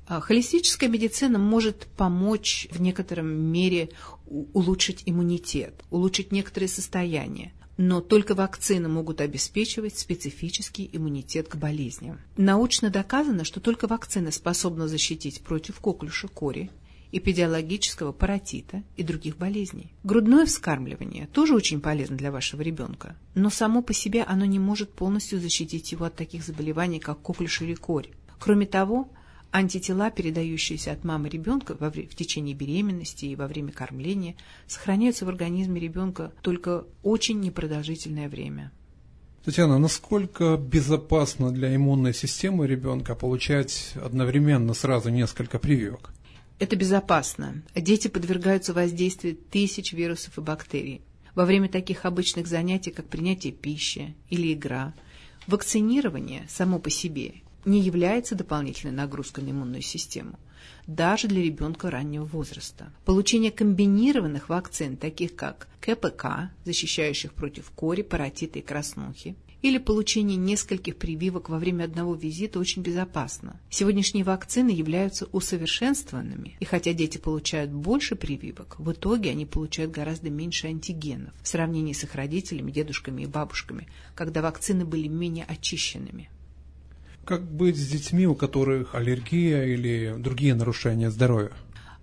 А 0.06 0.20
Холистическая 0.20 0.88
медицина 0.88 1.38
может 1.38 1.86
помочь 1.96 2.66
в 2.72 2.80
некотором 2.80 3.28
мере 3.28 3.90
улучшить 4.26 5.04
иммунитет, 5.06 5.84
улучшить 5.90 6.32
некоторые 6.32 6.68
состояния. 6.68 7.52
Но 7.76 8.00
только 8.00 8.34
вакцины 8.34 8.88
могут 8.88 9.20
обеспечивать 9.20 9.96
специфический 9.96 10.90
иммунитет 10.92 11.48
к 11.48 11.56
болезням. 11.56 12.18
Научно 12.36 12.90
доказано, 12.90 13.44
что 13.44 13.60
только 13.60 13.86
вакцины 13.86 14.32
способны 14.32 14.88
защитить 14.88 15.42
против 15.42 15.78
коклюша 15.78 16.26
кори, 16.26 16.70
эпидиологического 17.12 18.12
паротита 18.12 18.82
и 18.96 19.02
других 19.02 19.36
болезней. 19.36 19.92
Грудное 20.04 20.46
вскармливание 20.46 21.26
тоже 21.26 21.54
очень 21.54 21.80
полезно 21.80 22.16
для 22.16 22.30
вашего 22.30 22.62
ребенка, 22.62 23.16
но 23.34 23.50
само 23.50 23.82
по 23.82 23.92
себе 23.92 24.22
оно 24.22 24.44
не 24.44 24.58
может 24.58 24.92
полностью 24.92 25.40
защитить 25.40 25.92
его 25.92 26.06
от 26.06 26.14
таких 26.14 26.44
заболеваний, 26.44 27.00
как 27.00 27.20
коклюш 27.20 27.62
или 27.62 27.74
корь. 27.74 28.08
Кроме 28.38 28.66
того, 28.66 29.08
антитела, 29.52 30.10
передающиеся 30.10 30.92
от 30.92 31.04
мамы 31.04 31.28
ребенка 31.28 31.76
во 31.78 31.90
в 31.90 32.14
течение 32.14 32.54
беременности 32.54 33.26
и 33.26 33.36
во 33.36 33.46
время 33.46 33.72
кормления, 33.72 34.36
сохраняются 34.66 35.26
в 35.26 35.28
организме 35.28 35.80
ребенка 35.80 36.32
только 36.42 36.84
очень 37.02 37.40
непродолжительное 37.40 38.28
время. 38.28 38.72
Татьяна, 39.44 39.78
насколько 39.78 40.58
безопасно 40.58 41.50
для 41.50 41.74
иммунной 41.74 42.12
системы 42.12 42.66
ребенка 42.66 43.14
получать 43.14 43.94
одновременно 43.94 44.74
сразу 44.74 45.08
несколько 45.08 45.58
прививок? 45.58 46.12
Это 46.60 46.76
безопасно. 46.76 47.62
Дети 47.74 48.08
подвергаются 48.08 48.74
воздействию 48.74 49.34
тысяч 49.34 49.94
вирусов 49.94 50.36
и 50.36 50.42
бактерий. 50.42 51.00
Во 51.34 51.46
время 51.46 51.70
таких 51.70 52.04
обычных 52.04 52.46
занятий, 52.46 52.90
как 52.90 53.06
принятие 53.08 53.54
пищи 53.54 54.14
или 54.28 54.52
игра, 54.52 54.92
вакцинирование 55.46 56.44
само 56.50 56.78
по 56.78 56.90
себе 56.90 57.36
не 57.64 57.80
является 57.80 58.34
дополнительной 58.34 58.92
нагрузкой 58.92 59.44
на 59.44 59.52
иммунную 59.52 59.80
систему, 59.80 60.38
даже 60.86 61.28
для 61.28 61.42
ребенка 61.42 61.90
раннего 61.90 62.26
возраста. 62.26 62.92
Получение 63.06 63.50
комбинированных 63.50 64.50
вакцин, 64.50 64.98
таких 64.98 65.36
как 65.36 65.66
КПК, 65.80 66.50
защищающих 66.66 67.32
против 67.32 67.70
кори, 67.70 68.02
паротита 68.02 68.58
и 68.58 68.62
краснухи, 68.62 69.34
или 69.62 69.78
получение 69.78 70.36
нескольких 70.36 70.96
прививок 70.96 71.48
во 71.48 71.58
время 71.58 71.84
одного 71.84 72.14
визита 72.14 72.58
очень 72.58 72.82
безопасно. 72.82 73.60
Сегодняшние 73.70 74.24
вакцины 74.24 74.70
являются 74.70 75.26
усовершенствованными, 75.26 76.56
и 76.60 76.64
хотя 76.64 76.92
дети 76.92 77.18
получают 77.18 77.70
больше 77.70 78.16
прививок, 78.16 78.76
в 78.78 78.92
итоге 78.92 79.30
они 79.30 79.46
получают 79.46 79.92
гораздо 79.92 80.30
меньше 80.30 80.68
антигенов 80.68 81.34
в 81.42 81.48
сравнении 81.48 81.92
с 81.92 82.04
их 82.04 82.14
родителями, 82.14 82.70
дедушками 82.70 83.22
и 83.22 83.26
бабушками, 83.26 83.88
когда 84.14 84.42
вакцины 84.42 84.84
были 84.84 85.08
менее 85.08 85.44
очищенными. 85.44 86.30
Как 87.24 87.48
быть 87.48 87.76
с 87.76 87.86
детьми, 87.86 88.26
у 88.26 88.34
которых 88.34 88.94
аллергия 88.94 89.64
или 89.64 90.14
другие 90.18 90.54
нарушения 90.54 91.10
здоровья? 91.10 91.52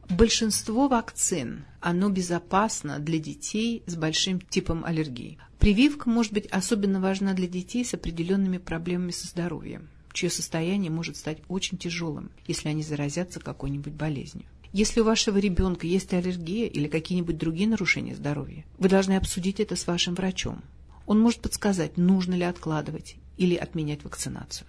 Большинство 0.10 0.88
вакцин, 0.88 1.66
оно 1.82 2.10
безопасно 2.10 3.00
для 3.00 3.20
детей 3.20 3.84
с 3.88 3.96
большим 3.96 4.40
типом 4.40 4.86
аллергии. 4.86 5.38
Прививка 5.60 6.10
может 6.10 6.32
быть 6.32 6.48
особенно 6.48 7.02
важна 7.02 7.34
для 7.34 7.48
детей 7.48 7.84
с 7.84 7.94
определенными 7.94 8.58
проблемами 8.58 9.12
со 9.12 9.28
здоровьем, 9.28 9.90
чье 10.14 10.30
состояние 10.30 10.92
может 10.92 11.18
стать 11.18 11.40
очень 11.50 11.78
тяжелым, 11.78 12.32
если 12.48 12.70
они 12.70 12.84
заразятся 12.84 13.42
какой-нибудь 13.42 13.94
болезнью. 13.94 14.46
Если 14.72 15.02
у 15.02 15.04
вашего 15.04 15.38
ребенка 15.38 15.88
есть 15.88 16.14
аллергия 16.14 16.68
или 16.68 16.88
какие-нибудь 16.88 17.38
другие 17.38 17.68
нарушения 17.68 18.16
здоровья, 18.16 18.64
вы 18.78 18.88
должны 18.90 19.18
обсудить 19.18 19.60
это 19.60 19.76
с 19.76 19.88
вашим 19.88 20.16
врачом. 20.16 20.64
Он 21.06 21.20
может 21.20 21.42
подсказать, 21.42 21.98
нужно 21.98 22.34
ли 22.34 22.44
откладывать 22.44 23.18
или 23.38 23.56
отменять 23.56 24.04
вакцинацию. 24.04 24.68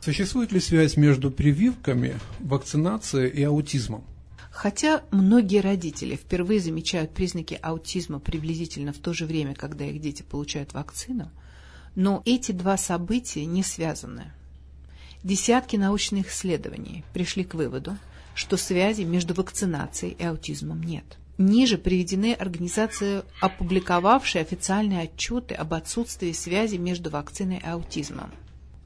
Существует 0.00 0.50
ли 0.50 0.60
связь 0.60 0.96
между 0.96 1.30
прививками, 1.30 2.18
вакцинацией 2.40 3.30
и 3.30 3.42
аутизмом? 3.42 4.04
Хотя 4.52 5.02
многие 5.10 5.60
родители 5.60 6.14
впервые 6.14 6.60
замечают 6.60 7.14
признаки 7.14 7.58
аутизма 7.62 8.20
приблизительно 8.20 8.92
в 8.92 8.98
то 8.98 9.14
же 9.14 9.24
время, 9.24 9.54
когда 9.54 9.86
их 9.86 9.98
дети 10.00 10.22
получают 10.22 10.74
вакцину, 10.74 11.30
но 11.94 12.22
эти 12.26 12.52
два 12.52 12.76
события 12.76 13.46
не 13.46 13.62
связаны. 13.62 14.30
Десятки 15.24 15.76
научных 15.76 16.30
исследований 16.30 17.02
пришли 17.14 17.44
к 17.44 17.54
выводу, 17.54 17.96
что 18.34 18.58
связи 18.58 19.02
между 19.02 19.32
вакцинацией 19.32 20.16
и 20.18 20.24
аутизмом 20.24 20.82
нет. 20.82 21.16
Ниже 21.38 21.78
приведены 21.78 22.34
организации, 22.34 23.22
опубликовавшие 23.40 24.42
официальные 24.42 25.02
отчеты 25.04 25.54
об 25.54 25.72
отсутствии 25.72 26.32
связи 26.32 26.76
между 26.76 27.08
вакциной 27.08 27.56
и 27.56 27.66
аутизмом. 27.66 28.30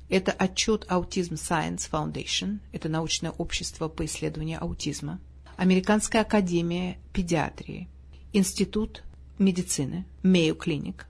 Это 0.08 0.30
отчет 0.30 0.86
Autism 0.88 1.32
Science 1.32 1.90
Foundation, 1.90 2.60
это 2.70 2.88
научное 2.88 3.32
общество 3.32 3.88
по 3.88 4.04
исследованию 4.04 4.62
аутизма, 4.62 5.18
Американская 5.56 6.20
академия 6.20 6.98
педиатрии, 7.14 7.88
Институт 8.34 9.02
медицины, 9.38 10.04
Мейо 10.22 10.54
Клиник, 10.54 11.06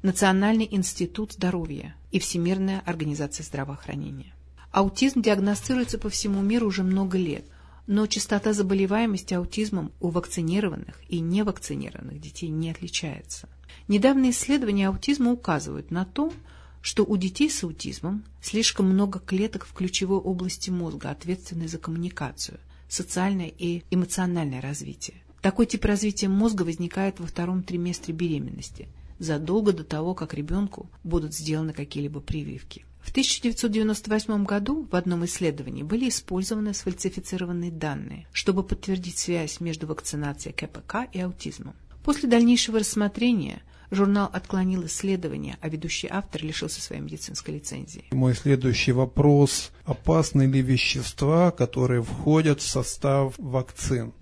Национальный 0.00 0.66
институт 0.70 1.32
здоровья 1.32 1.94
и 2.10 2.18
Всемирная 2.18 2.82
организация 2.86 3.44
здравоохранения. 3.44 4.34
Аутизм 4.70 5.20
диагностируется 5.20 5.98
по 5.98 6.08
всему 6.08 6.40
миру 6.40 6.68
уже 6.68 6.84
много 6.84 7.18
лет, 7.18 7.44
но 7.86 8.06
частота 8.06 8.54
заболеваемости 8.54 9.34
аутизмом 9.34 9.92
у 10.00 10.08
вакцинированных 10.08 10.98
и 11.10 11.20
невакцинированных 11.20 12.18
детей 12.18 12.48
не 12.48 12.70
отличается. 12.70 13.46
Недавние 13.88 14.32
исследования 14.32 14.88
аутизма 14.88 15.32
указывают 15.32 15.90
на 15.90 16.06
то, 16.06 16.32
что 16.80 17.04
у 17.04 17.18
детей 17.18 17.50
с 17.50 17.62
аутизмом 17.62 18.24
слишком 18.40 18.86
много 18.86 19.18
клеток 19.18 19.66
в 19.66 19.74
ключевой 19.74 20.18
области 20.18 20.70
мозга, 20.70 21.10
ответственной 21.10 21.68
за 21.68 21.76
коммуникацию, 21.76 22.58
социальное 22.88 23.48
и 23.48 23.82
эмоциональное 23.90 24.60
развитие. 24.60 25.16
Такой 25.40 25.66
тип 25.66 25.84
развития 25.84 26.28
мозга 26.28 26.62
возникает 26.62 27.20
во 27.20 27.26
втором 27.26 27.62
триместре 27.62 28.14
беременности, 28.14 28.88
задолго 29.18 29.72
до 29.72 29.84
того, 29.84 30.14
как 30.14 30.34
ребенку 30.34 30.90
будут 31.04 31.34
сделаны 31.34 31.72
какие-либо 31.72 32.20
прививки. 32.20 32.84
В 33.00 33.10
1998 33.10 34.44
году 34.44 34.88
в 34.90 34.96
одном 34.96 35.24
исследовании 35.24 35.84
были 35.84 36.08
использованы 36.08 36.74
сфальсифицированные 36.74 37.70
данные, 37.70 38.26
чтобы 38.32 38.64
подтвердить 38.64 39.18
связь 39.18 39.60
между 39.60 39.86
вакцинацией 39.86 40.52
КПК 40.52 41.06
и 41.12 41.20
аутизмом. 41.20 41.76
После 42.02 42.28
дальнейшего 42.28 42.80
рассмотрения 42.80 43.62
журнал 43.90 44.30
отклонил 44.32 44.86
исследование, 44.86 45.56
а 45.60 45.68
ведущий 45.68 46.08
автор 46.10 46.42
лишился 46.42 46.80
своей 46.80 47.02
медицинской 47.02 47.54
лицензии. 47.54 48.04
Мой 48.10 48.34
следующий 48.34 48.92
вопрос. 48.92 49.70
Опасны 49.84 50.42
ли 50.46 50.60
вещества, 50.60 51.50
которые 51.50 52.02
входят 52.02 52.60
в 52.60 52.68
состав 52.68 53.34
вакцин? 53.38 54.12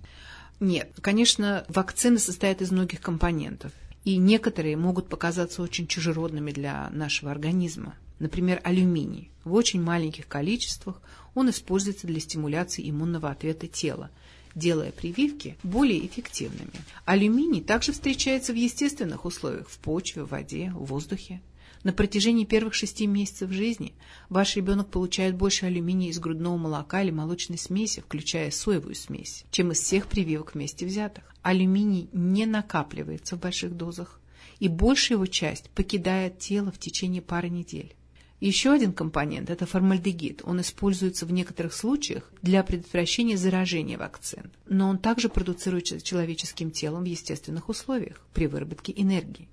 Нет, 0.61 0.93
конечно, 1.01 1.65
вакцины 1.69 2.19
состоят 2.19 2.63
из 2.63 2.71
многих 2.71 3.01
компонентов, 3.01 3.73
и 4.05 4.17
некоторые 4.17 4.77
могут 4.77 5.09
показаться 5.09 5.63
очень 5.63 5.87
чужеродными 5.87 6.53
для 6.53 6.91
нашего 6.91 7.31
организма. 7.31 7.95
Например, 8.19 8.61
алюминий. 8.65 9.31
В 9.45 9.55
очень 9.55 9.83
маленьких 9.83 10.29
количествах 10.29 11.01
он 11.35 11.51
используется 11.51 12.07
для 12.07 12.21
стимуляции 12.21 12.89
иммунного 12.89 13.31
ответа 13.31 13.67
тела, 13.67 14.11
делая 14.55 14.93
прививки 14.93 15.57
более 15.63 16.05
эффективными. 16.07 16.73
Алюминий 17.05 17.63
также 17.63 17.93
встречается 17.93 18.53
в 18.53 18.57
естественных 18.57 19.25
условиях– 19.25 19.69
в 19.71 19.79
почве, 19.79 20.25
в 20.25 20.31
воде, 20.31 20.73
в 20.75 20.85
воздухе. 20.85 21.41
На 21.85 21.93
протяжении 21.93 22.47
первых 22.47 22.73
шести 22.73 23.07
месяцев 23.07 23.51
жизни 23.51 23.93
ваш 24.31 24.57
ребенок 24.57 24.91
получает 24.91 25.37
больше 25.37 25.67
алюминия 25.67 26.11
из 26.11 26.19
грудного 26.19 26.57
молока 26.57 27.03
или 27.03 27.11
молочной 27.11 27.59
смеси, 27.59 28.01
включая 28.01 28.51
соевую 28.51 28.95
смесь, 28.95 29.45
чем 29.51 29.71
из 29.71 29.81
всех 29.81 30.07
прививок 30.07 30.55
вместе 30.55 30.87
взятых. 30.87 31.25
Алюминий 31.43 32.09
не 32.13 32.47
накапливается 32.47 33.37
в 33.37 33.41
больших 33.41 33.77
дозах, 33.77 34.19
и 34.61 34.69
большая 34.69 35.19
его 35.19 35.27
часть 35.27 35.69
покидает 35.71 36.39
тело 36.39 36.73
в 36.73 36.79
течение 36.79 37.21
пары 37.21 37.51
недель. 37.51 37.95
Еще 38.41 38.73
один 38.73 38.93
компонент– 38.93 39.49
это 39.51 39.65
формальдегид. 39.65 40.43
Он 40.45 40.61
используется 40.61 41.25
в 41.25 41.33
некоторых 41.33 41.73
случаях 41.73 42.31
для 42.43 42.63
предотвращения 42.63 43.37
заражения 43.37 43.97
вакцин, 43.97 44.51
но 44.69 44.89
он 44.89 44.99
также 44.99 45.29
продуцируется 45.29 46.01
человеческим 46.01 46.71
телом 46.71 47.05
в 47.05 47.07
естественных 47.07 47.69
условиях 47.69 48.21
при 48.35 48.47
выработке 48.47 48.93
энергии. 48.97 49.49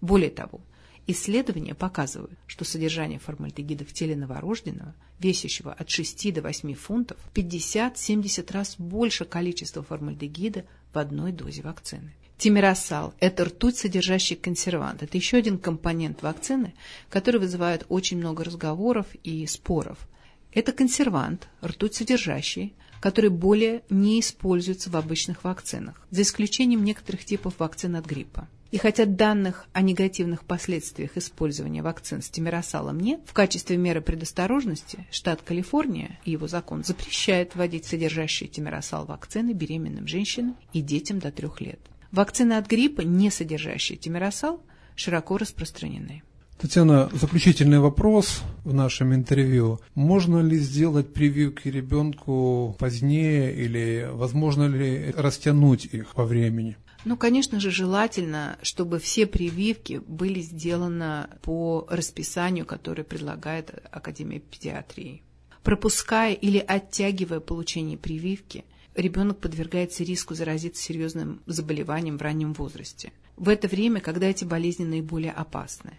Более 0.00 0.30
того, 0.30 0.60
исследования 1.06 1.74
показывают, 1.74 2.38
что 2.46 2.64
содержание 2.64 3.18
формальдегида 3.18 3.84
в 3.84 3.92
теле 3.92 4.14
новорожденного, 4.14 4.94
весящего 5.18 5.72
от 5.72 5.88
6 5.88 6.34
до 6.34 6.42
8 6.42 6.74
фунтов, 6.74 7.16
50-70 7.34 8.52
раз 8.52 8.76
больше 8.78 9.24
количества 9.24 9.82
формальдегида 9.82 10.66
в 10.92 10.98
одной 10.98 11.32
дозе 11.32 11.62
вакцины. 11.62 12.12
Тимиросал– 12.38 13.14
это 13.20 13.46
ртуть, 13.46 13.78
содержащий 13.78 14.36
консервант. 14.36 15.02
Это 15.02 15.16
еще 15.16 15.38
один 15.38 15.58
компонент 15.58 16.22
вакцины, 16.22 16.74
который 17.08 17.40
вызывает 17.40 17.86
очень 17.88 18.18
много 18.18 18.44
разговоров 18.44 19.06
и 19.24 19.46
споров. 19.46 20.06
Это 20.52 20.72
консервант, 20.72 21.48
ртуть 21.64 21.94
содержащий, 21.94 22.74
который 23.00 23.30
более 23.30 23.82
не 23.88 24.20
используется 24.20 24.90
в 24.90 24.96
обычных 24.96 25.44
вакцинах, 25.44 26.06
за 26.10 26.22
исключением 26.22 26.84
некоторых 26.84 27.24
типов 27.24 27.54
вакцин 27.58 27.96
от 27.96 28.04
гриппа. 28.04 28.48
И 28.70 28.78
хотя 28.78 29.06
данных 29.06 29.66
о 29.72 29.80
негативных 29.80 30.44
последствиях 30.44 31.16
использования 31.16 31.82
вакцин 31.82 32.20
с 32.20 32.28
тимиросалом 32.28 32.98
нет, 32.98 33.20
в 33.24 33.32
качестве 33.32 33.76
меры 33.76 34.00
предосторожности 34.00 35.06
штат 35.10 35.40
Калифорния 35.40 36.18
и 36.24 36.32
его 36.32 36.48
закон 36.48 36.84
запрещает 36.84 37.54
вводить 37.54 37.86
содержащие 37.86 38.48
тимиросал 38.48 39.06
вакцины 39.06 39.52
беременным 39.52 40.06
женщинам 40.06 40.56
и 40.72 40.82
детям 40.82 41.20
до 41.20 41.30
трех 41.30 41.60
лет. 41.60 41.80
Вакцины 42.12 42.54
от 42.54 42.66
гриппа, 42.68 43.02
не 43.02 43.30
содержащие 43.30 43.98
тимиросал, 43.98 44.62
широко 44.94 45.38
распространены. 45.38 46.22
Татьяна, 46.58 47.10
заключительный 47.12 47.80
вопрос 47.80 48.42
в 48.64 48.72
нашем 48.72 49.14
интервью. 49.14 49.78
Можно 49.94 50.40
ли 50.40 50.56
сделать 50.56 51.12
прививки 51.12 51.68
ребенку 51.68 52.74
позднее 52.78 53.54
или 53.54 54.08
возможно 54.10 54.66
ли 54.66 55.12
растянуть 55.14 55.84
их 55.84 56.14
по 56.14 56.24
времени? 56.24 56.78
Ну, 57.04 57.18
конечно 57.18 57.60
же, 57.60 57.70
желательно, 57.70 58.56
чтобы 58.62 58.98
все 58.98 59.26
прививки 59.26 60.00
были 60.06 60.40
сделаны 60.40 61.26
по 61.42 61.86
расписанию, 61.90 62.64
которое 62.64 63.04
предлагает 63.04 63.70
Академия 63.92 64.40
педиатрии. 64.40 65.22
Пропуская 65.62 66.32
или 66.32 66.58
оттягивая 66.58 67.40
получение 67.40 67.98
прививки– 67.98 68.64
ребенок 68.96 69.38
подвергается 69.38 70.04
риску 70.04 70.34
заразиться 70.34 70.82
серьезным 70.82 71.40
заболеванием 71.46 72.18
в 72.18 72.22
раннем 72.22 72.52
возрасте. 72.54 73.12
В 73.36 73.48
это 73.48 73.68
время, 73.68 74.00
когда 74.00 74.26
эти 74.26 74.44
болезни 74.44 74.84
наиболее 74.84 75.32
опасны. 75.32 75.92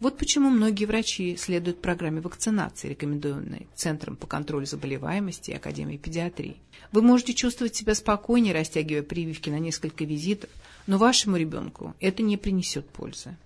Вот 0.00 0.18
почему 0.18 0.50
многие 0.50 0.84
врачи 0.86 1.36
следуют 1.36 1.80
программе 1.80 2.20
вакцинации, 2.20 2.88
рекомендованной 2.88 3.68
Центром 3.74 4.16
по 4.16 4.26
контролю 4.26 4.66
заболеваемости 4.66 5.50
и 5.50 5.54
Академией 5.54 5.98
педиатрии. 5.98 6.56
Вы 6.92 7.02
можете 7.02 7.32
чувствовать 7.32 7.74
себя 7.74 7.94
спокойнее, 7.94 8.54
растягивая 8.54 9.02
прививки 9.02 9.50
на 9.50 9.58
несколько 9.58 10.04
визитов, 10.04 10.50
но 10.86 10.98
вашему 10.98 11.36
ребенку 11.36 11.94
это 12.00 12.22
не 12.22 12.36
принесет 12.36 12.88
пользы. 12.88 13.36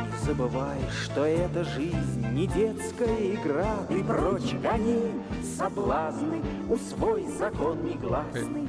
Не 0.09 0.24
забывай, 0.24 0.78
что 1.02 1.24
эта 1.24 1.65
жизнь 1.65 2.27
не 2.32 2.47
детская 2.47 3.35
игра 3.35 3.86
И 3.90 4.02
прочь 4.02 4.52
гони 4.62 5.12
соблазны, 5.56 6.43
усвой 6.69 7.27
закон 7.27 7.85
негласный 7.85 8.69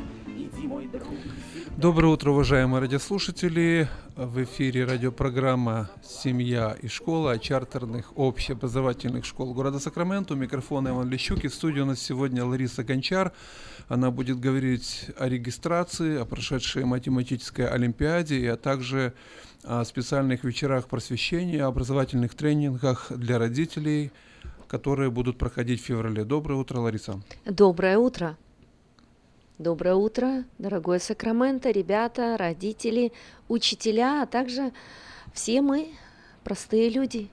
Доброе 1.77 2.07
утро, 2.07 2.31
уважаемые 2.31 2.81
радиослушатели. 2.81 3.87
В 4.15 4.43
эфире 4.43 4.83
радиопрограмма 4.83 5.89
«Семья 6.03 6.75
и 6.81 6.87
школа» 6.87 7.39
чартерных 7.39 8.17
общеобразовательных 8.17 9.23
школ 9.23 9.53
города 9.53 9.79
Сакраменто. 9.79 10.33
У 10.33 10.37
микрофона 10.37 10.89
Иван 10.89 11.09
Лещук. 11.09 11.45
И 11.45 11.47
в 11.47 11.53
студии 11.53 11.79
у 11.79 11.85
нас 11.85 11.99
сегодня 11.99 12.43
Лариса 12.43 12.83
Гончар. 12.83 13.31
Она 13.87 14.11
будет 14.11 14.39
говорить 14.39 15.05
о 15.17 15.29
регистрации, 15.29 16.17
о 16.17 16.25
прошедшей 16.25 16.83
математической 16.83 17.65
олимпиаде, 17.67 18.51
а 18.51 18.57
также 18.57 19.13
о 19.63 19.85
специальных 19.85 20.43
вечерах 20.43 20.87
просвещения, 20.87 21.63
образовательных 21.63 22.35
тренингах 22.35 23.07
для 23.09 23.39
родителей, 23.39 24.11
которые 24.67 25.09
будут 25.11 25.37
проходить 25.37 25.81
в 25.81 25.85
феврале. 25.85 26.25
Доброе 26.25 26.55
утро, 26.55 26.79
Лариса. 26.79 27.21
Доброе 27.45 27.97
утро. 27.97 28.37
Доброе 29.59 29.95
утро, 29.95 30.45
дорогой 30.57 31.01
Сакраменто, 31.01 31.69
ребята, 31.71 32.37
родители, 32.37 33.11
учителя, 33.49 34.23
а 34.23 34.25
также 34.25 34.71
все 35.33 35.61
мы, 35.61 35.89
простые 36.45 36.87
люди. 36.87 37.29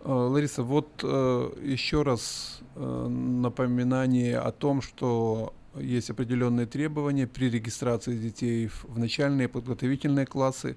Э, 0.00 0.10
Лариса, 0.10 0.64
вот 0.64 0.88
э, 1.04 1.50
еще 1.62 2.02
раз 2.02 2.60
э, 2.74 3.06
напоминание 3.06 4.36
о 4.36 4.50
том, 4.50 4.82
что 4.82 5.54
есть 5.76 6.10
определенные 6.10 6.66
требования 6.66 7.28
при 7.28 7.48
регистрации 7.48 8.18
детей 8.18 8.66
в 8.66 8.98
начальные 8.98 9.48
подготовительные 9.48 10.26
классы. 10.26 10.76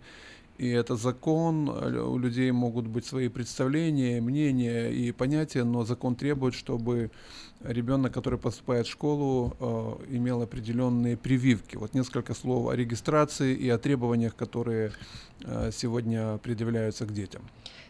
И 0.57 0.69
это 0.69 0.95
закон, 0.95 1.69
э, 1.69 1.99
у 1.99 2.17
людей 2.17 2.51
могут 2.51 2.87
быть 2.87 3.05
свои 3.05 3.27
представления, 3.27 4.21
мнения 4.21 4.89
и 4.89 5.11
понятия, 5.11 5.63
но 5.63 5.83
закон 5.83 6.15
требует, 6.15 6.53
чтобы 6.53 7.11
ребенок, 7.61 8.13
который 8.13 8.39
поступает 8.39 8.87
в 8.87 8.91
школу, 8.91 9.55
э, 9.59 10.15
имел 10.15 10.41
определенные 10.41 11.17
прививки. 11.17 11.75
Вот 11.77 11.93
несколько 11.93 12.33
слов 12.33 12.69
о 12.69 12.75
регистрации 12.75 13.53
и 13.53 13.69
о 13.69 13.77
требованиях, 13.77 14.35
которые 14.35 14.91
э, 15.43 15.71
сегодня 15.73 16.37
предъявляются 16.37 17.05
к 17.05 17.13
детям. 17.13 17.41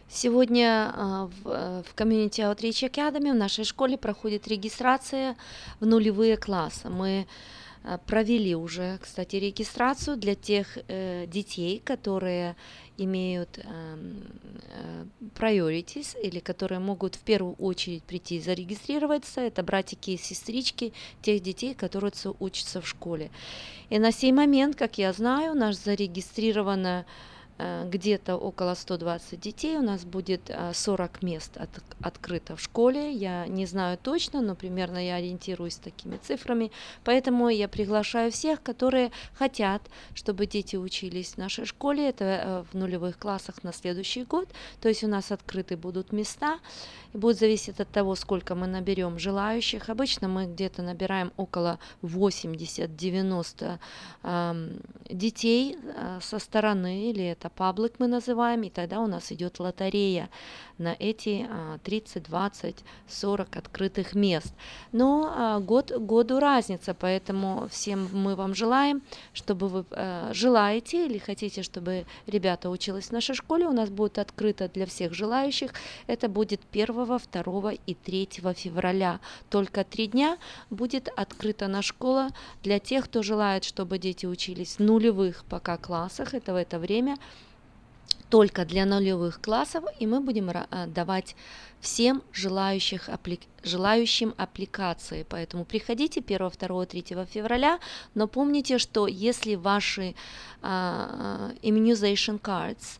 Сегодня 0.08 0.92
а, 0.94 1.26
в, 1.26 1.48
э, 1.48 1.82
в 1.82 1.94
Community 1.96 2.40
Outreach 2.40 2.90
Academy 2.90 3.32
в 3.32 3.36
нашей 3.36 3.64
школе 3.64 3.98
проходит 3.98 4.46
регистрация 4.46 5.36
в 5.80 5.86
нулевые 5.86 6.36
классы. 6.36 6.88
Мы 6.88 7.26
провели 8.06 8.54
уже, 8.54 8.98
кстати, 9.00 9.36
регистрацию 9.36 10.16
для 10.16 10.34
тех 10.34 10.78
э, 10.88 11.26
детей, 11.26 11.80
которые 11.84 12.56
имеют 12.98 13.58
эм, 13.58 14.24
э, 14.70 15.04
priorities 15.38 16.20
или 16.20 16.40
которые 16.40 16.80
могут 16.80 17.14
в 17.14 17.20
первую 17.20 17.54
очередь 17.54 18.02
прийти 18.02 18.36
и 18.36 18.40
зарегистрироваться. 18.40 19.40
Это 19.40 19.62
братики 19.62 20.10
и 20.10 20.16
сестрички 20.16 20.92
тех 21.22 21.42
детей, 21.42 21.74
которые 21.74 22.12
учатся 22.40 22.80
в 22.80 22.88
школе. 22.88 23.30
И 23.90 23.98
на 23.98 24.12
сей 24.12 24.32
момент, 24.32 24.76
как 24.76 24.98
я 24.98 25.12
знаю, 25.12 25.52
у 25.52 25.54
нас 25.54 25.84
зарегистрировано 25.84 27.04
э, 27.06 27.35
где-то 27.58 28.36
около 28.36 28.74
120 28.74 29.40
детей, 29.40 29.76
у 29.76 29.82
нас 29.82 30.04
будет 30.04 30.50
э, 30.50 30.72
40 30.74 31.22
мест 31.22 31.56
от- 31.56 31.82
открыто 32.02 32.54
в 32.56 32.60
школе, 32.60 33.12
я 33.12 33.46
не 33.46 33.64
знаю 33.66 33.98
точно, 34.02 34.42
но 34.42 34.54
примерно 34.54 34.98
я 34.98 35.16
ориентируюсь 35.16 35.76
такими 35.76 36.18
цифрами, 36.18 36.70
поэтому 37.04 37.48
я 37.48 37.68
приглашаю 37.68 38.30
всех, 38.30 38.62
которые 38.62 39.10
хотят, 39.34 39.82
чтобы 40.14 40.46
дети 40.46 40.76
учились 40.76 41.34
в 41.34 41.38
нашей 41.38 41.64
школе, 41.64 42.08
это 42.08 42.24
э, 42.24 42.64
в 42.70 42.74
нулевых 42.74 43.18
классах 43.18 43.62
на 43.64 43.72
следующий 43.72 44.24
год, 44.24 44.48
то 44.80 44.88
есть 44.88 45.02
у 45.04 45.08
нас 45.08 45.32
открыты 45.32 45.76
будут 45.76 46.12
места, 46.12 46.58
и 47.14 47.18
будет 47.18 47.38
зависеть 47.38 47.80
от 47.80 47.88
того, 47.88 48.14
сколько 48.16 48.54
мы 48.54 48.66
наберем 48.66 49.18
желающих, 49.18 49.88
обычно 49.88 50.28
мы 50.28 50.46
где-то 50.46 50.82
набираем 50.82 51.32
около 51.36 51.78
80-90 52.02 53.78
ам, 54.22 54.68
детей 55.08 55.78
э, 55.82 56.18
со 56.20 56.38
стороны, 56.38 57.10
или 57.10 57.24
это 57.24 57.45
паблик 57.50 57.94
мы 57.98 58.06
называем, 58.06 58.62
и 58.62 58.70
тогда 58.70 59.00
у 59.00 59.06
нас 59.06 59.32
идет 59.32 59.58
лотерея 59.60 60.28
на 60.78 60.94
эти 60.98 61.46
а, 61.48 61.78
30, 61.84 62.22
20, 62.24 62.76
40 63.08 63.56
открытых 63.56 64.14
мест. 64.14 64.52
Но 64.92 65.32
а, 65.34 65.60
год 65.60 65.90
году 65.92 66.38
разница, 66.38 66.94
поэтому 66.94 67.68
всем 67.70 68.08
мы 68.12 68.36
вам 68.36 68.54
желаем, 68.54 69.02
чтобы 69.32 69.68
вы 69.68 69.84
э, 69.90 70.30
желаете 70.32 71.06
или 71.06 71.18
хотите, 71.18 71.62
чтобы 71.62 72.06
ребята 72.26 72.70
учились 72.70 73.06
в 73.06 73.12
нашей 73.12 73.34
школе, 73.34 73.66
у 73.66 73.72
нас 73.72 73.90
будет 73.90 74.18
открыто 74.18 74.68
для 74.68 74.86
всех 74.86 75.14
желающих. 75.14 75.72
Это 76.06 76.28
будет 76.28 76.60
1, 76.72 77.20
2 77.32 77.72
и 77.86 77.94
3 77.94 78.28
февраля. 78.54 79.20
Только 79.48 79.84
три 79.84 80.06
дня 80.06 80.38
будет 80.70 81.08
открыта 81.16 81.68
наша 81.68 81.86
школа 81.86 82.30
для 82.62 82.78
тех, 82.78 83.04
кто 83.04 83.22
желает, 83.22 83.64
чтобы 83.64 83.98
дети 83.98 84.26
учились 84.26 84.76
в 84.76 84.80
нулевых 84.80 85.44
пока 85.48 85.76
классах. 85.76 86.34
Это 86.34 86.52
в 86.52 86.56
это 86.56 86.78
время 86.78 87.16
только 88.28 88.64
для 88.64 88.84
нулевых 88.84 89.40
классов, 89.40 89.84
и 89.98 90.06
мы 90.06 90.20
будем 90.20 90.50
а, 90.50 90.86
давать 90.86 91.36
всем 91.80 92.22
желающих 92.32 93.08
желающим 93.62 94.34
аппликации. 94.36 95.24
Поэтому 95.28 95.64
приходите 95.64 96.20
1, 96.20 96.50
2, 96.58 96.86
3 96.86 97.04
февраля, 97.30 97.78
но 98.14 98.26
помните, 98.26 98.78
что 98.78 99.06
если 99.06 99.54
ваши 99.54 100.14
а, 100.62 101.52
immunization 101.62 102.40
cards, 102.40 102.98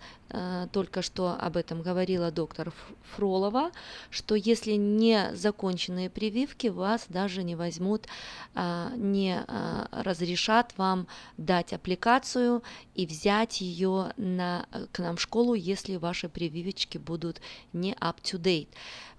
только 0.73 1.03
что 1.03 1.36
об 1.39 1.57
этом 1.57 1.82
говорила 1.82 2.31
доктор 2.31 2.73
Фролова, 3.15 3.70
что 4.11 4.35
если 4.35 4.73
не 4.73 5.35
законченные 5.35 6.11
прививки, 6.11 6.66
вас 6.66 7.07
даже 7.09 7.43
не 7.43 7.55
возьмут, 7.55 8.07
а, 8.55 8.93
не 8.97 9.44
а, 9.47 9.89
разрешат 9.90 10.73
вам 10.77 11.07
дать 11.36 11.73
аппликацию 11.73 12.62
и 12.94 13.07
взять 13.07 13.61
ее 13.61 14.12
на, 14.16 14.66
к 14.93 14.98
нам 14.98 15.16
в 15.16 15.20
школу, 15.20 15.55
если 15.55 15.97
ваши 15.97 16.28
прививочки 16.28 16.98
будут 16.98 17.40
не 17.73 17.93
up 17.94 18.16
to 18.23 18.40
date. 18.40 18.69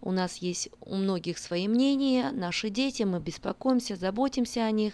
У 0.02 0.12
нас 0.12 0.38
есть 0.38 0.70
у 0.82 0.96
многих 0.96 1.38
свои 1.38 1.68
мнения, 1.68 2.32
наши 2.32 2.70
дети, 2.70 3.04
мы 3.04 3.20
беспокоимся, 3.20 3.96
заботимся 3.96 4.66
о 4.66 4.72
них, 4.72 4.94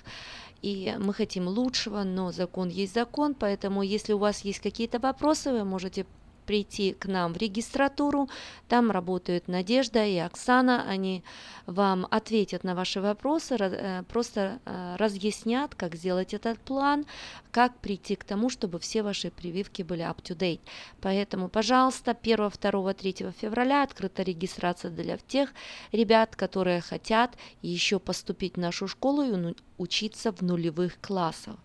и 0.63 0.95
мы 0.97 1.13
хотим 1.13 1.47
лучшего, 1.47 2.03
но 2.03 2.31
закон 2.31 2.69
есть 2.69 2.93
закон, 2.93 3.35
поэтому 3.35 3.83
если 3.83 4.13
у 4.13 4.17
вас 4.17 4.45
есть 4.45 4.59
какие-то 4.59 4.97
вопросы, 4.97 5.51
вы 5.51 5.65
можете 5.65 6.05
прийти 6.43 6.93
к 6.93 7.05
нам 7.05 7.33
в 7.33 7.37
регистратуру, 7.37 8.29
там 8.67 8.91
работают 8.91 9.47
Надежда 9.47 10.05
и 10.05 10.17
Оксана, 10.17 10.83
они 10.87 11.23
вам 11.65 12.07
ответят 12.11 12.63
на 12.63 12.75
ваши 12.75 13.01
вопросы, 13.01 13.55
э, 13.59 14.03
просто 14.03 14.59
э, 14.65 14.95
разъяснят, 14.97 15.75
как 15.75 15.95
сделать 15.95 16.33
этот 16.33 16.59
план, 16.59 17.05
как 17.51 17.77
прийти 17.79 18.15
к 18.15 18.23
тому, 18.23 18.49
чтобы 18.49 18.79
все 18.79 19.03
ваши 19.03 19.31
прививки 19.31 19.83
были 19.83 20.03
up 20.03 20.21
to 20.21 20.35
date. 20.35 20.61
Поэтому, 21.01 21.49
пожалуйста, 21.49 22.11
1, 22.11 22.51
2, 22.61 22.93
3 22.93 23.13
февраля 23.39 23.83
открыта 23.83 24.23
регистрация 24.23 24.91
для 24.91 25.17
тех 25.17 25.53
ребят, 25.91 26.35
которые 26.35 26.81
хотят 26.81 27.37
еще 27.61 27.99
поступить 27.99 28.55
в 28.55 28.59
нашу 28.59 28.87
школу 28.87 29.23
и 29.23 29.53
учиться 29.77 30.31
в 30.31 30.41
нулевых 30.41 30.99
классах. 31.01 31.55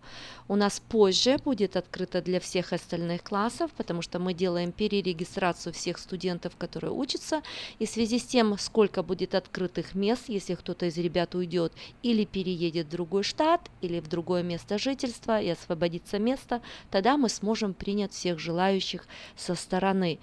У 0.47 0.55
нас 0.55 0.79
позже 0.79 1.37
будет 1.37 1.75
открыто 1.75 2.21
для 2.21 2.39
всех 2.39 2.73
остальных 2.73 3.23
классов, 3.23 3.71
потому 3.77 4.01
что 4.01 4.19
мы 4.19 4.33
делаем 4.33 4.68
перерегистрацию 4.71 5.73
всех 5.73 5.97
студентов, 5.97 6.55
которые 6.57 6.91
учатся, 6.91 7.41
и 7.79 7.85
в 7.85 7.89
связи 7.89 8.19
с 8.19 8.23
тем, 8.23 8.57
сколько 8.57 9.03
будет 9.03 9.35
открытых 9.35 9.95
мест, 9.95 10.23
если 10.27 10.55
кто-то 10.55 10.85
из 10.85 10.97
ребят 10.97 11.35
уйдет 11.35 11.73
или 12.03 12.25
переедет 12.25 12.87
в 12.87 12.89
другой 12.89 13.23
штат, 13.23 13.69
или 13.81 13.99
в 13.99 14.07
другое 14.07 14.43
место 14.43 14.77
жительства 14.77 15.41
и 15.41 15.49
освободится 15.49 16.19
место, 16.19 16.61
тогда 16.91 17.17
мы 17.17 17.29
сможем 17.29 17.73
принять 17.73 18.13
всех 18.13 18.39
желающих 18.39 19.07
со 19.35 19.55
стороны. 19.55 20.19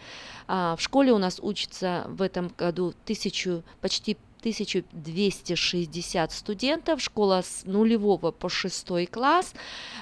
А, 0.47 0.77
в 0.77 0.81
школе 0.81 1.13
у 1.13 1.19
нас 1.19 1.39
учится 1.41 2.05
в 2.09 2.23
этом 2.23 2.53
году 2.57 2.95
тысячу, 3.05 3.63
почти 3.81 4.17
1260 4.51 6.33
студентов, 6.33 7.01
школа 7.01 7.43
с 7.45 7.65
нулевого 7.65 8.31
по 8.31 8.49
шестой 8.49 9.07
класс. 9.07 9.53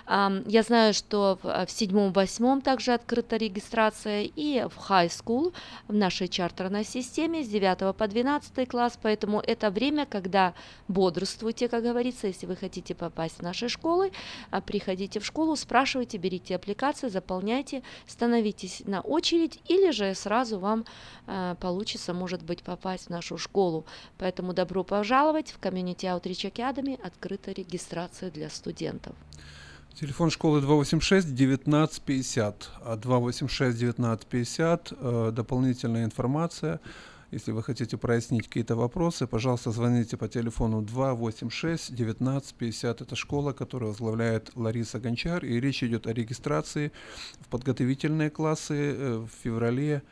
Я 0.06 0.62
знаю, 0.62 0.92
что 0.94 1.38
в 1.42 1.64
в 1.66 1.70
седьмом-восьмом 1.70 2.60
также 2.60 2.92
открыта 2.92 3.36
регистрация 3.36 4.22
и 4.22 4.62
в 4.62 4.90
high 4.90 5.08
school 5.08 5.54
в 5.88 5.94
нашей 5.94 6.28
чартерной 6.28 6.84
системе 6.84 7.42
с 7.42 7.48
9 7.48 7.96
по 7.96 8.06
12 8.06 8.68
класс, 8.68 8.98
поэтому 9.00 9.40
это 9.40 9.70
время, 9.70 10.06
когда 10.06 10.54
бодрствуйте, 10.88 11.68
как 11.68 11.82
говорится, 11.82 12.26
если 12.26 12.46
вы 12.46 12.56
хотите 12.56 12.94
попасть 12.94 13.38
в 13.38 13.42
наши 13.42 13.68
школы, 13.68 14.12
а, 14.50 14.60
приходите 14.60 15.20
в 15.20 15.26
школу, 15.26 15.56
спрашивайте, 15.56 16.18
берите 16.18 16.56
аппликации, 16.56 17.08
заполняйте, 17.08 17.82
становитесь 18.06 18.82
на 18.86 19.00
очередь 19.00 19.60
или 19.68 19.90
же 19.90 20.14
сразу 20.14 20.58
вам 20.58 20.84
а, 21.26 21.54
получится, 21.56 22.12
может 22.12 22.42
быть, 22.42 22.62
попасть 22.62 23.06
в 23.06 23.10
нашу 23.10 23.38
школу. 23.38 23.86
Поэтому 24.18 24.33
добро 24.42 24.84
пожаловать 24.84 25.52
в 25.52 25.58
Community 25.60 26.04
Outreach 26.04 26.52
Academy, 26.52 27.00
открыта 27.02 27.52
регистрация 27.52 28.30
для 28.30 28.50
студентов. 28.50 29.14
Телефон 29.94 30.30
школы 30.30 30.60
286-1950. 30.60 32.54
А 32.84 32.96
286-1950. 32.96 34.96
э, 34.98 35.30
Дополнительная 35.32 36.04
информация. 36.04 36.80
Если 37.30 37.52
вы 37.52 37.62
хотите 37.62 37.96
прояснить 37.96 38.48
какие-то 38.48 38.76
вопросы, 38.76 39.26
пожалуйста, 39.26 39.70
звоните 39.70 40.16
по 40.16 40.28
телефону 40.28 40.82
286-1950. 40.82 43.02
Это 43.02 43.16
школа, 43.16 43.52
которую 43.52 43.90
возглавляет 43.90 44.50
Лариса 44.56 44.98
Гончар. 44.98 45.44
И 45.44 45.60
речь 45.60 45.84
идет 45.84 46.08
о 46.08 46.12
регистрации 46.12 46.90
в 47.40 47.46
подготовительные 47.48 48.30
классы 48.30 48.74
э, 48.74 49.16
в 49.18 49.28
феврале 49.42 50.02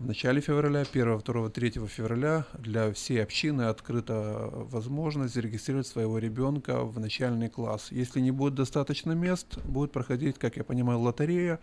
в 0.00 0.06
начале 0.06 0.40
февраля, 0.40 0.80
1, 0.90 1.18
2, 1.18 1.48
3 1.50 1.70
февраля 1.86 2.46
для 2.58 2.90
всей 2.92 3.22
общины 3.22 3.62
открыта 3.62 4.48
возможность 4.50 5.34
зарегистрировать 5.34 5.86
своего 5.86 6.18
ребенка 6.18 6.84
в 6.84 6.98
начальный 6.98 7.50
класс. 7.50 7.88
Если 7.90 8.20
не 8.20 8.30
будет 8.30 8.54
достаточно 8.54 9.12
мест, 9.12 9.58
будет 9.64 9.92
проходить, 9.92 10.38
как 10.38 10.56
я 10.56 10.64
понимаю, 10.64 11.00
лотерея, 11.00 11.60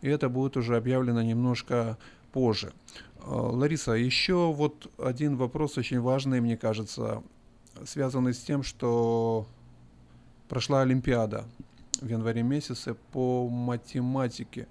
и 0.00 0.08
это 0.08 0.28
будет 0.28 0.56
уже 0.56 0.76
объявлено 0.76 1.22
немножко 1.22 1.98
позже. 2.30 2.72
А, 3.18 3.34
Лариса, 3.34 3.92
еще 3.92 4.52
вот 4.52 4.88
один 4.96 5.36
вопрос 5.36 5.76
очень 5.76 6.00
важный, 6.00 6.40
мне 6.40 6.56
кажется, 6.56 7.24
связанный 7.84 8.32
с 8.32 8.38
тем, 8.38 8.62
что 8.62 9.44
прошла 10.48 10.82
Олимпиада 10.82 11.46
в 12.00 12.08
январе 12.08 12.42
месяце 12.44 12.94
по 13.10 13.48
математике. 13.48 14.68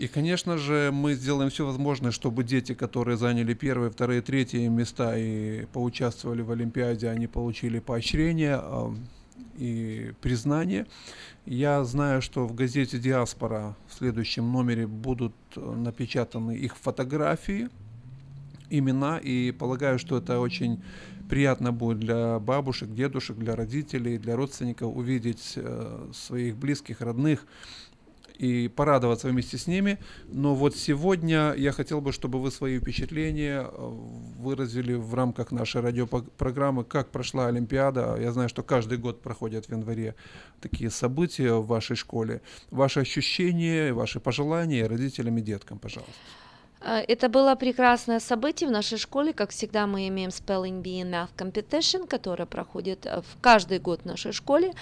И, 0.00 0.08
конечно 0.08 0.56
же, 0.56 0.88
мы 0.94 1.12
сделаем 1.12 1.50
все 1.50 1.66
возможное, 1.66 2.10
чтобы 2.10 2.42
дети, 2.42 2.72
которые 2.72 3.18
заняли 3.18 3.52
первые, 3.52 3.90
вторые, 3.90 4.22
третьи 4.22 4.66
места 4.66 5.14
и 5.18 5.66
поучаствовали 5.74 6.40
в 6.40 6.50
Олимпиаде, 6.50 7.10
они 7.10 7.26
получили 7.26 7.80
поощрение. 7.80 8.62
И 9.58 10.14
признание. 10.22 10.86
Я 11.44 11.84
знаю, 11.84 12.22
что 12.22 12.46
в 12.46 12.54
газете 12.54 12.98
«Диаспора» 12.98 13.76
в 13.88 13.94
следующем 13.94 14.50
номере 14.50 14.86
будут 14.86 15.34
э, 15.54 15.60
напечатаны 15.60 16.52
их 16.56 16.78
фотографии, 16.78 17.68
имена, 18.70 19.18
и 19.18 19.52
полагаю, 19.52 19.98
что 19.98 20.16
это 20.16 20.40
очень 20.40 20.82
приятно 21.28 21.72
будет 21.72 21.98
для 21.98 22.38
бабушек, 22.38 22.94
дедушек, 22.94 23.36
для 23.36 23.54
родителей, 23.54 24.16
для 24.16 24.34
родственников 24.34 24.96
увидеть 24.96 25.52
э, 25.56 26.10
своих 26.14 26.56
близких, 26.56 27.02
родных 27.02 27.44
и 28.40 28.68
порадоваться 28.68 29.28
вместе 29.28 29.58
с 29.58 29.66
ними. 29.66 29.98
Но 30.28 30.54
вот 30.54 30.74
сегодня 30.74 31.52
я 31.52 31.72
хотел 31.72 32.00
бы, 32.00 32.10
чтобы 32.12 32.40
вы 32.40 32.50
свои 32.50 32.80
впечатления 32.80 33.60
э, 33.60 33.68
выразили 34.38 34.94
в 34.94 35.14
рамках 35.14 35.52
нашей 35.52 35.82
радиопрограммы, 35.82 36.84
как 36.84 37.10
прошла 37.10 37.48
Олимпиада. 37.48 38.16
Я 38.18 38.32
знаю, 38.32 38.48
что 38.48 38.62
каждый 38.62 38.96
год 38.96 39.20
проходят 39.20 39.66
в 39.66 39.70
январе 39.70 40.14
такие 40.60 40.90
события 40.90 41.52
в 41.52 41.66
вашей 41.66 41.96
школе. 41.96 42.40
Ваши 42.70 43.00
ощущения, 43.00 43.92
ваши 43.92 44.20
пожелания 44.20 44.86
родителям 44.86 45.36
и 45.36 45.42
деткам, 45.42 45.78
пожалуйста. 45.78 46.14
Э, 46.80 47.04
Это 47.08 47.28
было 47.28 47.54
прекрасное 47.54 48.20
событие 48.20 48.68
в 48.68 48.72
нашей 48.72 48.98
школе. 48.98 49.32
Как 49.32 49.50
всегда, 49.50 49.86
мы 49.86 50.08
имеем 50.08 50.30
Spelling 50.30 50.82
Bee 50.82 51.02
and 51.02 51.10
Math 51.10 51.30
Competition, 51.36 52.06
которая 52.06 52.46
проходит 52.46 53.06
э, 53.06 53.20
в 53.20 53.40
каждый 53.40 53.78
год 53.78 54.02
в 54.02 54.06
нашей 54.06 54.32
школе. 54.32 54.72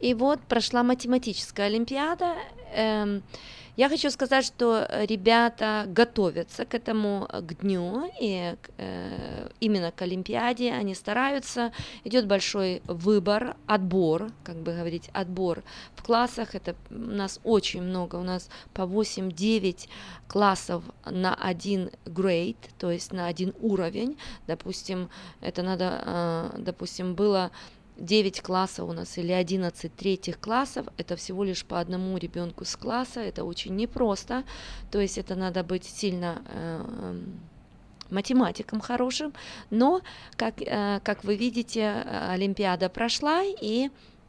И 0.00 0.14
вот 0.14 0.40
прошла 0.40 0.82
математическая 0.82 1.66
олимпиада. 1.66 2.34
Я 3.80 3.88
хочу 3.88 4.10
сказать, 4.10 4.44
что 4.44 4.86
ребята 5.08 5.86
готовятся 5.86 6.66
к 6.66 6.74
этому, 6.74 7.26
э, 7.32 7.40
к 7.40 7.62
дню, 7.62 8.12
и 8.20 8.54
э, 8.76 9.48
именно 9.58 9.90
к 9.90 10.02
Олимпиаде 10.02 10.70
они 10.70 10.94
стараются. 10.94 11.72
Идет 12.04 12.26
большой 12.26 12.82
выбор, 12.84 13.56
отбор, 13.66 14.32
как 14.44 14.56
бы 14.56 14.74
говорить, 14.74 15.08
отбор 15.14 15.62
в 15.96 16.02
классах. 16.02 16.54
Это 16.54 16.76
у 16.90 16.94
нас 16.94 17.40
очень 17.42 17.80
много, 17.80 18.16
у 18.16 18.22
нас 18.22 18.50
по 18.74 18.82
8-9 18.82 19.88
классов 20.28 20.84
на 21.06 21.34
один 21.34 21.90
grade, 22.04 22.58
то 22.78 22.90
есть 22.90 23.14
на 23.14 23.28
один 23.28 23.54
уровень. 23.62 24.18
Допустим, 24.46 25.08
это 25.40 25.62
надо, 25.62 26.02
э, 26.04 26.58
допустим, 26.58 27.14
было 27.14 27.50
9 28.00 28.40
классов 28.40 28.88
у 28.88 28.92
нас 28.92 29.18
или 29.18 29.32
11 29.32 29.94
третьих 29.94 30.40
классов, 30.40 30.86
это 30.96 31.16
всего 31.16 31.44
лишь 31.44 31.64
по 31.64 31.78
одному 31.78 32.16
ребенку 32.16 32.64
с 32.64 32.74
класса, 32.76 33.20
это 33.20 33.44
очень 33.44 33.76
непросто, 33.76 34.44
то 34.90 35.00
есть 35.00 35.18
это 35.18 35.34
надо 35.34 35.62
быть 35.62 35.84
сильно 35.84 36.42
э, 36.46 37.20
математиком 38.10 38.80
хорошим, 38.80 39.32
но, 39.70 40.00
как, 40.36 40.60
э, 40.60 41.00
как 41.04 41.24
вы 41.24 41.36
видите, 41.36 41.90
Олимпиада 42.30 42.88
прошла, 42.88 43.42
и 43.44 43.88
э, 43.88 44.19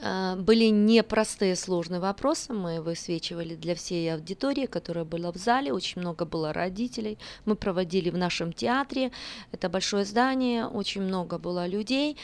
были 0.00 0.64
непростые 0.66 1.56
сложные 1.56 2.00
вопросы, 2.00 2.52
мы 2.52 2.80
высвечивали 2.80 3.54
для 3.54 3.74
всей 3.74 4.12
аудитории, 4.12 4.66
которая 4.66 5.04
была 5.04 5.32
в 5.32 5.36
зале, 5.36 5.72
очень 5.72 6.00
много 6.00 6.24
было 6.24 6.52
родителей, 6.52 7.18
мы 7.44 7.56
проводили 7.56 8.10
в 8.10 8.16
нашем 8.16 8.52
театре, 8.52 9.12
это 9.52 9.68
большое 9.68 10.04
здание, 10.04 10.66
очень 10.66 11.02
много 11.02 11.38
было 11.38 11.66
людей, 11.66 12.16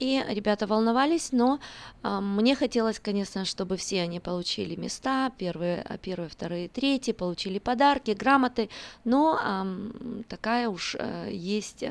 и 0.00 0.24
ребята 0.28 0.66
волновались, 0.66 1.30
но 1.30 1.60
э, 2.02 2.20
мне 2.20 2.56
хотелось, 2.56 2.98
конечно, 2.98 3.44
чтобы 3.44 3.76
все 3.76 4.02
они 4.02 4.18
получили 4.18 4.74
места, 4.74 5.30
первые, 5.36 5.84
первые, 6.02 6.30
вторые, 6.30 6.68
третьи, 6.68 7.12
получили 7.12 7.58
подарки, 7.58 8.12
грамоты, 8.12 8.70
но 9.04 9.38
э, 9.42 10.22
такая 10.28 10.68
уж 10.68 10.96
э, 10.98 11.28
есть... 11.30 11.84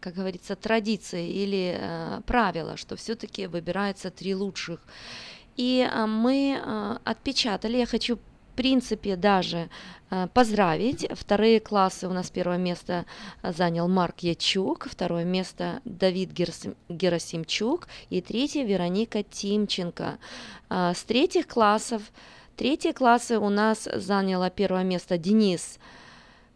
Как 0.00 0.14
говорится, 0.14 0.54
традиция 0.54 1.26
или 1.26 1.76
э, 1.78 2.20
правило, 2.26 2.76
что 2.76 2.94
все-таки 2.96 3.46
выбирается 3.46 4.10
три 4.10 4.34
лучших. 4.34 4.80
И 5.56 5.88
э, 5.90 6.06
мы 6.06 6.60
э, 6.62 6.98
отпечатали, 7.04 7.78
я 7.78 7.86
хочу 7.86 8.16
в 8.16 8.20
принципе 8.56 9.16
даже 9.16 9.68
э, 10.10 10.28
поздравить. 10.34 11.06
Вторые 11.12 11.58
классы 11.58 12.06
у 12.06 12.12
нас 12.12 12.30
первое 12.30 12.58
место 12.58 13.06
занял 13.42 13.88
Марк 13.88 14.20
Ячук, 14.20 14.88
второе 14.88 15.24
место 15.24 15.80
Давид 15.84 16.30
Герасим, 16.30 16.76
Герасимчук 16.88 17.88
и 18.10 18.20
третье 18.20 18.64
Вероника 18.64 19.24
Тимченко. 19.24 20.18
Э, 20.70 20.92
с 20.94 21.02
третьих 21.02 21.48
классов, 21.48 22.02
третьи 22.56 22.92
классы 22.92 23.38
у 23.38 23.48
нас 23.48 23.88
заняла 23.92 24.48
первое 24.48 24.84
место 24.84 25.18
Денис 25.18 25.78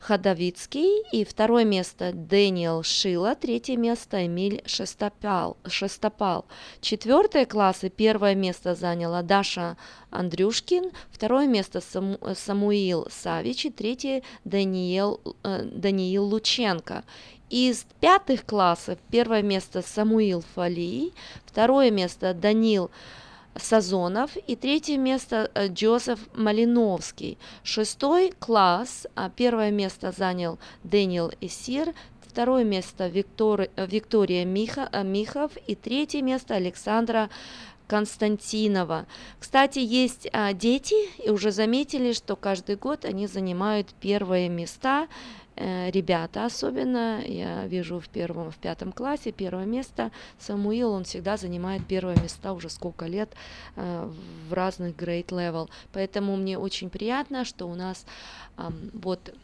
Ходовицкий 0.02 1.04
и 1.12 1.24
второе 1.24 1.64
место 1.64 2.10
Дэниел 2.12 2.82
Шила, 2.82 3.36
третье 3.36 3.76
место 3.76 4.26
Эмиль 4.26 4.60
Шестопал. 4.66 5.56
Шестопал. 5.64 6.44
Четвертые 6.80 7.46
классы 7.46 7.88
первое 7.88 8.34
место 8.34 8.74
заняла 8.74 9.22
Даша 9.22 9.76
Андрюшкин, 10.10 10.90
второе 11.12 11.46
место 11.46 11.80
Саму, 11.80 12.18
Самуил 12.34 13.06
Савич 13.10 13.66
и 13.66 13.70
третье 13.70 14.24
Даниил, 14.44 15.20
э, 15.44 15.62
Даниил 15.66 16.24
Лученко. 16.24 17.04
Из 17.48 17.86
пятых 18.00 18.44
классов 18.44 18.98
первое 19.08 19.42
место 19.42 19.82
Самуил 19.82 20.42
Фалий, 20.56 21.14
второе 21.46 21.92
место 21.92 22.34
Данил 22.34 22.90
Сазонов. 23.56 24.36
И 24.46 24.56
третье 24.56 24.96
место 24.96 25.50
э, 25.54 25.68
Джозеф 25.68 26.18
Малиновский. 26.34 27.38
Шестой 27.62 28.32
класс, 28.38 29.06
а 29.14 29.30
первое 29.30 29.70
место 29.70 30.12
занял 30.12 30.58
Дэниел 30.84 31.32
Эсир, 31.40 31.94
второе 32.20 32.64
место 32.64 33.08
Виктор, 33.08 33.62
э, 33.62 33.86
Виктория 33.86 34.44
Миха, 34.44 34.88
э, 34.92 35.04
Михов. 35.04 35.52
И 35.66 35.74
третье 35.74 36.22
место 36.22 36.54
Александра 36.54 37.28
Константинова. 37.86 39.06
Кстати, 39.38 39.78
есть 39.78 40.26
а, 40.32 40.54
дети, 40.54 40.94
и 41.22 41.28
уже 41.28 41.50
заметили, 41.50 42.14
что 42.14 42.36
каждый 42.36 42.76
год 42.76 43.04
они 43.04 43.26
занимают 43.26 43.88
первые 44.00 44.48
места 44.48 45.08
ребята 45.56 46.46
особенно, 46.46 47.22
я 47.24 47.66
вижу 47.66 48.00
в 48.00 48.08
первом, 48.08 48.50
в 48.50 48.56
пятом 48.56 48.92
классе 48.92 49.32
первое 49.32 49.66
место, 49.66 50.10
Самуил, 50.38 50.92
он 50.92 51.04
всегда 51.04 51.36
занимает 51.36 51.86
первое 51.86 52.16
место 52.16 52.52
уже 52.52 52.70
сколько 52.70 53.06
лет 53.06 53.30
э, 53.76 54.10
в 54.48 54.52
разных 54.52 54.96
great 54.96 55.26
level, 55.26 55.68
поэтому 55.92 56.36
мне 56.36 56.58
очень 56.58 56.90
приятно, 56.90 57.44
что 57.44 57.66
у 57.66 57.74
нас 57.74 58.06
вот 58.92 59.34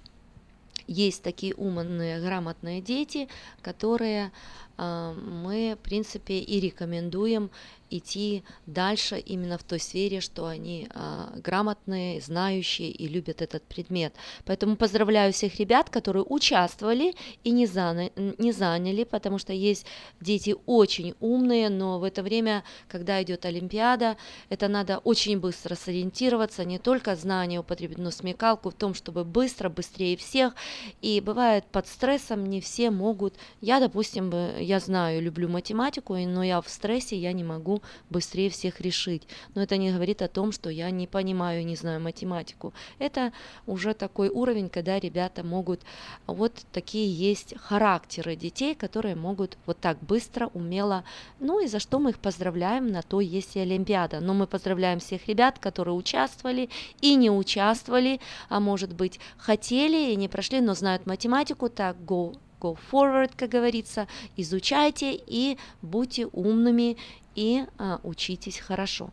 есть 0.89 1.23
такие 1.23 1.55
умные, 1.55 2.21
грамотные 2.21 2.81
дети, 2.81 3.29
которые 3.63 4.27
э, 4.27 4.31
мы, 4.79 5.77
в 5.79 5.83
принципе, 5.83 6.39
и 6.39 6.61
рекомендуем 6.61 7.51
идти 7.91 8.43
дальше 8.67 9.19
именно 9.19 9.59
в 9.59 9.63
той 9.63 9.81
сфере, 9.81 10.21
что 10.21 10.47
они 10.47 10.89
а, 10.91 11.33
грамотные, 11.37 12.21
знающие 12.21 12.91
и 12.91 13.09
любят 13.09 13.43
этот 13.43 13.63
предмет. 13.63 14.15
Поэтому 14.45 14.77
поздравляю 14.77 15.33
всех 15.33 15.57
ребят, 15.57 15.91
которые 15.91 16.25
участвовали 16.25 17.15
и 17.45 17.51
не, 17.51 17.67
заняли, 17.67 18.13
не 18.39 18.53
заняли, 18.53 19.05
потому 19.05 19.39
что 19.39 19.53
есть 19.53 19.87
дети 20.21 20.55
очень 20.67 21.15
умные, 21.21 21.69
но 21.71 21.99
в 21.99 22.05
это 22.05 22.23
время, 22.23 22.65
когда 22.89 23.23
идет 23.23 23.45
Олимпиада, 23.47 24.17
это 24.49 24.69
надо 24.69 24.99
очень 24.99 25.39
быстро 25.39 25.75
сориентироваться, 25.75 26.65
не 26.65 26.79
только 26.79 27.17
знания 27.17 27.61
употребить, 27.61 27.99
но 27.99 28.11
смекалку 28.11 28.71
в 28.71 28.75
том, 28.75 28.95
чтобы 28.95 29.25
быстро, 29.25 29.69
быстрее 29.69 30.17
всех. 30.17 30.55
И 31.01 31.21
бывает 31.21 31.65
под 31.65 31.87
стрессом 31.87 32.47
не 32.47 32.61
все 32.61 32.91
могут. 32.91 33.35
Я, 33.61 33.81
допустим, 33.81 34.31
я 34.69 34.81
знаю, 34.81 35.23
люблю 35.23 35.49
математику, 35.49 36.15
но 36.15 36.43
я 36.43 36.61
в 36.61 36.69
стрессе, 36.69 37.17
я 37.17 37.33
не 37.33 37.43
могу 37.43 37.83
быстрее 38.11 38.51
всех 38.51 38.81
решить. 38.81 39.27
Но 39.55 39.63
это 39.63 39.79
не 39.79 39.91
говорит 39.91 40.21
о 40.21 40.29
том, 40.29 40.53
что 40.53 40.69
я 40.69 40.91
не 40.91 41.07
понимаю, 41.07 41.65
не 41.65 41.75
знаю 41.75 42.01
математику. 42.01 42.75
Это 42.99 43.33
уже 43.67 43.95
такой 43.95 44.29
уровень, 44.29 44.69
когда 44.69 45.01
ребята 45.01 45.43
могут, 45.43 45.81
вот 46.27 46.53
такие 46.71 47.11
есть 47.11 47.55
характеры 47.59 48.37
детей, 48.37 48.75
которые 48.75 49.17
могут 49.17 49.57
вот 49.65 49.79
так 49.81 49.99
быстро, 50.01 50.51
умело, 50.53 51.03
ну 51.41 51.61
и 51.61 51.67
за 51.67 51.79
что 51.79 51.99
мы 51.99 52.11
их 52.11 52.19
поздравляем, 52.19 52.89
на 52.89 53.01
то 53.03 53.21
есть 53.21 53.57
и 53.57 53.61
Олимпиада. 53.61 54.21
Но 54.21 54.35
мы 54.35 54.47
поздравляем 54.47 54.99
всех 54.99 55.27
ребят, 55.29 55.59
которые 55.59 55.95
участвовали 55.95 56.69
и 57.01 57.15
не 57.15 57.31
участвовали, 57.31 58.21
а 58.51 58.61
может 58.61 58.93
быть 58.95 59.19
хотели 59.39 60.13
и 60.13 60.17
не 60.17 60.29
прошли, 60.29 60.61
но 60.61 60.75
знают 60.75 61.07
математику, 61.07 61.71
так 61.71 61.97
go 61.97 62.37
go 62.61 62.77
forward, 62.91 63.33
как 63.37 63.51
говорится, 63.51 64.07
изучайте 64.37 65.15
и 65.15 65.59
будьте 65.83 66.27
умными 66.27 66.97
и 67.35 67.65
а, 67.79 68.01
учитесь 68.03 68.59
хорошо. 68.59 69.11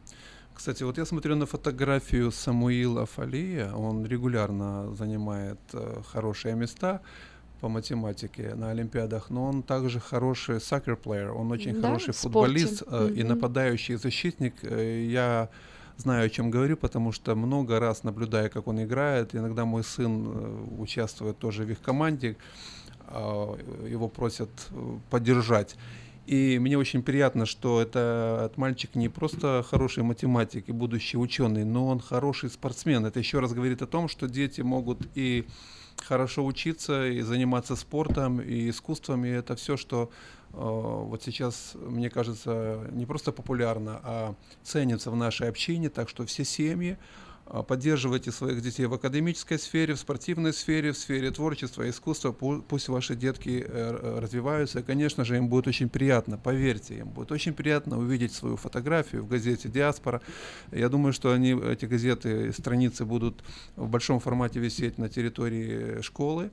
Кстати, 0.56 0.84
вот 0.84 0.98
я 0.98 1.06
смотрю 1.06 1.36
на 1.36 1.46
фотографию 1.46 2.32
Самуила 2.32 3.06
Фалия, 3.06 3.74
он 3.74 4.06
регулярно 4.06 4.96
занимает 4.96 5.60
э, 5.74 6.02
хорошие 6.14 6.56
места 6.56 7.02
по 7.60 7.68
математике 7.68 8.56
на 8.56 8.72
Олимпиадах, 8.72 9.30
но 9.30 9.44
он 9.44 9.64
также 9.64 10.00
хороший 10.00 10.58
soccer 10.58 10.98
player, 11.02 11.30
он 11.30 11.52
очень 11.52 11.74
да, 11.82 11.88
хороший 11.90 12.14
футболист 12.14 12.84
э, 12.84 12.86
mm-hmm. 12.86 13.16
и 13.16 13.24
нападающий 13.24 13.96
защитник. 13.96 14.54
Э, 14.62 15.04
я 15.04 15.50
знаю, 15.98 16.26
о 16.26 16.30
чем 16.30 16.52
говорю, 16.52 16.78
потому 16.78 17.12
что 17.12 17.36
много 17.36 17.80
раз 17.80 18.04
наблюдая, 18.04 18.48
как 18.50 18.68
он 18.68 18.82
играет, 18.82 19.36
иногда 19.36 19.66
мой 19.66 19.84
сын 19.84 20.26
э, 20.26 20.66
участвует 20.80 21.38
тоже 21.38 21.66
в 21.66 21.72
их 21.72 21.82
команде, 21.82 22.30
э, 22.30 22.85
его 23.88 24.08
просят 24.08 24.50
э, 24.72 24.98
поддержать. 25.10 25.76
И 26.26 26.58
мне 26.60 26.78
очень 26.78 27.04
приятно, 27.04 27.46
что 27.46 27.82
этот 27.82 28.58
мальчик 28.58 28.96
не 28.96 29.10
просто 29.10 29.64
хороший 29.70 30.04
математик 30.04 30.70
и 30.70 30.72
будущий 30.72 31.18
ученый, 31.18 31.64
но 31.66 31.88
он 31.88 32.00
хороший 32.00 32.50
спортсмен. 32.50 33.06
Это 33.06 33.20
еще 33.20 33.40
раз 33.40 33.54
говорит 33.54 33.84
о 33.84 33.88
том, 33.88 34.08
что 34.08 34.28
дети 34.28 34.62
могут 34.62 35.08
и 35.14 35.46
хорошо 36.04 36.44
учиться, 36.44 37.08
и 37.08 37.22
заниматься 37.22 37.76
спортом, 37.76 38.42
и 38.42 38.70
искусством, 38.70 39.24
и 39.24 39.30
это 39.30 39.56
все, 39.56 39.78
что 39.78 40.10
э, 40.52 40.58
вот 40.58 41.22
сейчас, 41.22 41.74
мне 41.76 42.10
кажется, 42.10 42.88
не 42.92 43.06
просто 43.06 43.32
популярно, 43.32 44.00
а 44.04 44.36
ценится 44.64 45.12
в 45.12 45.16
нашей 45.16 45.48
общине. 45.48 45.90
Так 45.90 46.10
что 46.10 46.26
все 46.26 46.44
семьи, 46.44 46.94
а, 46.94 47.25
поддерживайте 47.46 48.32
своих 48.32 48.62
детей 48.62 48.86
в 48.86 48.94
академической 48.94 49.60
сфере, 49.60 49.94
в 49.94 50.00
спортивной 50.00 50.54
сфере, 50.54 50.92
в 50.92 50.98
сфере 50.98 51.32
творчества, 51.32 51.88
искусства. 51.88 52.32
Пусть 52.32 52.88
ваши 52.88 53.16
детки 53.16 53.64
э, 53.68 54.20
развиваются. 54.20 54.80
И, 54.80 54.84
конечно 54.84 55.24
же, 55.24 55.38
им 55.38 55.48
будет 55.48 55.68
очень 55.68 55.90
приятно, 55.90 56.38
поверьте, 56.38 57.00
им 57.00 57.10
будет 57.10 57.32
очень 57.32 57.54
приятно 57.54 58.00
увидеть 58.00 58.34
свою 58.34 58.58
фотографию 58.58 59.24
в 59.24 59.28
газете 59.28 59.70
«Диаспора». 59.70 60.22
Я 60.72 60.90
думаю, 60.90 61.14
что 61.14 61.32
они, 61.32 61.52
эти 61.52 61.86
газеты, 61.86 62.52
страницы 62.52 63.06
будут 63.06 63.44
в 63.76 63.88
большом 63.88 64.20
формате 64.20 64.60
висеть 64.60 64.98
на 64.98 65.10
территории 65.10 66.02
школы. 66.02 66.52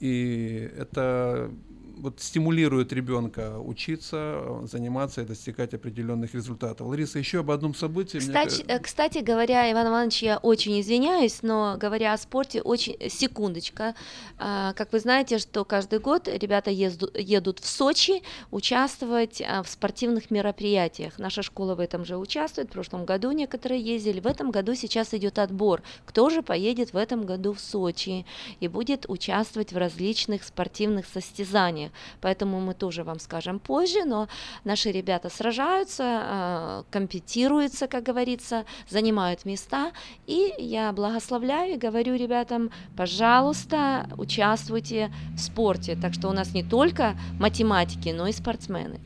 И 0.00 0.70
это 0.76 1.50
вот 1.96 2.20
стимулирует 2.20 2.92
ребенка 2.92 3.58
учиться, 3.58 4.60
заниматься 4.64 5.22
и 5.22 5.24
достигать 5.24 5.74
определенных 5.74 6.34
результатов. 6.34 6.86
Лариса, 6.86 7.18
еще 7.18 7.40
об 7.40 7.50
одном 7.50 7.74
событии. 7.74 8.18
Кстати, 8.18 8.62
мне... 8.64 8.74
Э, 8.74 8.78
кстати 8.78 9.18
говоря, 9.18 9.70
Иван 9.70 9.88
Иванович, 9.88 10.22
я 10.22 10.38
очень 10.38 10.80
извиняюсь, 10.80 11.42
но 11.42 11.76
говоря 11.78 12.12
о 12.12 12.18
спорте, 12.18 12.62
очень 12.62 12.96
секундочка. 13.08 13.94
А, 14.38 14.72
как 14.74 14.92
вы 14.92 15.00
знаете, 15.00 15.38
что 15.38 15.64
каждый 15.64 15.98
год 15.98 16.28
ребята 16.28 16.70
едут 16.70 17.60
в 17.60 17.66
Сочи 17.66 18.22
участвовать 18.50 19.40
а, 19.40 19.62
в 19.62 19.68
спортивных 19.68 20.30
мероприятиях. 20.30 21.18
Наша 21.18 21.42
школа 21.42 21.74
в 21.74 21.80
этом 21.80 22.04
же 22.04 22.16
участвует. 22.16 22.68
В 22.68 22.72
прошлом 22.72 23.04
году 23.04 23.30
некоторые 23.32 23.80
ездили. 23.80 24.20
В 24.20 24.26
этом 24.26 24.50
году 24.50 24.74
сейчас 24.74 25.14
идет 25.14 25.38
отбор. 25.38 25.82
Кто 26.04 26.30
же 26.30 26.42
поедет 26.42 26.92
в 26.92 26.96
этом 26.96 27.24
году 27.24 27.52
в 27.52 27.60
Сочи 27.60 28.26
и 28.60 28.68
будет 28.68 29.06
участвовать 29.08 29.72
в 29.72 29.76
различных 29.76 30.44
спортивных 30.44 31.06
состязаниях? 31.06 31.83
Сражениях. 31.84 31.92
Поэтому 32.20 32.60
мы 32.60 32.74
тоже 32.74 33.02
вам 33.02 33.18
скажем 33.18 33.58
позже, 33.58 34.04
но 34.04 34.28
наши 34.64 34.92
ребята 34.92 35.28
сражаются, 35.30 36.02
а, 36.04 36.84
компетируются, 36.90 37.86
как 37.86 38.04
говорится, 38.04 38.64
занимают 38.90 39.44
места. 39.44 39.92
И 40.26 40.52
я 40.58 40.92
благословляю 40.92 41.74
и 41.74 41.78
говорю 41.78 42.16
ребятам, 42.16 42.70
пожалуйста, 42.96 44.06
участвуйте 44.16 45.10
в 45.36 45.38
спорте. 45.38 45.96
Так 45.96 46.14
что 46.14 46.28
у 46.28 46.32
нас 46.32 46.54
не 46.54 46.62
только 46.62 47.14
математики, 47.40 48.12
но 48.12 48.28
и 48.28 48.32
спортсмены. 48.32 49.00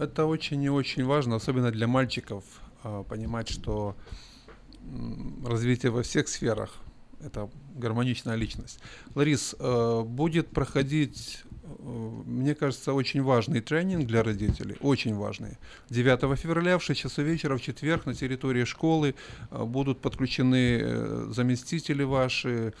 Это 0.00 0.26
очень 0.26 0.62
и 0.62 0.68
очень 0.68 1.04
важно, 1.04 1.36
особенно 1.36 1.70
для 1.70 1.86
мальчиков, 1.86 2.44
а, 2.82 3.02
понимать, 3.02 3.48
что 3.48 3.94
развитие 5.46 5.90
во 5.90 6.02
всех 6.02 6.28
сферах 6.28 6.84
это 7.24 7.48
гармоничная 7.74 8.36
личность. 8.36 8.80
Ларис, 9.14 9.56
э, 9.58 10.02
будет 10.04 10.48
проходить 10.48 11.43
мне 12.26 12.54
кажется, 12.54 12.92
очень 12.92 13.22
важный 13.22 13.60
тренинг 13.60 14.06
для 14.06 14.22
родителей, 14.22 14.76
очень 14.80 15.14
важный. 15.14 15.58
9 15.90 16.38
февраля 16.38 16.78
в 16.78 16.82
6 16.82 17.00
часов 17.00 17.24
вечера 17.24 17.56
в 17.56 17.62
четверг 17.62 18.06
на 18.06 18.14
территории 18.14 18.64
школы 18.64 19.14
э, 19.50 19.64
будут 19.64 20.00
подключены 20.00 20.80
э, 20.80 21.26
заместители 21.30 22.02
ваши, 22.02 22.74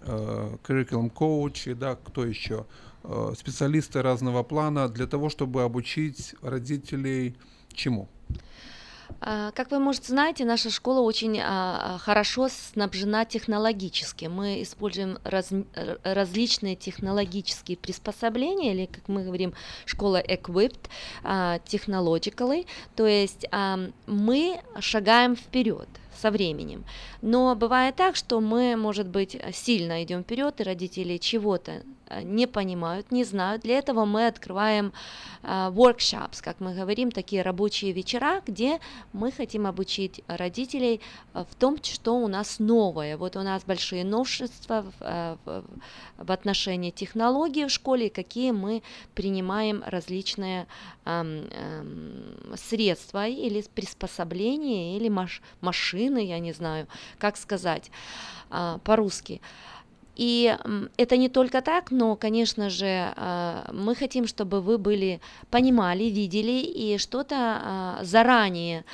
э, 0.00 0.56
curriculum 0.64 1.10
коучи, 1.10 1.74
да, 1.74 1.96
кто 1.96 2.24
еще, 2.24 2.66
специалисты 3.36 4.00
разного 4.00 4.42
плана 4.42 4.88
для 4.88 5.06
того, 5.06 5.28
чтобы 5.28 5.62
обучить 5.62 6.34
родителей 6.40 7.36
чему? 7.74 8.08
А, 9.20 9.50
как 9.52 9.70
вы, 9.70 9.78
может, 9.78 10.04
знаете, 10.06 10.44
наша 10.44 10.70
школа 10.70 11.00
очень 11.00 11.40
а, 11.40 11.94
а, 11.94 11.98
хорошо 11.98 12.48
снабжена 12.48 13.24
технологически. 13.24 14.26
Мы 14.26 14.62
используем 14.62 15.18
раз, 15.24 15.50
различные 16.02 16.76
технологические 16.76 17.76
приспособления, 17.76 18.74
или, 18.74 18.86
как 18.86 19.08
мы 19.08 19.24
говорим, 19.24 19.54
школа 19.86 20.22
equipped, 20.22 20.88
technologically, 21.22 22.66
то 22.96 23.06
есть 23.06 23.46
мы 24.06 24.60
шагаем 24.78 25.36
вперед 25.36 25.88
со 26.20 26.30
временем. 26.30 26.84
Но 27.22 27.54
бывает 27.54 27.96
так, 27.96 28.16
что 28.16 28.40
мы, 28.40 28.76
может 28.76 29.08
быть, 29.08 29.40
сильно 29.52 30.02
идем 30.02 30.22
вперед, 30.22 30.60
и 30.60 30.64
родители 30.64 31.16
чего-то 31.16 31.82
не 32.22 32.46
понимают, 32.46 33.10
не 33.10 33.24
знают. 33.24 33.62
Для 33.62 33.78
этого 33.78 34.04
мы 34.04 34.26
открываем 34.26 34.92
uh, 35.42 35.72
workshops, 35.72 36.42
как 36.42 36.60
мы 36.60 36.74
говорим, 36.74 37.10
такие 37.10 37.42
рабочие 37.42 37.92
вечера, 37.92 38.42
где 38.46 38.80
мы 39.12 39.32
хотим 39.32 39.66
обучить 39.66 40.22
родителей 40.26 41.00
в 41.32 41.54
том, 41.58 41.78
что 41.82 42.16
у 42.16 42.28
нас 42.28 42.58
новое. 42.58 43.16
Вот 43.16 43.36
у 43.36 43.42
нас 43.42 43.64
большие 43.64 44.04
новшества 44.04 44.86
в, 45.00 45.64
отношении 46.44 46.90
технологий 46.90 47.64
в 47.64 47.70
школе, 47.70 48.10
какие 48.10 48.50
мы 48.50 48.82
принимаем 49.14 49.82
различные 49.86 50.66
эм, 51.04 51.48
эм, 51.50 52.56
средства 52.56 53.26
или 53.26 53.64
приспособления, 53.74 54.96
или 54.96 55.08
маш, 55.08 55.42
машины, 55.60 56.26
я 56.26 56.38
не 56.38 56.52
знаю, 56.52 56.86
как 57.18 57.36
сказать 57.36 57.90
э, 58.50 58.78
по-русски. 58.84 59.40
И 60.16 60.56
это 60.96 61.16
не 61.16 61.28
только 61.28 61.60
так, 61.60 61.90
но, 61.90 62.16
конечно 62.16 62.70
же, 62.70 63.12
а, 63.16 63.70
мы 63.72 63.94
хотим, 63.94 64.26
чтобы 64.26 64.60
вы 64.60 64.78
были, 64.78 65.20
понимали, 65.50 66.04
видели 66.04 66.60
и 66.62 66.98
что-то 66.98 67.36
а, 67.36 67.98
заранее 68.02 68.84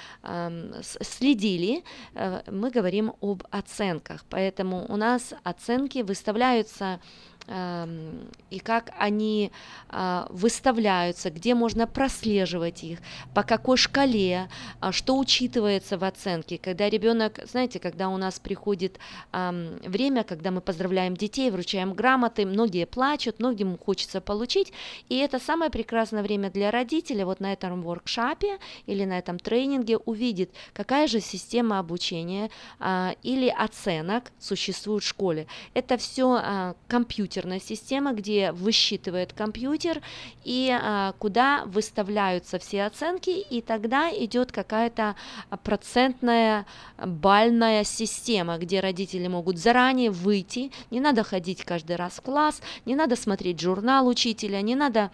следили. 0.82 1.82
Э, 2.14 2.42
мы 2.50 2.70
говорим 2.70 3.12
об 3.20 3.42
оценках, 3.50 4.24
поэтому 4.28 4.86
у 4.88 4.96
нас 4.96 5.34
оценки 5.44 6.02
выставляются 6.02 7.00
и 7.48 8.58
как 8.60 8.92
они 8.98 9.50
а, 9.88 10.26
выставляются, 10.30 11.30
где 11.30 11.54
можно 11.54 11.86
прослеживать 11.86 12.84
их, 12.84 13.00
по 13.34 13.42
какой 13.42 13.76
шкале, 13.76 14.48
а, 14.78 14.92
что 14.92 15.18
учитывается 15.18 15.98
в 15.98 16.04
оценке. 16.04 16.58
Когда 16.58 16.88
ребенок, 16.88 17.40
знаете, 17.50 17.80
когда 17.80 18.08
у 18.08 18.16
нас 18.16 18.38
приходит 18.38 18.98
время, 19.32 20.24
когда 20.24 20.50
мы 20.50 20.60
поздравляем 20.60 21.16
детей, 21.16 21.50
вручаем 21.50 21.92
грамоты, 21.92 22.46
многие 22.46 22.86
плачут, 22.86 23.38
многим 23.38 23.78
хочется 23.78 24.20
получить, 24.20 24.72
и 25.08 25.16
это 25.16 25.38
самое 25.38 25.70
прекрасное 25.70 26.22
время 26.22 26.50
для 26.50 26.70
родителя 26.70 27.24
вот 27.24 27.40
на 27.40 27.52
этом 27.52 27.82
воркшопе 27.82 28.58
или 28.86 29.04
на 29.04 29.18
этом 29.18 29.38
тренинге 29.38 29.96
увидит, 29.98 30.50
какая 30.72 31.06
же 31.06 31.20
система 31.20 31.78
обучения 31.78 32.50
а, 32.78 33.14
или 33.22 33.48
оценок 33.48 34.30
существует 34.38 35.02
в 35.02 35.06
школе. 35.06 35.46
Это 35.74 35.96
все 35.96 36.74
компьютер 36.88 37.29
компьютерная 37.30 37.60
система, 37.60 38.12
где 38.12 38.50
высчитывает 38.50 39.32
компьютер 39.32 40.02
и 40.44 40.68
а, 40.70 41.12
куда 41.18 41.62
выставляются 41.66 42.58
все 42.58 42.84
оценки, 42.84 43.30
и 43.30 43.60
тогда 43.60 44.10
идет 44.10 44.50
какая-то 44.50 45.14
процентная 45.62 46.66
бальная 46.98 47.84
система, 47.84 48.58
где 48.58 48.80
родители 48.80 49.28
могут 49.28 49.58
заранее 49.58 50.10
выйти, 50.10 50.72
не 50.90 50.98
надо 51.00 51.22
ходить 51.22 51.64
каждый 51.64 51.94
раз 51.94 52.14
в 52.14 52.22
класс, 52.22 52.60
не 52.84 52.96
надо 52.96 53.14
смотреть 53.14 53.60
журнал 53.60 54.08
учителя, 54.08 54.60
не 54.60 54.74
надо 54.74 55.12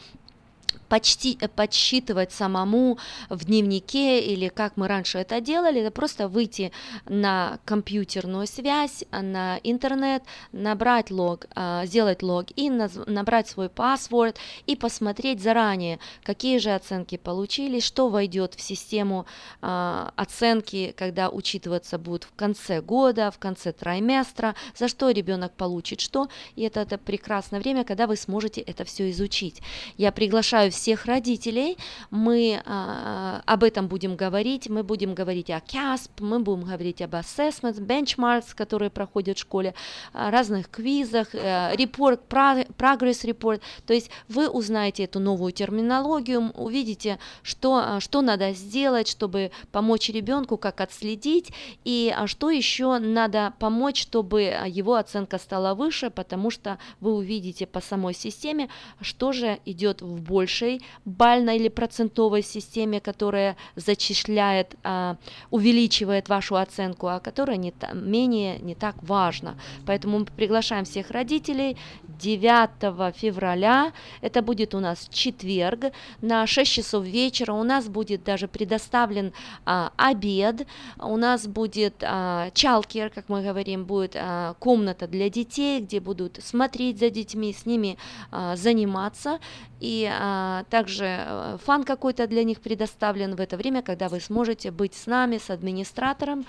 почти, 0.89 1.39
э, 1.41 1.49
подсчитывать 1.49 2.33
самому 2.33 2.99
в 3.29 3.45
дневнике 3.45 4.21
или 4.21 4.49
как 4.49 4.77
мы 4.77 4.89
раньше 4.89 5.19
это 5.19 5.41
делали, 5.41 5.81
это 5.81 5.91
просто 5.91 6.29
выйти 6.29 6.73
на 7.07 7.59
компьютерную 7.65 8.47
связь, 8.47 9.05
на 9.11 9.59
интернет, 9.63 10.23
набрать 10.53 11.11
лог, 11.11 11.47
а, 11.55 11.87
сделать 11.87 12.23
логин, 12.23 12.89
набрать 13.07 13.49
свой 13.49 13.69
паспорт 13.69 14.37
и 14.67 14.77
посмотреть 14.77 15.43
заранее, 15.43 15.99
какие 16.23 16.59
же 16.59 16.75
оценки 16.75 17.17
получились, 17.17 17.85
что 17.85 18.09
войдет 18.09 18.55
в 18.55 18.61
систему 18.61 19.27
а, 19.63 20.13
оценки, 20.17 20.95
когда 20.97 21.31
учитываться 21.31 21.99
будут 21.99 22.25
в 22.25 22.35
конце 22.35 22.81
года, 22.81 23.31
в 23.31 23.39
конце 23.39 23.73
триместра, 23.73 24.55
за 24.77 24.89
что 24.89 25.11
ребенок 25.11 25.53
получит 25.53 26.01
что, 26.01 26.29
и 26.55 26.63
это, 26.63 26.81
это 26.81 26.99
прекрасное 26.99 27.61
время, 27.61 27.85
когда 27.85 28.07
вы 28.07 28.17
сможете 28.17 28.61
это 28.61 28.85
все 28.85 29.11
изучить. 29.11 29.61
Я 29.97 30.13
приглашаю 30.13 30.73
всех 30.77 31.07
родителей. 31.07 31.77
Мы 32.11 32.63
а, 32.65 33.43
об 33.45 33.65
этом 33.65 33.89
будем 33.89 34.17
говорить. 34.17 34.69
Мы 34.69 34.83
будем 34.83 35.15
говорить 35.15 35.51
о 35.51 35.59
CASP, 35.59 36.11
мы 36.21 36.39
будем 36.39 36.63
говорить 36.63 37.03
об 37.03 37.15
assessments, 37.15 37.81
benchmarks, 37.81 38.55
которые 38.55 38.91
проходят 38.91 39.37
в 39.39 39.41
школе, 39.41 39.75
разных 40.13 40.71
квизах, 40.71 41.35
report, 41.35 42.21
progress 42.29 43.25
report. 43.25 43.61
То 43.87 43.95
есть 43.95 44.11
вы 44.29 44.49
узнаете 44.49 45.05
эту 45.05 45.21
новую 45.21 45.53
терминологию, 45.53 46.51
увидите, 46.53 47.19
что, 47.43 47.77
а, 47.77 48.01
что 48.01 48.23
надо 48.23 48.53
сделать, 48.53 49.09
чтобы 49.09 49.51
помочь 49.73 50.09
ребенку, 50.09 50.57
как 50.57 50.81
отследить, 50.81 51.53
и 51.85 52.15
а, 52.17 52.27
что 52.27 52.51
еще 52.51 52.99
надо 52.99 53.55
помочь, 53.59 54.03
чтобы 54.03 54.43
его 54.67 54.95
оценка 54.95 55.39
стала 55.39 55.75
выше, 55.75 56.11
потому 56.11 56.51
что 56.51 56.79
вы 57.01 57.15
увидите 57.15 57.67
по 57.67 57.81
самой 57.81 58.15
системе, 58.15 58.69
что 59.01 59.33
же 59.33 59.59
идет 59.65 60.03
в 60.03 60.21
большей 60.21 60.66
нашей 60.67 60.83
бальной 61.05 61.57
или 61.57 61.69
процентовой 61.69 62.43
системе, 62.43 63.01
которая 63.01 63.57
зачисляет, 63.77 64.77
а, 64.83 65.17
увеличивает 65.51 66.29
вашу 66.29 66.57
оценку, 66.57 67.07
а 67.07 67.21
которая 67.21 67.57
не 67.57 67.73
менее 67.95 68.59
не 68.59 68.75
так 68.75 68.95
важна. 69.03 69.55
Поэтому 69.87 70.19
мы 70.19 70.25
приглашаем 70.25 70.85
всех 70.85 71.11
родителей. 71.11 71.77
9 72.21 73.15
февраля, 73.15 73.93
это 74.23 74.43
будет 74.43 74.75
у 74.75 74.81
нас 74.81 75.09
четверг, 75.11 75.93
на 76.23 76.47
6 76.47 76.73
часов 76.73 77.05
вечера 77.05 77.53
у 77.53 77.63
нас 77.63 77.89
будет 77.89 78.25
даже 78.25 78.49
предоставлен 78.49 79.33
а, 79.65 79.93
обед, 79.97 80.67
у 80.99 81.17
нас 81.17 81.47
будет 81.47 81.95
а, 82.03 82.51
чалкер, 82.55 83.11
как 83.11 83.29
мы 83.29 83.43
говорим, 83.43 83.85
будет 83.85 84.17
а, 84.17 84.55
комната 84.59 85.07
для 85.07 85.29
детей, 85.29 85.81
где 85.81 86.01
будут 86.01 86.39
смотреть 86.43 86.99
за 86.99 87.11
детьми, 87.11 87.53
с 87.53 87.67
ними 87.67 87.99
а, 88.31 88.57
заниматься, 88.57 89.39
и 89.81 90.09
а, 90.11 90.65
также 90.71 91.05
а, 91.05 91.59
фан 91.65 91.85
какой-то 91.85 92.27
для 92.27 92.45
них 92.45 92.61
предоставлен 92.61 93.35
в 93.35 93.41
это 93.41 93.57
время, 93.57 93.83
когда 93.83 94.09
вы 94.09 94.21
сможете 94.21 94.71
быть 94.71 94.95
с 94.95 95.07
нами, 95.07 95.39
с 95.39 95.51
администратором, 95.51 96.47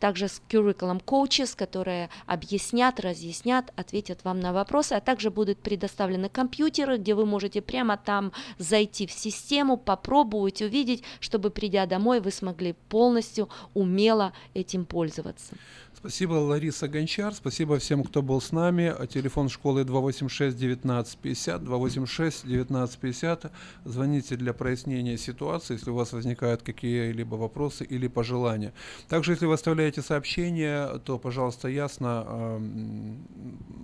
также 0.00 0.28
с 0.28 0.42
curriculum 0.48 1.02
coaches, 1.04 1.56
которые 1.56 2.10
объяснят, 2.26 2.98
разъяснят, 3.00 3.72
ответят 3.76 4.24
вам 4.24 4.40
на 4.40 4.52
вопросы, 4.52 4.94
а 4.94 5.00
также 5.00 5.30
будут 5.30 5.58
предоставлены 5.58 6.28
компьютеры, 6.28 6.98
где 6.98 7.14
вы 7.14 7.26
можете 7.26 7.60
прямо 7.62 7.96
там 7.96 8.32
зайти 8.58 9.06
в 9.06 9.12
систему, 9.12 9.76
попробовать, 9.76 10.62
увидеть, 10.62 11.02
чтобы 11.20 11.50
придя 11.50 11.86
домой 11.86 12.20
вы 12.20 12.30
смогли 12.30 12.74
полностью 12.88 13.48
умело 13.74 14.32
этим 14.54 14.84
пользоваться. 14.84 15.54
Спасибо, 15.98 16.34
Лариса 16.34 16.86
Гончар. 16.86 17.34
Спасибо 17.34 17.80
всем, 17.80 18.04
кто 18.04 18.22
был 18.22 18.40
с 18.40 18.52
нами. 18.52 18.94
Телефон 19.08 19.48
школы 19.48 19.82
286-1950, 19.82 21.64
286-1950. 21.64 23.50
Звоните 23.84 24.36
для 24.36 24.52
прояснения 24.52 25.18
ситуации, 25.18 25.74
если 25.74 25.90
у 25.90 25.94
вас 25.94 26.12
возникают 26.12 26.62
какие-либо 26.62 27.34
вопросы 27.34 27.84
или 27.84 28.06
пожелания. 28.06 28.72
Также, 29.08 29.32
если 29.32 29.46
вы 29.46 29.54
оставляете 29.54 29.87
сообщение, 29.96 30.98
то, 31.04 31.18
пожалуйста, 31.18 31.68
ясно 31.68 32.24
э, 32.26 32.60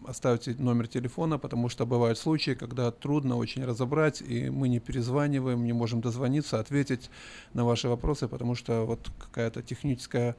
оставьте 0.07 0.55
номер 0.59 0.87
телефона, 0.87 1.39
потому 1.39 1.69
что 1.69 1.87
бывают 1.87 2.19
случаи, 2.19 2.55
когда 2.55 2.91
трудно 2.91 3.37
очень 3.37 3.65
разобрать, 3.65 4.23
и 4.23 4.51
мы 4.51 4.69
не 4.69 4.81
перезваниваем, 4.81 5.65
не 5.65 5.73
можем 5.73 6.01
дозвониться, 6.01 6.61
ответить 6.61 7.11
на 7.55 7.65
ваши 7.65 7.89
вопросы, 7.89 8.29
потому 8.29 8.55
что 8.55 8.85
вот 8.85 9.11
какая-то 9.19 9.63
техническая 9.63 10.37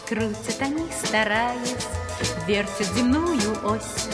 Крутят 0.08 0.62
они, 0.62 0.86
стараясь, 1.04 1.58
вертят 2.48 2.88
земную 2.96 3.58
ось, 3.64 4.08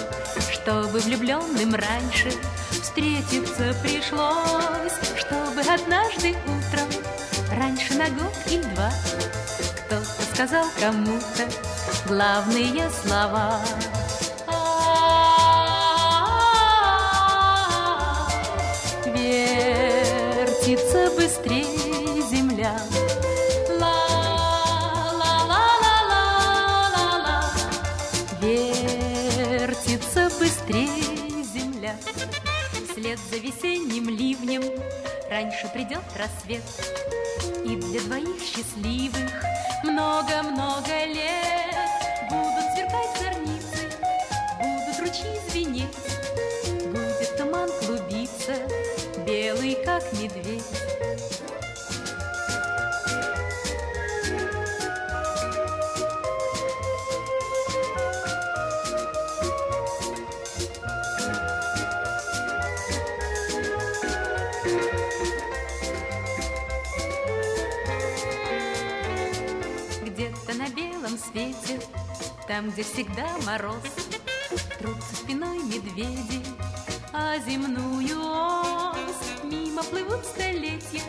Чтобы 0.51 0.99
влюбленным 0.99 1.75
раньше 1.75 2.31
встретиться 2.71 3.75
пришлось, 3.83 4.93
Чтобы 5.17 5.61
однажды 5.61 6.35
утром, 6.45 6.87
раньше 7.51 7.95
на 7.95 8.09
год 8.09 8.33
или 8.47 8.61
два, 8.61 8.91
Кто-то 9.85 10.33
сказал 10.33 10.65
кому-то 10.79 11.49
главные 12.07 12.89
слова. 13.03 13.59
Вертится 20.69 21.09
быстрее 21.15 22.21
земля. 22.29 22.79
Ла-ла-ла-ла-ла-ла. 23.79 24.61
Вертится 28.39 30.29
быстрее 30.37 31.43
земля. 31.43 31.95
Вслед 32.87 33.17
за 33.31 33.37
весенним 33.37 34.09
ливнем 34.09 34.61
раньше 35.31 35.67
придет 35.73 36.03
рассвет. 36.15 36.61
И 37.65 37.75
для 37.75 38.01
двоих 38.01 38.39
счастливых 38.39 39.43
много-много 39.83 41.05
лет 41.05 41.79
Будут 42.29 42.65
сверкать 42.75 43.17
зорницы, 43.19 43.89
будут 44.59 44.99
ручьи 44.99 45.33
звенеть, 45.49 45.97
Будет 46.85 47.37
туман 47.37 47.69
клубиться, 47.79 48.55
белый 49.49 49.75
как 49.83 50.03
медведь. 50.13 50.63
Где-то 70.03 70.53
на 70.53 70.69
белом 70.69 71.17
свете, 71.17 71.79
там, 72.47 72.69
где 72.69 72.83
всегда 72.83 73.27
мороз, 73.47 73.75
Трутся 74.77 75.15
спиной 75.15 75.57
медведи, 75.57 76.45
а 77.13 77.37
земную 77.39 78.48
Мимо 79.79 79.91
плывут 79.91 80.25
столетия, 80.25 81.01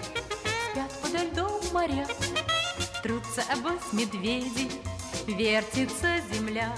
спят 0.71 0.93
подо 1.03 1.19
льдом 1.25 1.61
моря, 1.73 2.07
Трутся 3.03 3.43
обось 3.53 3.93
медведи, 3.93 4.71
вертится 5.27 6.21
земля. 6.33 6.73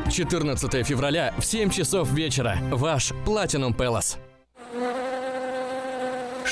14 0.09 0.85
февраля 0.87 1.33
в 1.37 1.45
7 1.45 1.69
часов 1.69 2.11
вечера. 2.11 2.57
Ваш 2.71 3.11
Platinum 3.25 3.75
Palace. 3.75 4.30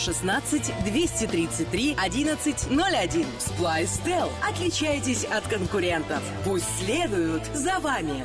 916 0.00 0.72
233 0.84 1.94
1101. 1.94 3.26
Splice 3.38 4.00
Tel. 4.04 4.30
Отличайтесь 4.48 5.24
от 5.24 5.46
конкурентов. 5.46 6.22
Пусть 6.44 6.66
следуют 6.78 7.44
за 7.54 7.78
вами. 7.80 8.24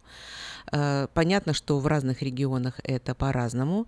Э, 0.72 1.08
понятно, 1.12 1.52
что 1.52 1.78
в 1.78 1.86
разных 1.86 2.22
регионах 2.22 2.80
это 2.84 3.14
по-разному. 3.14 3.86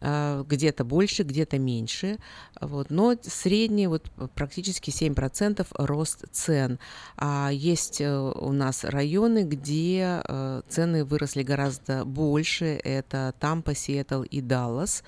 А, 0.00 0.42
где-то 0.44 0.84
больше, 0.84 1.22
где-то 1.22 1.58
меньше. 1.58 2.18
Вот. 2.60 2.90
Но 2.90 3.14
средний 3.22 3.86
вот 3.86 4.10
практически 4.34 4.90
7% 4.90 5.66
рост 5.74 6.24
цен. 6.32 6.78
А 7.16 7.50
есть 7.52 8.00
э, 8.00 8.18
у 8.18 8.52
нас 8.52 8.84
районы, 8.84 9.44
где 9.44 10.22
э, 10.24 10.62
цены 10.68 11.04
выросли 11.04 11.42
гораздо 11.42 12.04
больше. 12.04 12.80
Это 12.84 13.34
Тампа, 13.38 13.74
Сиэтл 13.74 14.22
и 14.22 14.40
Даллас. 14.40 15.02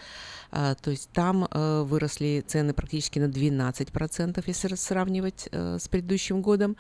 То 0.51 0.91
есть 0.91 1.11
там 1.11 1.49
э, 1.51 1.83
выросли 1.83 2.45
цены 2.47 2.75
практически 2.75 3.19
на 3.19 3.25
12%, 3.25 4.43
если 4.47 4.75
сравнивать 4.77 5.49
с 5.51 5.89
предыдущим 5.89 6.43
годом. 6.43 6.77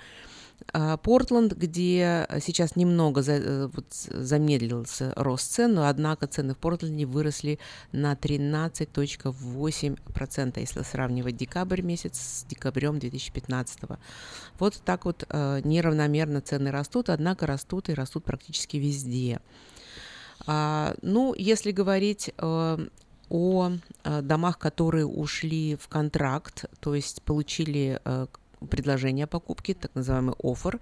А, 0.72 0.96
Портленд, 0.96 1.52
где 1.52 2.26
сейчас 2.40 2.74
немного 2.76 3.20
за, 3.22 3.34
э, 3.34 3.68
вот, 3.72 3.86
замедлился 3.90 5.12
рост 5.16 5.52
цен, 5.52 5.74
но 5.74 5.86
однако 5.86 6.26
цены 6.26 6.54
в 6.54 6.58
Портленде 6.58 7.06
выросли 7.06 7.60
на 7.92 8.16
13.8%, 8.16 10.60
если 10.60 10.82
сравнивать 10.82 11.36
декабрь 11.36 11.82
месяц 11.82 12.18
с 12.18 12.44
декабрем 12.44 12.98
2015. 12.98 13.98
Вот 14.58 14.80
так 14.84 15.04
вот 15.04 15.24
э, 15.28 15.60
неравномерно 15.64 16.40
цены 16.40 16.70
растут, 16.70 17.10
однако 17.10 17.46
растут 17.46 17.88
и 17.88 17.94
растут 17.94 18.24
практически 18.24 18.78
везде. 18.78 19.40
А, 20.46 20.94
ну, 21.02 21.34
если 21.36 21.70
говорить 21.70 22.32
э, 22.36 22.78
о 23.30 23.72
домах, 24.04 24.58
которые 24.58 25.06
ушли 25.06 25.76
в 25.76 25.88
контракт, 25.88 26.66
то 26.80 26.94
есть 26.94 27.22
получили 27.22 27.98
предложение 28.68 29.24
о 29.24 29.28
покупке, 29.28 29.74
так 29.74 29.94
называемый 29.94 30.34
офер, 30.42 30.80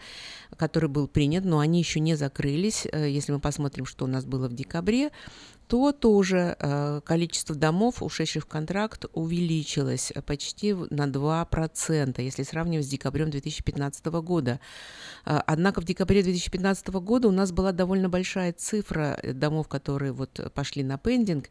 который 0.57 0.89
был 0.89 1.09
принят, 1.09 1.45
но 1.45 1.59
они 1.59 1.79
еще 1.79 2.01
не 2.01 2.15
закрылись. 2.15 2.87
Э, 2.91 3.09
если 3.09 3.33
мы 3.33 3.41
посмотрим, 3.41 3.87
что 3.87 4.05
у 4.05 4.09
нас 4.09 4.25
было 4.25 4.49
в 4.49 4.55
декабре, 4.55 5.11
то 5.67 5.93
тоже 5.93 6.57
э, 6.59 7.01
количество 7.05 7.55
домов, 7.55 8.03
ушедших 8.03 8.45
в 8.45 8.47
контракт, 8.47 9.07
увеличилось 9.13 10.13
почти 10.27 10.75
на 10.75 11.07
2%, 11.07 12.23
если 12.23 12.43
сравнивать 12.43 12.87
с 12.87 12.89
декабрем 12.89 13.31
2015 13.31 14.05
года. 14.07 14.61
Э, 15.25 15.41
однако 15.47 15.81
в 15.81 15.85
декабре 15.85 16.23
2015 16.23 16.89
года 16.89 17.29
у 17.29 17.33
нас 17.33 17.53
была 17.53 17.73
довольно 17.73 18.09
большая 18.09 18.53
цифра 18.53 19.19
домов, 19.23 19.69
которые 19.69 20.13
вот 20.13 20.53
пошли 20.55 20.83
на 20.83 20.99
пендинг, 20.99 21.51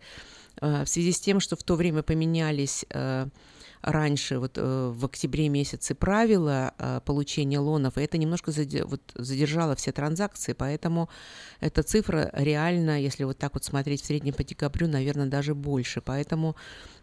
в 0.60 0.86
связи 0.86 1.14
с 1.14 1.20
тем, 1.20 1.40
что 1.40 1.56
в 1.56 1.64
то 1.64 1.76
время 1.76 2.04
поменялись 2.04 2.86
раньше, 3.82 4.40
вот 4.40 4.58
э, 4.58 4.92
в 4.94 5.06
октябре 5.06 5.50
месяце 5.50 5.96
правила 5.96 6.74
э, 6.78 7.02
получения 7.06 7.60
лонов, 7.60 7.98
и 7.98 8.02
это 8.02 8.18
немножко 8.18 8.52
задержало 8.52 9.76
все 9.76 9.92
транзакции, 9.92 10.54
поэтому 10.54 11.10
эта 11.60 11.84
цифра 11.84 12.30
реально, 12.34 13.02
если 13.02 13.24
вот 13.24 13.38
так 13.38 13.54
вот 13.54 13.64
смотреть 13.64 14.02
в 14.02 14.06
среднем 14.06 14.34
по 14.34 14.44
декабрю, 14.44 14.88
наверное, 14.88 15.28
даже 15.28 15.56
больше. 15.56 16.02
Поэтому 16.02 16.56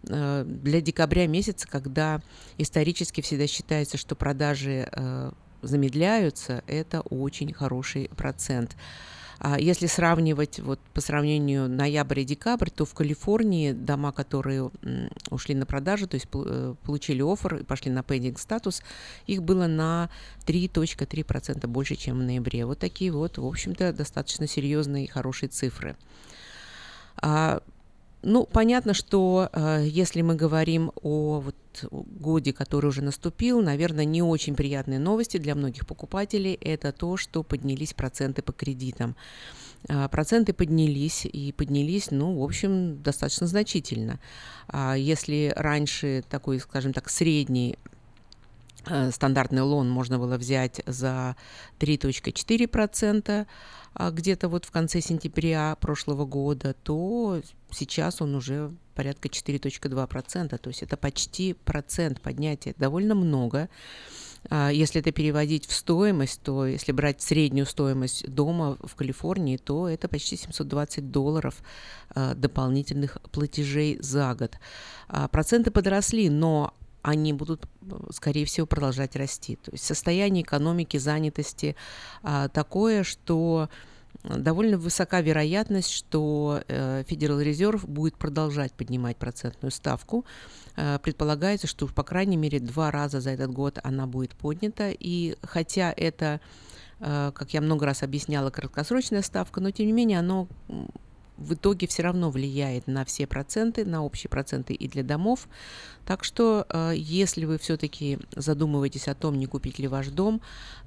э, 0.09 0.45
для 0.47 0.81
декабря 0.81 1.27
месяца, 1.27 1.67
когда 1.69 2.23
исторически 2.59 3.21
всегда 3.21 3.47
считается, 3.47 3.97
что 3.97 4.15
продажи 4.15 4.89
замедляются, 5.61 6.63
это 6.69 7.01
очень 7.01 7.53
хороший 7.53 8.11
процент. 8.17 8.77
А 9.41 9.59
если 9.59 9.87
сравнивать 9.87 10.59
вот 10.59 10.81
по 10.93 11.01
сравнению 11.01 11.69
ноябрь 11.69 12.21
и 12.21 12.25
декабрь, 12.25 12.71
то 12.71 12.85
в 12.85 12.93
Калифорнии 12.95 13.73
дома, 13.73 14.11
которые 14.13 14.71
ушли 15.31 15.55
на 15.55 15.65
продажу, 15.65 16.09
то 16.09 16.17
есть 16.17 16.27
э, 16.33 16.75
получили 16.83 17.23
офер 17.23 17.57
и 17.57 17.65
пошли 17.65 17.93
на 17.93 18.03
пендинг 18.03 18.39
статус, 18.39 18.83
их 19.27 19.43
было 19.43 19.67
на 19.67 20.11
3.3% 20.47 21.67
больше, 21.69 21.95
чем 21.95 22.19
в 22.19 22.23
ноябре. 22.23 22.65
Вот 22.67 22.81
такие 22.81 23.13
вот, 23.13 23.39
в 23.39 23.47
общем-то, 23.47 23.93
достаточно 23.93 24.49
серьезные 24.49 25.05
и 25.05 25.09
хорошие 25.09 25.49
цифры. 25.49 25.97
Ну, 28.23 28.47
понятно, 28.47 28.95
что 28.95 29.49
э, 29.53 29.85
если 29.87 30.23
мы 30.23 30.35
говорим 30.35 30.91
о 31.03 31.41
вот, 31.41 31.55
годе, 31.93 32.53
который 32.53 32.87
уже 32.87 33.03
наступил, 33.03 33.63
наверное, 33.63 34.05
не 34.05 34.23
очень 34.23 34.57
приятные 34.57 34.99
новости 34.99 35.37
для 35.37 35.55
многих 35.55 35.87
покупателей– 35.87 36.55
это 36.61 36.91
то, 36.93 37.17
что 37.17 37.45
поднялись 37.45 37.95
проценты 37.95 38.43
по 38.43 38.53
кредитам. 38.53 39.15
Э, 39.89 40.09
проценты 40.09 40.53
поднялись 40.53 41.27
и 41.27 41.53
поднялись, 41.53 42.11
ну, 42.11 42.41
в 42.41 42.43
общем, 42.43 43.01
достаточно 43.03 43.47
значительно. 43.47 44.19
А 44.67 44.97
если 44.97 45.53
раньше 45.55 46.25
такой, 46.29 46.59
скажем 46.59 46.93
так, 46.93 47.09
средний 47.09 47.79
стандартный 49.13 49.63
лон 49.63 49.89
можно 49.91 50.19
было 50.19 50.37
взять 50.37 50.81
за 50.87 51.37
3.4%, 51.79 53.47
а 53.95 54.11
где-то 54.11 54.49
вот 54.49 54.65
в 54.65 54.71
конце 54.71 55.01
сентября 55.01 55.77
прошлого 55.81 56.25
года, 56.25 56.75
то 56.83 57.41
сейчас 57.71 58.21
он 58.21 58.35
уже 58.35 58.73
порядка 58.95 59.29
4.2%, 59.29 60.59
то 60.59 60.69
есть 60.69 60.83
это 60.83 60.97
почти 60.97 61.55
процент 61.55 62.21
поднятия, 62.21 62.75
довольно 62.79 63.15
много. 63.15 63.69
А 64.51 64.71
если 64.71 65.01
это 65.01 65.13
переводить 65.13 65.67
в 65.67 65.73
стоимость, 65.73 66.43
то 66.43 66.67
если 66.67 66.93
брать 66.93 67.21
среднюю 67.21 67.67
стоимость 67.67 68.29
дома 68.29 68.77
в 68.83 68.95
Калифорнии, 68.95 69.57
то 69.57 69.89
это 69.89 70.09
почти 70.09 70.37
720 70.37 71.11
долларов 71.11 71.57
а, 72.11 72.35
дополнительных 72.35 73.19
платежей 73.33 73.99
за 74.01 74.35
год. 74.35 74.59
Проценты 75.31 75.71
подросли, 75.71 76.31
но 76.31 76.75
они 77.03 77.33
будут, 77.33 77.69
скорее 78.11 78.45
всего, 78.45 78.67
продолжать 78.67 79.17
расти. 79.17 79.57
То 79.57 79.73
есть 79.73 79.85
состояние 79.85 80.43
экономики, 80.43 80.97
занятости 80.97 81.77
а, 82.23 82.49
такое, 82.49 83.03
что 83.03 83.69
довольно 84.25 84.79
высока 84.79 85.21
вероятность, 85.21 85.91
что 85.91 86.63
э, 86.67 87.05
Федерал 87.07 87.41
Резерв 87.41 87.89
будет 87.89 88.17
продолжать 88.17 88.73
поднимать 88.73 89.17
процентную 89.17 89.71
ставку. 89.71 90.25
Э, 90.77 90.99
предполагается, 90.99 91.67
что 91.67 91.87
по 91.87 92.03
крайней 92.03 92.37
мере 92.37 92.61
два 92.61 92.91
раза 92.91 93.21
за 93.21 93.31
этот 93.31 93.53
год 93.53 93.79
она 93.83 94.07
будет 94.07 94.35
поднята. 94.35 94.91
И 94.91 95.37
хотя 95.43 95.93
это, 95.97 96.41
э, 97.01 97.33
как 97.35 97.55
я 97.55 97.61
много 97.61 97.87
раз 97.87 98.03
объясняла, 98.03 98.51
краткосрочная 98.51 99.23
ставка, 99.23 99.61
но 99.61 99.71
тем 99.71 99.87
не 99.87 99.93
менее 99.93 100.19
оно 100.19 100.49
в 101.39 101.55
итоге 101.55 101.87
все 101.87 102.03
равно 102.03 102.31
влияет 102.31 102.87
на 102.87 103.05
все 103.05 103.27
проценты, 103.27 103.85
на 103.85 104.05
общие 104.05 104.29
проценты 104.29 104.75
и 104.75 104.89
для 104.89 105.03
домов. 105.03 105.49
Так 106.05 106.25
что, 106.25 106.67
э, 106.69 106.93
если 106.97 107.45
вы 107.45 107.59
все-таки 107.59 108.19
задумываетесь 108.35 109.09
о 109.09 109.15
том, 109.15 109.39
не 109.39 109.47
купить 109.47 109.79
ли 109.79 109.89
ваш 109.89 110.09
дом, 110.09 110.41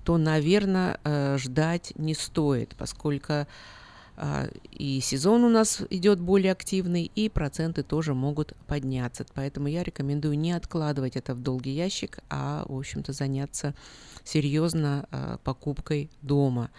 то, 0.03 0.17
наверное, 0.17 0.99
э, 1.03 1.37
ждать 1.37 1.93
не 1.95 2.13
стоит, 2.13 2.75
поскольку 2.77 3.47
э, 4.17 4.49
и 4.71 4.99
сезон 4.99 5.43
у 5.43 5.49
нас 5.49 5.81
идет 5.89 6.19
более 6.19 6.51
активный, 6.51 7.09
и 7.15 7.29
проценты 7.29 7.81
тоже 7.81 8.13
могут 8.13 8.53
подняться. 8.67 9.25
Поэтому 9.33 9.67
я 9.67 9.83
рекомендую 9.83 10.37
не 10.37 10.51
откладывать 10.51 11.15
это 11.15 11.33
в 11.33 11.39
долгий 11.39 11.71
ящик, 11.71 12.19
а, 12.29 12.65
в 12.67 12.77
общем-то, 12.77 13.13
заняться 13.13 13.73
серьезно 14.23 15.39
покупкой 15.43 16.09
дома. 16.21 16.69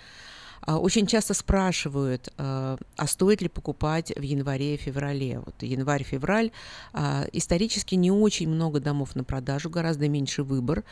А, 0.64 0.78
очень 0.78 1.06
часто 1.06 1.34
спрашивают, 1.34 2.32
а, 2.39 2.76
а 2.97 3.06
стоит 3.06 3.43
ли 3.43 3.48
покупать 3.48 4.12
в 4.16 4.22
январе 4.22 4.74
и 4.74 4.76
феврале. 4.76 5.40
Вот 5.40 5.55
январь-февраль 5.60 6.52
а, 6.93 7.26
исторически 7.32 7.97
не 7.97 8.10
очень 8.10 8.48
много 8.48 8.80
домов 8.80 9.16
на 9.16 9.24
продажу, 9.24 9.70
гораздо 9.70 10.09
меньше 10.09 10.43
выбор. 10.43 10.84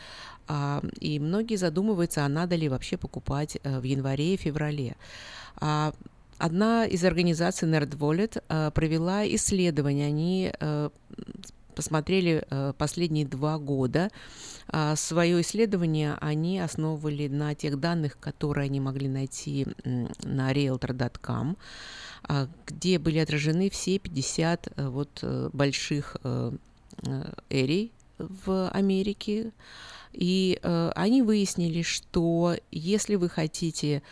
И 0.99 1.19
многие 1.19 1.55
задумываются, 1.55 2.25
а 2.25 2.27
надо 2.27 2.55
ли 2.55 2.67
вообще 2.67 2.97
покупать 2.97 3.57
э, 3.63 3.79
в 3.79 3.83
январе 3.83 4.33
и 4.33 4.37
феврале. 4.37 4.97
Одна 6.37 6.85
из 6.85 7.05
организаций 7.05 7.69
NerdWallet 7.69 8.71
провела 8.71 9.25
исследование. 9.27 10.07
Они 10.07 10.51
э, 10.59 10.89
посмотрели 11.81 12.45
э, 12.47 12.73
последние 12.77 13.25
два 13.25 13.57
года. 13.57 14.11
А, 14.67 14.95
свое 14.95 15.41
исследование 15.41 16.15
они 16.21 16.59
основывали 16.59 17.27
на 17.27 17.55
тех 17.55 17.79
данных, 17.79 18.19
которые 18.19 18.65
они 18.65 18.79
могли 18.79 19.07
найти 19.07 19.65
на 19.83 20.53
realtor.com, 20.53 21.57
а, 22.21 22.47
где 22.67 22.99
были 22.99 23.17
отражены 23.17 23.71
все 23.71 23.97
50 23.97 24.67
э, 24.75 24.89
вот 24.89 25.19
э, 25.23 25.49
больших 25.53 26.17
эрий 27.49 27.91
в 28.19 28.69
Америке. 28.69 29.51
И 30.13 30.59
они 30.61 31.23
выяснили, 31.23 31.81
что 31.81 32.55
если 32.69 33.15
вы 33.15 33.27
хотите 33.27 34.03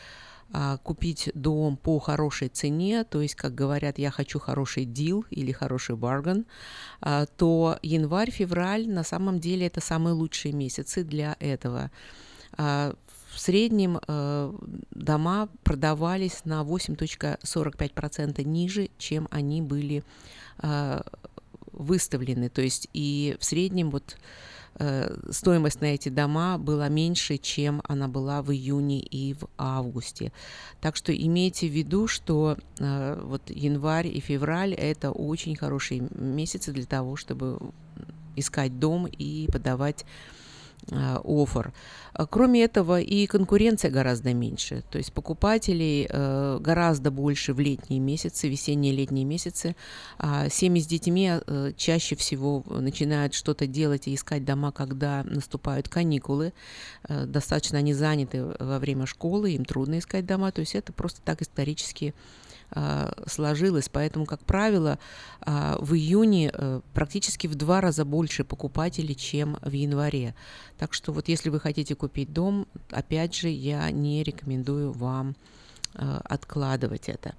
купить 0.84 1.30
дом 1.36 1.78
по 1.78 2.00
хорошей 2.00 2.48
цене, 2.50 3.04
то 3.04 3.22
есть, 3.22 3.36
как 3.36 3.54
говорят, 3.54 4.00
я 4.00 4.10
хочу 4.10 4.40
хороший 4.40 4.86
дил 4.86 5.26
или 5.30 5.52
хороший 5.52 5.96
барган, 5.96 6.46
а, 7.02 7.26
то 7.26 7.78
январь-февраль 7.84 8.90
на 8.90 9.04
самом 9.04 9.40
деле 9.40 9.68
это 9.68 9.80
самые 9.82 10.14
лучшие 10.14 10.54
месяцы 10.54 11.04
для 11.04 11.36
этого. 11.40 11.92
А, 12.58 12.96
в 13.32 13.40
среднем 13.40 14.00
э, 14.08 14.54
дома 14.90 15.50
продавались 15.64 16.46
на 16.46 16.64
8.45% 16.64 18.44
ниже, 18.44 18.90
чем 18.98 19.28
они 19.30 19.62
были 19.62 20.04
выставлены. 21.72 22.50
То 22.50 22.62
есть 22.62 22.90
и 22.92 23.38
в 23.40 23.46
среднем 23.46 23.92
вот 23.92 24.18
стоимость 25.30 25.82
на 25.82 25.86
эти 25.86 26.10
дома 26.10 26.58
была 26.58 26.88
меньше, 26.88 27.38
чем 27.38 27.82
она 27.88 28.08
была 28.08 28.42
в 28.42 28.52
июне 28.52 29.00
и 29.00 29.34
в 29.34 29.48
августе. 29.58 30.32
Так 30.80 30.96
что 30.96 31.14
имейте 31.16 31.68
в 31.68 31.72
виду, 31.72 32.08
что 32.08 32.58
э, 32.80 33.22
вот 33.24 33.42
январь 33.50 34.08
и 34.08 34.20
февраль 34.20 34.74
это 34.74 35.12
очень 35.12 35.56
хорошие 35.56 36.08
месяцы 36.16 36.72
для 36.72 36.86
того, 36.86 37.16
чтобы 37.16 37.60
искать 38.36 38.80
дом 38.80 39.06
и 39.08 39.50
подавать 39.52 40.06
Э, 40.92 41.18
офер. 41.24 41.74
А 42.14 42.26
кроме 42.26 42.64
этого, 42.64 43.00
и 43.00 43.28
конкуренция 43.28 43.92
гораздо 43.92 44.34
меньше. 44.34 44.84
То 44.90 44.98
есть 44.98 45.14
покупателей 45.14 46.08
э, 46.10 46.58
гораздо 46.60 47.12
больше 47.12 47.54
в 47.54 47.60
летние 47.60 48.00
месяцы, 48.00 48.48
весенние 48.48 48.94
летние 48.94 49.26
месяцы. 49.26 49.76
А 50.18 50.50
семьи 50.50 50.82
с 50.82 50.88
детьми 50.88 51.32
э, 51.32 51.72
чаще 51.78 52.16
всего 52.16 52.64
начинают 52.68 53.34
что-то 53.34 53.68
делать 53.68 54.08
и 54.08 54.16
искать 54.16 54.46
дома, 54.46 54.72
когда 54.72 55.24
наступают 55.24 55.90
каникулы. 55.90 56.54
Достаточно 57.08 57.78
они 57.78 57.94
заняты 57.94 58.46
во 58.60 58.80
время 58.80 59.06
школы, 59.06 59.52
им 59.52 59.66
трудно 59.66 60.00
искать 60.00 60.26
дома. 60.26 60.52
То 60.52 60.62
есть 60.62 60.76
это 60.76 60.94
просто 60.94 61.22
так 61.22 61.42
исторически 61.42 62.14
сложилось. 63.28 63.90
Поэтому, 63.90 64.26
как 64.26 64.44
правило, 64.46 65.00
а, 65.42 65.78
в 65.80 65.96
июне 65.96 66.52
э, 66.54 66.82
практически 66.94 67.48
в 67.48 67.56
два 67.56 67.82
раза 67.82 68.06
больше 68.06 68.44
покупателей, 68.44 69.16
чем 69.16 69.58
в 69.62 69.72
январе. 69.72 70.36
Так 70.78 70.94
что 70.94 71.12
вот 71.12 71.28
если 71.28 71.50
вы 71.50 71.60
хотите 71.60 71.96
купить 71.96 72.32
дом, 72.32 72.68
опять 72.92 73.36
же, 73.36 73.50
я 73.50 73.90
не 73.92 74.24
рекомендую 74.24 74.92
вам 74.92 75.36
э, 75.96 76.20
откладывать 76.24 77.10
это. 77.10 77.34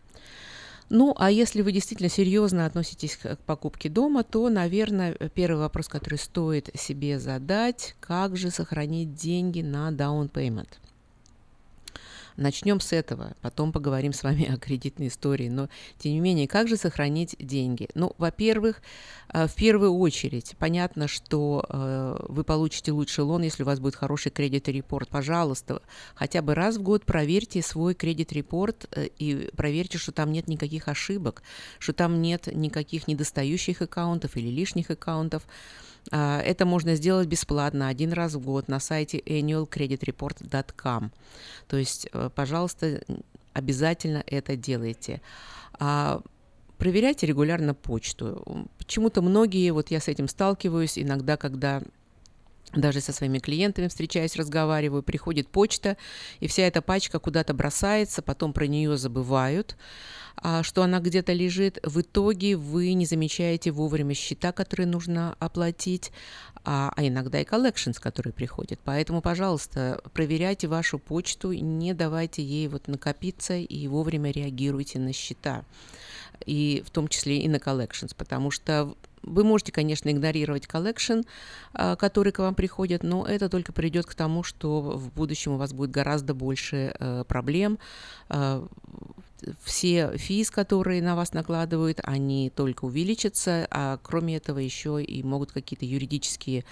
Ну, 0.88 1.14
а 1.16 1.30
если 1.30 1.62
вы 1.62 1.70
действительно 1.70 2.08
серьезно 2.08 2.66
относитесь 2.66 3.16
к 3.16 3.36
покупке 3.46 3.88
дома, 3.88 4.24
то, 4.24 4.48
наверное, 4.48 5.14
первый 5.34 5.58
вопрос, 5.60 5.86
который 5.86 6.18
стоит 6.18 6.70
себе 6.74 7.20
задать, 7.20 7.94
как 8.00 8.36
же 8.36 8.50
сохранить 8.50 9.14
деньги 9.14 9.60
на 9.62 9.90
down 9.90 10.28
payment– 10.30 10.68
Начнем 12.36 12.80
с 12.80 12.92
этого, 12.92 13.34
потом 13.40 13.72
поговорим 13.72 14.12
с 14.12 14.22
вами 14.22 14.44
о 14.52 14.56
кредитной 14.56 15.08
истории. 15.08 15.48
Но, 15.48 15.68
тем 15.98 16.12
не 16.12 16.20
менее, 16.20 16.48
как 16.48 16.68
же 16.68 16.76
сохранить 16.76 17.36
деньги? 17.38 17.88
Ну, 17.94 18.14
во-первых, 18.18 18.82
э, 19.32 19.46
в 19.46 19.54
первую 19.54 19.94
очередь, 19.94 20.54
понятно, 20.58 21.08
что 21.08 21.64
э, 21.68 22.26
вы 22.28 22.44
получите 22.44 22.92
лучший 22.92 23.24
лон, 23.24 23.42
если 23.42 23.62
у 23.62 23.66
вас 23.66 23.80
будет 23.80 23.96
хороший 23.96 24.30
кредит-репорт. 24.30 25.08
Пожалуйста, 25.08 25.82
хотя 26.14 26.42
бы 26.42 26.54
раз 26.54 26.76
в 26.76 26.82
год 26.82 27.04
проверьте 27.04 27.62
свой 27.62 27.94
кредит-репорт 27.94 28.86
э, 28.92 29.08
и 29.18 29.50
проверьте, 29.56 29.98
что 29.98 30.12
там 30.12 30.32
нет 30.32 30.48
никаких 30.48 30.88
ошибок, 30.88 31.42
что 31.78 31.92
там 31.92 32.22
нет 32.22 32.48
никаких 32.52 33.08
недостающих 33.08 33.82
аккаунтов 33.82 34.36
или 34.36 34.48
лишних 34.48 34.90
аккаунтов. 34.90 35.42
А, 36.10 36.40
это 36.40 36.66
можно 36.66 36.94
сделать 36.94 37.28
бесплатно 37.28 37.88
один 37.88 38.12
раз 38.12 38.34
в 38.34 38.40
год 38.40 38.68
на 38.68 38.80
сайте 38.80 39.18
annualcreditreport.com. 39.18 41.12
То 41.68 41.76
есть, 41.76 42.08
э, 42.12 42.30
пожалуйста, 42.34 43.02
обязательно 43.52 44.22
это 44.26 44.56
делайте. 44.56 45.20
А 45.78 46.20
проверяйте 46.78 47.26
регулярно 47.26 47.74
почту. 47.74 48.68
Почему-то 48.78 49.22
многие, 49.22 49.70
вот 49.70 49.90
я 49.90 50.00
с 50.00 50.08
этим 50.08 50.28
сталкиваюсь 50.28 50.98
иногда, 50.98 51.36
когда 51.36 51.82
даже 52.74 53.00
со 53.00 53.12
своими 53.12 53.38
клиентами 53.38 53.88
встречаюсь, 53.88 54.36
разговариваю, 54.36 55.02
приходит 55.02 55.48
почта, 55.48 55.96
и 56.40 56.46
вся 56.46 56.62
эта 56.62 56.82
пачка 56.82 57.18
куда-то 57.18 57.54
бросается, 57.54 58.22
потом 58.22 58.52
про 58.52 58.66
нее 58.66 58.96
забывают. 58.96 59.76
А, 60.36 60.62
что 60.62 60.82
она 60.82 61.00
где-то 61.00 61.32
лежит, 61.32 61.78
в 61.82 62.00
итоге 62.00 62.56
вы 62.56 62.94
не 62.94 63.04
замечаете 63.04 63.70
вовремя 63.72 64.14
счета, 64.14 64.52
которые 64.52 64.86
нужно 64.86 65.36
оплатить, 65.38 66.12
а, 66.64 66.92
а 66.94 67.06
иногда 67.06 67.40
и 67.40 67.44
collections, 67.44 68.00
которые 68.00 68.32
приходят. 68.32 68.78
Поэтому, 68.84 69.22
пожалуйста, 69.22 70.00
проверяйте 70.12 70.68
вашу 70.68 70.98
почту, 70.98 71.52
не 71.52 71.94
давайте 71.94 72.42
ей 72.42 72.68
вот 72.68 72.88
накопиться 72.88 73.56
и 73.56 73.88
вовремя 73.88 74.30
реагируйте 74.30 74.98
на 74.98 75.12
счета, 75.12 75.64
и 76.44 76.82
в 76.86 76.90
том 76.90 77.08
числе 77.08 77.38
и 77.38 77.48
на 77.48 77.56
collections, 77.56 78.14
потому 78.16 78.50
что 78.50 78.94
вы 79.22 79.44
можете, 79.44 79.72
конечно, 79.72 80.10
игнорировать 80.10 80.66
collection, 80.66 81.20
а, 81.74 81.96
который 81.96 82.32
к 82.32 82.38
вам 82.38 82.54
приходит, 82.54 83.02
но 83.02 83.26
это 83.26 83.48
только 83.48 83.72
приведет 83.72 84.06
к 84.06 84.14
тому, 84.14 84.42
что 84.42 84.80
в 84.80 85.12
будущем 85.12 85.52
у 85.52 85.56
вас 85.56 85.72
будет 85.72 85.90
гораздо 85.90 86.34
больше 86.34 86.94
э, 86.98 87.24
проблем 87.26 87.78
все 89.62 90.16
fees, 90.16 90.50
которые 90.50 91.02
на 91.02 91.16
вас 91.16 91.32
накладывают, 91.32 92.00
они 92.02 92.50
только 92.50 92.84
увеличатся, 92.84 93.66
а 93.70 93.98
кроме 94.02 94.36
этого 94.36 94.58
еще 94.58 95.02
и 95.02 95.22
могут 95.22 95.52
какие-то 95.52 95.84
юридические 95.84 96.64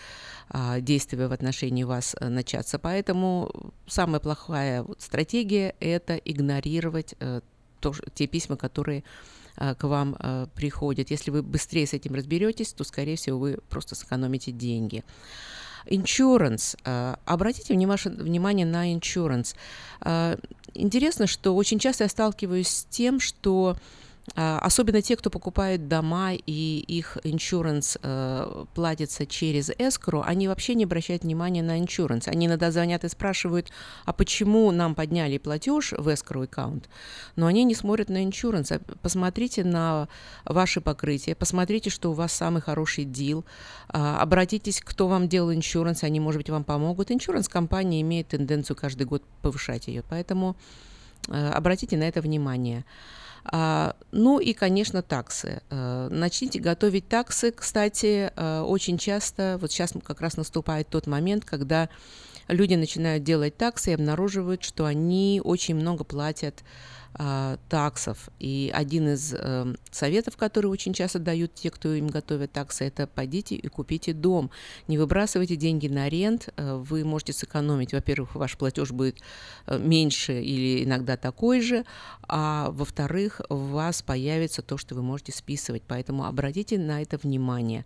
а, 0.48 0.80
действия 0.80 1.28
в 1.28 1.32
отношении 1.32 1.84
вас 1.84 2.16
а, 2.18 2.28
начаться. 2.28 2.78
Поэтому 2.78 3.72
самая 3.86 4.20
плохая 4.20 4.82
вот 4.82 5.00
стратегия– 5.00 5.74
это 5.80 6.16
игнорировать 6.16 7.14
а, 7.20 7.40
то, 7.80 7.94
те 8.14 8.26
письма, 8.26 8.56
которые 8.56 9.04
а, 9.56 9.74
к 9.74 9.84
вам 9.84 10.16
а, 10.18 10.46
приходят. 10.54 11.10
Если 11.10 11.30
вы 11.30 11.42
быстрее 11.42 11.86
с 11.86 11.92
этим 11.92 12.14
разберетесь, 12.14 12.72
то, 12.72 12.84
скорее 12.84 13.16
всего, 13.16 13.38
вы 13.38 13.58
просто 13.68 13.94
сэкономите 13.94 14.52
деньги. 14.52 15.04
Insurance. 15.86 16.76
Обратите 17.24 17.74
внимание 17.74 18.66
на 18.66 18.92
insurance. 18.92 19.54
Интересно, 20.74 21.26
что 21.26 21.56
очень 21.56 21.78
часто 21.78 22.04
я 22.04 22.08
сталкиваюсь 22.08 22.68
с 22.68 22.84
тем, 22.84 23.20
что 23.20 23.74
а, 23.74 23.80
особенно 24.34 25.02
те, 25.02 25.16
кто 25.16 25.30
покупает 25.30 25.88
дома 25.88 26.32
и 26.34 26.84
их 26.86 27.18
иншуранс 27.24 27.98
э, 28.02 28.64
платится 28.74 29.26
через 29.26 29.70
эскро, 29.70 30.22
они 30.22 30.48
вообще 30.48 30.74
не 30.74 30.84
обращают 30.84 31.22
внимания 31.24 31.62
на 31.62 31.78
иншуранс. 31.78 32.28
Они 32.28 32.46
иногда 32.46 32.70
звонят 32.70 33.04
и 33.04 33.08
спрашивают, 33.08 33.70
а 34.04 34.12
почему 34.12 34.70
нам 34.70 34.94
подняли 34.94 35.38
платеж 35.38 35.92
в 35.92 36.12
эскро 36.12 36.42
аккаунт, 36.42 36.88
но 37.36 37.46
они 37.46 37.64
не 37.64 37.74
смотрят 37.74 38.08
на 38.08 38.24
иншуранс. 38.24 38.72
А 38.72 38.80
посмотрите 39.02 39.64
на 39.64 40.08
ваши 40.44 40.80
покрытия, 40.80 41.34
посмотрите, 41.34 41.90
что 41.90 42.10
у 42.10 42.14
вас 42.14 42.32
самый 42.32 42.62
хороший 42.62 43.04
дил, 43.04 43.44
э, 43.92 43.98
обратитесь, 43.98 44.80
кто 44.80 45.08
вам 45.08 45.28
делал 45.28 45.52
иншуранс, 45.52 46.04
они, 46.04 46.20
может 46.20 46.38
быть, 46.38 46.50
вам 46.50 46.64
помогут. 46.64 47.10
Иншуранс-компания 47.10 48.00
имеет 48.02 48.28
тенденцию 48.28 48.76
каждый 48.76 49.06
год 49.06 49.22
повышать 49.42 49.88
ее, 49.88 50.02
поэтому 50.08 50.56
э, 51.28 51.50
обратите 51.50 51.96
на 51.96 52.04
это 52.04 52.20
внимание. 52.20 52.84
А, 52.84 53.27
ну 53.50 54.38
и, 54.40 54.52
конечно, 54.52 55.02
таксы. 55.02 55.62
А, 55.70 56.08
начните 56.08 56.58
готовить 56.58 57.08
таксы. 57.08 57.52
Кстати, 57.52 58.32
а, 58.36 58.62
очень 58.64 58.98
часто, 58.98 59.58
вот 59.60 59.72
сейчас 59.72 59.94
как 60.04 60.20
раз 60.20 60.36
наступает 60.36 60.88
тот 60.88 61.06
момент, 61.06 61.44
когда 61.44 61.88
люди 62.48 62.74
начинают 62.74 63.24
делать 63.24 63.56
таксы 63.56 63.90
и 63.90 63.94
обнаруживают, 63.94 64.64
что 64.64 64.84
они 64.84 65.40
очень 65.44 65.74
много 65.74 66.04
платят 66.04 66.62
а, 66.62 66.64
таксов. 67.68 68.28
И 68.38 68.70
один 68.72 69.08
из 69.08 69.34
э, 69.34 69.74
советов, 69.90 70.36
который 70.36 70.66
очень 70.66 70.92
часто 70.92 71.18
дают 71.18 71.54
те, 71.54 71.70
кто 71.70 71.92
им 71.92 72.06
готовят 72.06 72.52
таксы, 72.52 72.84
это 72.84 73.06
пойдите 73.06 73.56
и 73.56 73.68
купите 73.68 74.12
дом. 74.12 74.50
Не 74.86 74.98
выбрасывайте 74.98 75.56
деньги 75.56 75.88
на 75.88 76.08
рент, 76.08 76.48
э, 76.56 76.74
вы 76.76 77.04
можете 77.04 77.32
сэкономить. 77.32 77.92
Во-первых, 77.92 78.34
ваш 78.34 78.56
платеж 78.56 78.92
будет 78.92 79.18
э, 79.66 79.78
меньше 79.78 80.40
или 80.40 80.84
иногда 80.84 81.16
такой 81.16 81.60
же, 81.60 81.84
а 82.28 82.70
во-вторых, 82.70 83.40
у 83.48 83.56
вас 83.56 84.02
появится 84.02 84.62
то, 84.62 84.76
что 84.76 84.94
вы 84.94 85.02
можете 85.02 85.32
списывать. 85.32 85.82
Поэтому 85.88 86.24
обратите 86.24 86.78
на 86.78 87.02
это 87.02 87.18
внимание. 87.18 87.84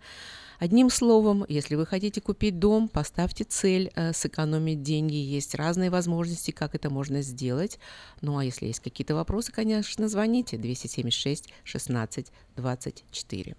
Одним 0.59 0.89
словом, 0.89 1.45
если 1.47 1.75
вы 1.75 1.85
хотите 1.85 2.21
купить 2.21 2.59
дом, 2.59 2.87
поставьте 2.87 3.43
цель 3.43 3.91
э, 3.95 4.13
сэкономить 4.13 4.81
деньги. 4.81 5.15
Есть 5.15 5.55
разные 5.55 5.89
возможности, 5.89 6.51
как 6.51 6.75
это 6.75 6.89
можно 6.89 7.21
сделать. 7.21 7.79
Ну 8.21 8.37
а 8.37 8.45
если 8.45 8.67
есть 8.67 8.79
какие-то 8.79 9.15
вопросы, 9.15 9.51
конечно, 9.51 10.07
звоните 10.07 10.57
276 10.57 11.49
16 11.63 12.31
24. 12.55 13.55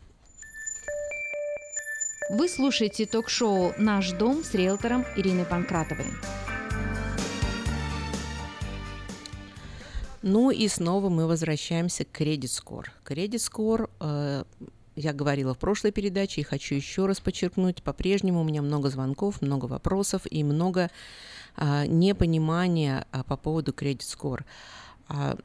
Вы 2.31 2.49
слушаете 2.49 3.05
ток-шоу 3.05 3.75
«Наш 3.77 4.13
дом» 4.13 4.43
с 4.43 4.55
риэлтором 4.55 5.05
Ириной 5.15 5.45
Панкратовой. 5.45 6.07
Ну 10.23 10.51
и 10.51 10.67
снова 10.69 11.11
мы 11.11 11.27
возвращаемся 11.27 12.07
к 12.07 12.19
Credit 12.19 12.45
Score. 12.45 12.87
Credit 13.05 13.35
Score 13.35 13.91
э, 14.01 14.45
я 14.97 15.13
говорила 15.13 15.55
в 15.55 15.59
прошлой 15.59 15.93
передаче 15.93 16.41
и 16.41 16.45
хочу 16.45 16.75
еще 16.75 17.07
раз 17.07 17.21
подчеркнуть, 17.21 17.83
по-прежнему 17.83 18.41
у 18.41 18.45
меня 18.45 18.63
много 18.63 18.91
звонков, 18.91 19.43
много 19.43 19.67
вопросов 19.67 20.23
и 20.31 20.45
много 20.45 20.91
а, 21.57 21.87
непонимания 21.87 23.07
а, 23.11 23.25
по 23.25 23.37
поводу 23.37 23.73
Score. 23.73 24.45
А, 25.09 25.37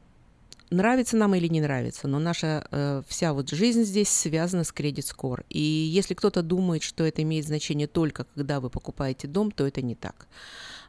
нравится 0.70 1.16
нам 1.16 1.34
или 1.34 1.48
не 1.48 1.60
нравится, 1.60 2.08
но 2.08 2.18
наша 2.18 2.66
э, 2.70 3.02
вся 3.08 3.32
вот 3.32 3.50
жизнь 3.50 3.82
здесь 3.82 4.08
связана 4.08 4.64
с 4.64 4.72
Credit 4.72 5.04
Score. 5.04 5.44
И 5.48 5.60
если 5.60 6.14
кто-то 6.14 6.42
думает, 6.42 6.82
что 6.82 7.04
это 7.04 7.22
имеет 7.22 7.46
значение 7.46 7.86
только 7.86 8.24
когда 8.34 8.60
вы 8.60 8.70
покупаете 8.70 9.26
дом, 9.26 9.50
то 9.50 9.66
это 9.66 9.82
не 9.82 9.94
так. 9.94 10.28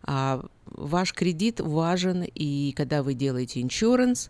А, 0.04 0.46
ваш 0.66 1.14
кредит 1.14 1.60
важен 1.60 2.24
и 2.24 2.74
когда 2.74 3.04
вы 3.04 3.14
делаете 3.14 3.62
insurance, 3.62 4.30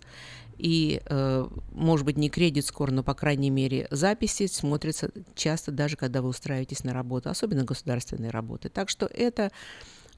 И, 0.61 1.01
э, 1.03 1.47
может 1.71 2.05
быть, 2.05 2.17
не 2.17 2.29
кредит 2.29 2.65
скор, 2.67 2.91
но, 2.91 3.01
по 3.01 3.15
крайней 3.15 3.49
мере, 3.49 3.87
записи 3.89 4.45
смотрятся 4.45 5.09
часто 5.33 5.71
даже, 5.71 5.97
когда 5.97 6.21
вы 6.21 6.29
устраиваетесь 6.29 6.83
на 6.83 6.93
работу, 6.93 7.31
особенно 7.31 7.63
государственные 7.63 8.29
работы. 8.29 8.69
Так 8.69 8.87
что 8.87 9.07
это 9.07 9.51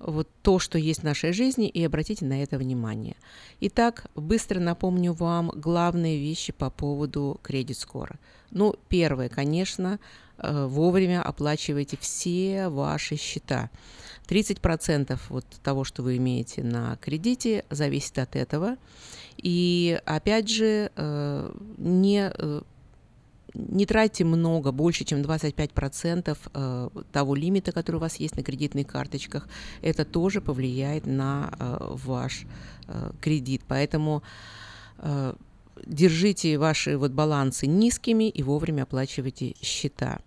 вот 0.06 0.30
то, 0.42 0.60
что 0.60 0.78
есть 0.78 1.02
в 1.02 1.04
нашей 1.04 1.34
жизни, 1.34 1.68
и 1.68 1.84
обратите 1.84 2.26
на 2.26 2.42
это 2.44 2.58
внимание. 2.58 3.16
Итак, 3.62 4.06
быстро 4.16 4.60
напомню 4.60 5.14
вам 5.14 5.50
главные 5.50 6.20
вещи 6.20 6.54
по 6.54 6.70
поводу 6.70 7.40
кредит-скора. 7.42 8.20
Ну, 8.52 8.76
первое, 8.90 9.30
конечно, 9.30 10.00
э, 10.38 10.66
вовремя 10.68 11.22
оплачивайте 11.22 11.98
все 12.00 12.70
ваши 12.70 13.16
счета. 13.16 13.70
30% 14.28 15.20
вот 15.30 15.46
того, 15.64 15.84
что 15.84 16.04
вы 16.04 16.18
имеете 16.18 16.64
на 16.64 16.98
кредите, 16.98 17.66
зависит 17.70 18.18
от 18.20 18.36
этого. 18.36 18.78
И 19.38 20.00
опять 20.06 20.50
же, 20.50 20.92
э, 20.96 21.56
не 21.78 22.32
э, 22.34 22.62
не 23.54 23.86
тратьте 23.86 24.24
много, 24.24 24.72
больше, 24.72 25.06
чем 25.06 25.22
25% 25.22 26.38
э, 26.54 26.90
того 27.12 27.36
лимита, 27.36 27.72
который 27.72 27.98
у 27.98 28.00
вас 28.00 28.16
есть 28.18 28.36
на 28.38 28.44
кредитных 28.44 28.88
карточках. 28.88 29.48
Это 29.82 30.06
тоже 30.06 30.42
повлияет 30.42 31.06
на 31.06 31.52
ваш 32.04 32.46
кредит. 33.22 33.62
Поэтому 33.68 34.24
держите 35.86 36.58
ваши 36.58 36.98
вот 36.98 37.12
балансы 37.12 37.68
низкими 37.68 38.30
и 38.30 38.44
вовремя 38.44 38.84
оплачивайте 38.84 39.56
счета. 39.62 40.20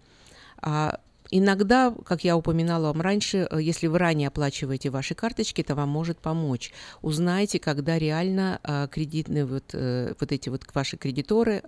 А 0.60 1.00
Иногда, 1.30 1.92
как 2.04 2.24
я 2.24 2.36
упоминала 2.36 2.86
вам 2.86 3.00
раньше, 3.00 3.48
э, 3.50 3.60
если 3.60 3.86
вы 3.88 3.98
ранее 3.98 4.28
оплачиваете 4.28 4.90
ваши 4.90 5.14
карточки, 5.14 5.60
это 5.60 5.74
вам 5.74 5.88
может 5.88 6.18
помочь. 6.18 6.72
Узнайте, 7.02 7.58
когда 7.58 7.98
реально 7.98 8.60
э, 8.62 8.88
кредитные 8.90 9.44
вот, 9.44 9.64
э, 9.72 10.14
вот 10.18 10.32
эти 10.32 10.48
вот 10.48 10.62
ваши 10.74 10.96
кредиторы 10.96 11.62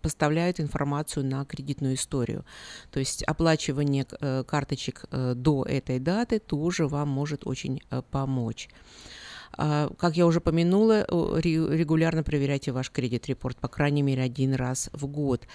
поставляют 0.00 0.60
информацию 0.60 1.24
на 1.26 1.44
кредитную 1.44 1.94
историю. 1.94 2.44
То 2.90 2.98
есть 2.98 3.22
оплачивание 3.22 4.04
карточек 4.04 5.04
до 5.10 5.64
этой 5.64 5.98
даты 5.98 6.38
тоже 6.38 6.86
вам 6.88 7.08
может 7.08 7.46
очень 7.46 7.82
помочь. 8.10 8.68
А, 9.52 9.90
как 9.98 10.16
я 10.16 10.26
уже 10.26 10.40
помянула, 10.40 11.04
регулярно 11.08 12.22
проверяйте 12.22 12.72
ваш 12.72 12.90
кредит-репорт, 12.90 13.58
по 13.58 13.68
крайней 13.68 14.02
мере, 14.02 14.22
один 14.22 14.54
раз 14.54 14.90
в 14.92 15.06
год. 15.06 15.46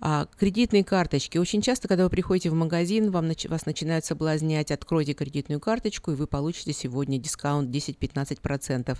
А, 0.00 0.26
кредитные 0.38 0.84
карточки. 0.84 1.38
Очень 1.38 1.62
часто, 1.62 1.88
когда 1.88 2.04
вы 2.04 2.10
приходите 2.10 2.50
в 2.50 2.54
магазин, 2.54 3.10
вам, 3.10 3.30
вас 3.48 3.66
начинают 3.66 4.04
соблазнять, 4.04 4.70
откройте 4.70 5.12
кредитную 5.12 5.60
карточку, 5.60 6.12
и 6.12 6.14
вы 6.14 6.26
получите 6.26 6.72
сегодня 6.72 7.18
дискаунт 7.18 7.70
10-15%. 7.70 8.98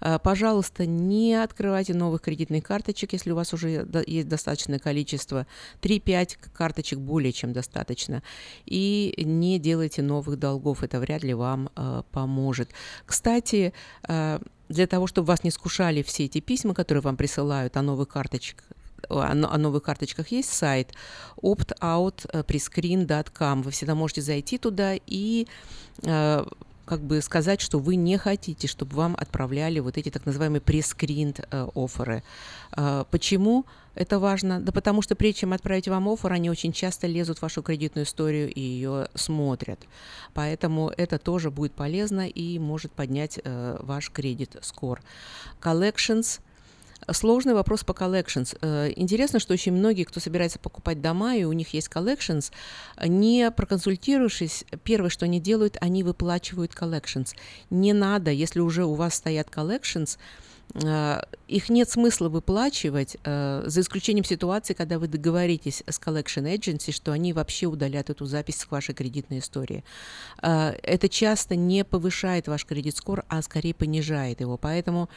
А, 0.00 0.18
пожалуйста, 0.18 0.86
не 0.86 1.34
открывайте 1.34 1.94
новых 1.94 2.22
кредитных 2.22 2.64
карточек, 2.64 3.12
если 3.12 3.32
у 3.32 3.34
вас 3.34 3.52
уже 3.52 3.86
есть 4.06 4.28
достаточное 4.28 4.78
количество. 4.78 5.46
3-5 5.82 6.36
карточек 6.54 6.98
более 6.98 7.32
чем 7.32 7.52
достаточно. 7.52 8.22
И 8.64 9.14
не 9.18 9.58
делайте 9.58 10.02
новых 10.02 10.38
долгов, 10.38 10.82
это 10.82 11.00
вряд 11.00 11.24
ли 11.24 11.34
вам 11.34 11.70
поможет. 12.12 12.70
Кстати, 13.04 13.72
для 14.68 14.86
того, 14.86 15.06
чтобы 15.06 15.28
вас 15.28 15.44
не 15.44 15.50
скушали 15.50 16.02
все 16.02 16.24
эти 16.24 16.40
письма, 16.40 16.74
которые 16.74 17.02
вам 17.02 17.16
присылают 17.16 17.74
о 17.76 17.82
новых 17.82 18.08
карточках, 18.08 18.66
о, 19.08 19.34
новых 19.34 19.82
карточках 19.82 20.28
есть 20.28 20.52
сайт 20.52 20.92
optoutprescreen.com. 21.42 23.62
Вы 23.62 23.70
всегда 23.70 23.94
можете 23.94 24.20
зайти 24.22 24.58
туда 24.58 24.94
и 25.06 25.46
э, 26.02 26.44
как 26.88 27.00
бы 27.02 27.20
сказать, 27.20 27.60
что 27.60 27.78
вы 27.78 27.96
не 27.96 28.16
хотите, 28.16 28.66
чтобы 28.66 28.96
вам 28.96 29.14
отправляли 29.18 29.78
вот 29.80 29.98
эти 29.98 30.08
так 30.10 30.24
называемые 30.24 30.62
прескринд 30.62 31.40
э, 31.40 31.68
офферы. 31.74 32.22
Э, 32.76 33.04
почему 33.10 33.66
это 33.94 34.18
важно? 34.18 34.58
Да 34.58 34.72
потому 34.72 35.02
что 35.02 35.14
прежде 35.14 35.40
чем 35.40 35.52
отправить 35.52 35.86
вам 35.86 36.08
оффер, 36.08 36.32
они 36.32 36.48
очень 36.48 36.72
часто 36.72 37.06
лезут 37.06 37.38
в 37.38 37.42
вашу 37.42 37.62
кредитную 37.62 38.06
историю 38.06 38.50
и 38.50 38.60
ее 38.60 39.08
смотрят. 39.14 39.80
Поэтому 40.32 40.88
это 40.96 41.18
тоже 41.18 41.50
будет 41.50 41.72
полезно 41.72 42.26
и 42.26 42.58
может 42.58 42.90
поднять 42.92 43.38
э, 43.44 43.76
ваш 43.80 44.10
кредит 44.10 44.56
скор. 44.62 45.02
Collections– 45.60 46.40
Сложный 47.10 47.54
вопрос 47.54 47.84
по 47.84 47.92
collections. 47.92 48.56
Э, 48.60 48.92
интересно, 48.94 49.38
что 49.38 49.54
очень 49.54 49.72
многие, 49.72 50.04
кто 50.04 50.20
собирается 50.20 50.58
покупать 50.58 51.00
дома, 51.00 51.36
и 51.36 51.44
у 51.44 51.52
них 51.52 51.72
есть 51.72 51.88
collections, 51.88 52.52
не 53.02 53.50
проконсультировавшись, 53.50 54.64
первое, 54.84 55.08
что 55.08 55.24
они 55.24 55.40
делают, 55.40 55.78
они 55.80 56.02
выплачивают 56.02 56.72
collections. 56.72 57.34
Не 57.70 57.92
надо, 57.92 58.30
если 58.30 58.60
уже 58.60 58.84
у 58.84 58.94
вас 58.94 59.14
стоят 59.14 59.48
collections, 59.48 60.18
э, 60.74 61.22
их 61.46 61.70
нет 61.70 61.88
смысла 61.88 62.28
выплачивать, 62.28 63.16
э, 63.24 63.62
за 63.64 63.80
исключением 63.80 64.24
ситуации, 64.24 64.74
когда 64.74 64.98
вы 64.98 65.08
договоритесь 65.08 65.82
с 65.86 65.98
collection 65.98 66.52
agency, 66.52 66.92
что 66.92 67.12
они 67.12 67.32
вообще 67.32 67.66
удалят 67.66 68.10
эту 68.10 68.26
запись 68.26 68.58
с 68.58 68.70
вашей 68.70 68.94
кредитной 68.94 69.38
истории. 69.38 69.82
Это 70.42 71.08
часто 71.08 71.56
не 71.56 71.84
повышает 71.84 72.48
ваш 72.48 72.66
кредит-скор, 72.66 73.24
а 73.28 73.40
скорее 73.40 73.72
понижает 73.72 74.40
его. 74.40 74.58
Поэтому 74.58 75.08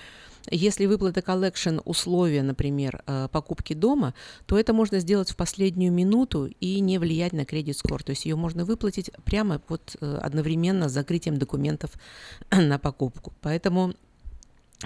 если 0.49 0.85
выплата 0.85 1.19
collection 1.19 1.81
условия, 1.85 2.43
например, 2.43 3.03
э, 3.05 3.27
покупки 3.31 3.73
дома, 3.73 4.13
то 4.45 4.57
это 4.57 4.73
можно 4.73 4.99
сделать 4.99 5.29
в 5.29 5.35
последнюю 5.35 5.91
минуту 5.91 6.49
и 6.59 6.79
не 6.79 6.97
влиять 6.97 7.33
на 7.33 7.45
кредит 7.45 7.77
скор. 7.77 8.03
То 8.03 8.11
есть 8.11 8.25
ее 8.25 8.35
можно 8.35 8.65
выплатить 8.65 9.11
прямо 9.23 9.61
вот 9.67 9.95
э, 10.01 10.19
одновременно 10.21 10.89
с 10.89 10.93
закрытием 10.93 11.37
документов 11.37 11.91
на 12.51 12.79
покупку. 12.79 13.33
Поэтому 13.41 13.93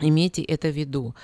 имейте 0.02 0.42
это 0.42 0.70
в 0.70 0.78
виду. 0.78 1.16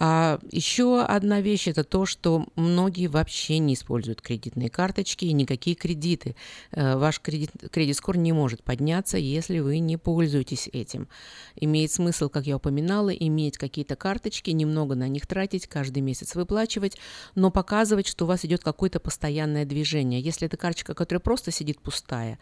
А 0.00 0.38
еще 0.50 1.02
одна 1.02 1.40
вещь 1.40 1.66
это 1.66 1.82
то, 1.82 2.06
что 2.06 2.46
многие 2.54 3.08
вообще 3.08 3.58
не 3.58 3.74
используют 3.74 4.22
кредитные 4.22 4.70
карточки 4.70 5.24
и 5.24 5.32
никакие 5.32 5.74
кредиты. 5.74 6.36
Э, 6.70 6.96
ваш 6.96 7.20
кредит, 7.20 7.50
кредит-скор 7.72 8.16
не 8.16 8.32
может 8.32 8.62
подняться, 8.62 9.18
если 9.18 9.58
вы 9.58 9.80
не 9.80 9.96
пользуетесь 9.96 10.68
этим. 10.72 11.08
Имеет 11.56 11.90
смысл, 11.90 12.28
как 12.28 12.46
я 12.46 12.56
упоминала, 12.56 13.10
иметь 13.10 13.58
какие-то 13.58 13.96
карточки, 13.96 14.50
немного 14.50 14.94
на 14.94 15.08
них 15.08 15.26
тратить, 15.26 15.66
каждый 15.66 16.00
месяц 16.00 16.36
выплачивать, 16.36 16.96
но 17.34 17.50
показывать, 17.50 18.06
что 18.06 18.24
у 18.24 18.28
вас 18.28 18.44
идет 18.44 18.62
какое-то 18.62 19.00
постоянное 19.00 19.64
движение. 19.64 20.20
Если 20.20 20.46
это 20.46 20.56
карточка, 20.56 20.94
которая 20.94 21.20
просто 21.20 21.50
сидит 21.50 21.80
пустая, 21.80 22.38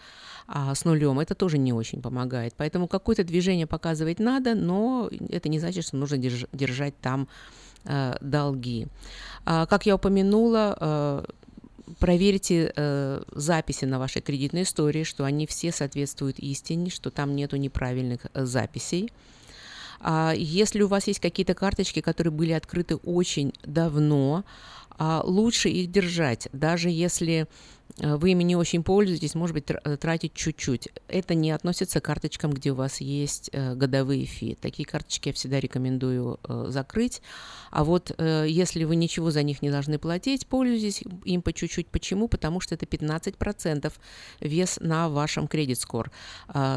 а 0.47 0.75
с 0.75 0.85
нулем, 0.85 1.21
это 1.21 1.35
тоже 1.35 1.57
не 1.57 1.73
очень 1.73 2.03
помогает. 2.03 2.53
Поэтому 2.57 2.87
какое-то 2.87 3.25
движение 3.25 3.67
показывать 3.67 4.19
надо, 4.19 4.55
но 4.55 5.09
это 5.31 5.49
не 5.49 5.59
значит, 5.59 5.87
что 5.87 5.97
нужно 5.97 6.19
держать 6.19 7.01
там 7.01 7.29
долги. 8.21 8.89
А, 9.47 9.67
как 9.67 9.87
я 9.87 9.95
упомянула, 9.95 10.77
э, 10.79 11.25
проверьте 12.01 12.73
э, 12.75 13.23
записи 13.33 13.85
на 13.85 13.99
вашей 13.99 14.21
кредитной 14.21 14.63
истории, 14.63 15.05
что 15.05 15.25
они 15.25 15.47
все 15.47 15.71
соответствуют 15.73 16.39
истине, 16.41 16.91
что 16.91 17.11
там 17.11 17.37
нету 17.37 17.57
неправильных 17.57 18.27
э, 18.35 18.45
записей. 18.45 19.13
А 20.01 20.35
если 20.37 20.83
у 20.83 20.89
вас 20.89 21.07
есть 21.07 21.21
какие-то 21.21 21.55
карточки, 21.55 22.01
которые 22.01 22.33
были 22.33 22.53
открыты 22.53 22.97
очень 22.97 23.53
давно, 23.65 24.45
лучше 24.99 25.69
их 25.69 25.91
держать, 25.91 26.49
даже 26.53 26.91
если 26.91 27.49
Э, 27.99 28.17
вы 28.17 28.31
ими 28.31 28.43
не 28.43 28.57
очень 28.57 28.83
пользуетесь, 28.83 29.35
может 29.35 29.55
быть, 29.55 29.65
э, 29.69 29.97
тратить 29.97 30.35
чуть-чуть. 30.35 30.89
Это 31.09 31.35
не 31.35 31.51
относится 31.51 32.01
к 32.01 32.05
карточкам, 32.05 32.53
где 32.53 32.73
у 32.73 32.75
вас 32.75 33.01
есть 33.01 33.51
э, 33.53 33.75
годовые 33.75 34.25
фи. 34.27 34.57
Такие 34.61 34.87
карточки 34.87 35.29
я 35.29 35.33
всегда 35.33 35.61
рекомендую 35.61 36.39
закрыть. 36.69 37.23
А 37.71 37.85
вот 37.85 38.15
если 38.19 38.85
вы 38.85 38.97
ничего 38.97 39.31
за 39.31 39.43
них 39.43 39.63
не 39.63 39.71
должны 39.71 39.99
платить, 39.99 40.47
пользуйтесь 40.47 41.03
им 41.25 41.43
по 41.43 41.53
чуть-чуть. 41.53 41.89
Почему? 41.89 42.29
Потому 42.29 42.61
что 42.61 42.75
это 42.75 42.87
15% 42.87 43.93
вес 44.41 44.79
на 44.81 45.09
вашем 45.09 45.49
кредит-скор. 45.49 46.11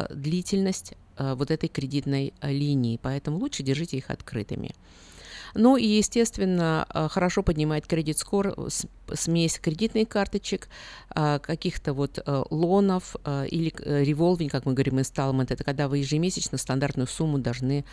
Длительность 0.10 0.94
вот 1.18 1.52
этой 1.52 1.70
кредитной 1.70 2.34
линии, 2.42 3.00
поэтому 3.02 3.38
лучше 3.38 3.64
держите 3.64 3.98
их 3.98 4.10
открытыми. 4.10 4.74
Ну 5.56 5.78
и, 5.78 5.86
естественно, 5.86 6.88
э, 6.94 7.08
хорошо 7.10 7.44
поднимает 7.44 7.88
кредит-скор 7.88 8.56
смесь 9.14 9.60
кредитных 9.60 10.08
карточек, 10.08 10.70
э, 11.16 11.40
каких-то 11.40 11.94
вот 11.94 12.20
э, 12.24 12.44
лонов 12.50 13.16
или 13.26 13.74
револвинг, 13.84 14.52
как 14.52 14.66
мы 14.66 14.74
говорим, 14.74 15.00
инсталмент. 15.00 15.52
Это 15.52 15.64
когда 15.64 15.88
вы 15.88 16.00
ежемесячно 16.00 16.58
стандартную 16.58 17.08
сумму 17.08 17.40
должны 17.40 17.86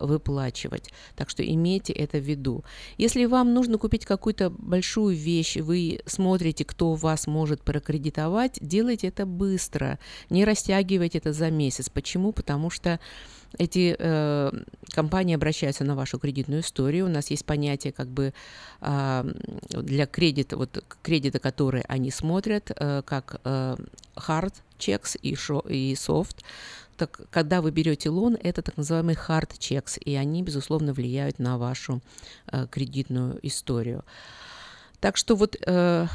выплачивать. 0.00 0.90
Так 1.14 1.30
что 1.30 1.44
имейте 1.44 1.92
это 1.92 2.18
в 2.18 2.22
виду. 2.22 2.64
Если 2.98 3.24
вам 3.24 3.54
нужно 3.54 3.78
купить 3.78 4.04
какую-то 4.04 4.50
большую 4.50 5.16
вещь, 5.16 5.56
вы 5.56 6.00
смотрите, 6.06 6.64
кто 6.64 6.94
вас 6.94 7.26
может 7.26 7.62
прокредитовать, 7.62 8.58
делайте 8.60 9.08
это 9.08 9.26
быстро. 9.26 9.98
Не 10.30 10.44
растягивайте 10.44 11.18
это 11.18 11.32
за 11.32 11.50
месяц. 11.50 11.88
Почему? 11.88 12.32
Потому 12.32 12.70
что 12.70 12.98
эти 13.58 13.96
э, 13.98 14.52
компании 14.90 15.34
обращаются 15.34 15.84
на 15.84 15.94
вашу 15.94 16.18
кредитную 16.18 16.60
историю. 16.60 17.06
У 17.06 17.08
нас 17.08 17.30
есть 17.30 17.44
понятие 17.44 17.92
как 17.92 18.08
бы 18.08 18.32
э, 18.80 19.32
для 19.70 20.06
кредита, 20.06 20.56
вот 20.56 20.84
кредита, 21.02 21.38
который 21.38 21.82
они 21.82 22.10
смотрят, 22.10 22.70
э, 22.74 23.02
как 23.04 23.40
э, 23.44 23.76
hard 24.16 24.54
checks 24.78 25.18
и, 25.20 25.34
шо, 25.34 25.60
и 25.60 25.94
soft. 25.94 26.36
Так, 26.96 27.20
когда 27.30 27.60
вы 27.60 27.70
берете 27.70 28.08
лон, 28.08 28.38
это 28.42 28.62
так 28.62 28.76
называемый 28.76 29.14
hard 29.14 29.50
checks, 29.58 29.98
и 29.98 30.14
они, 30.14 30.42
безусловно, 30.42 30.92
влияют 30.92 31.38
на 31.38 31.58
вашу 31.58 32.00
э, 32.50 32.66
кредитную 32.70 33.38
историю. 33.42 34.04
Так 35.00 35.16
что 35.16 35.36
вот 35.36 35.56
э, 35.66 36.06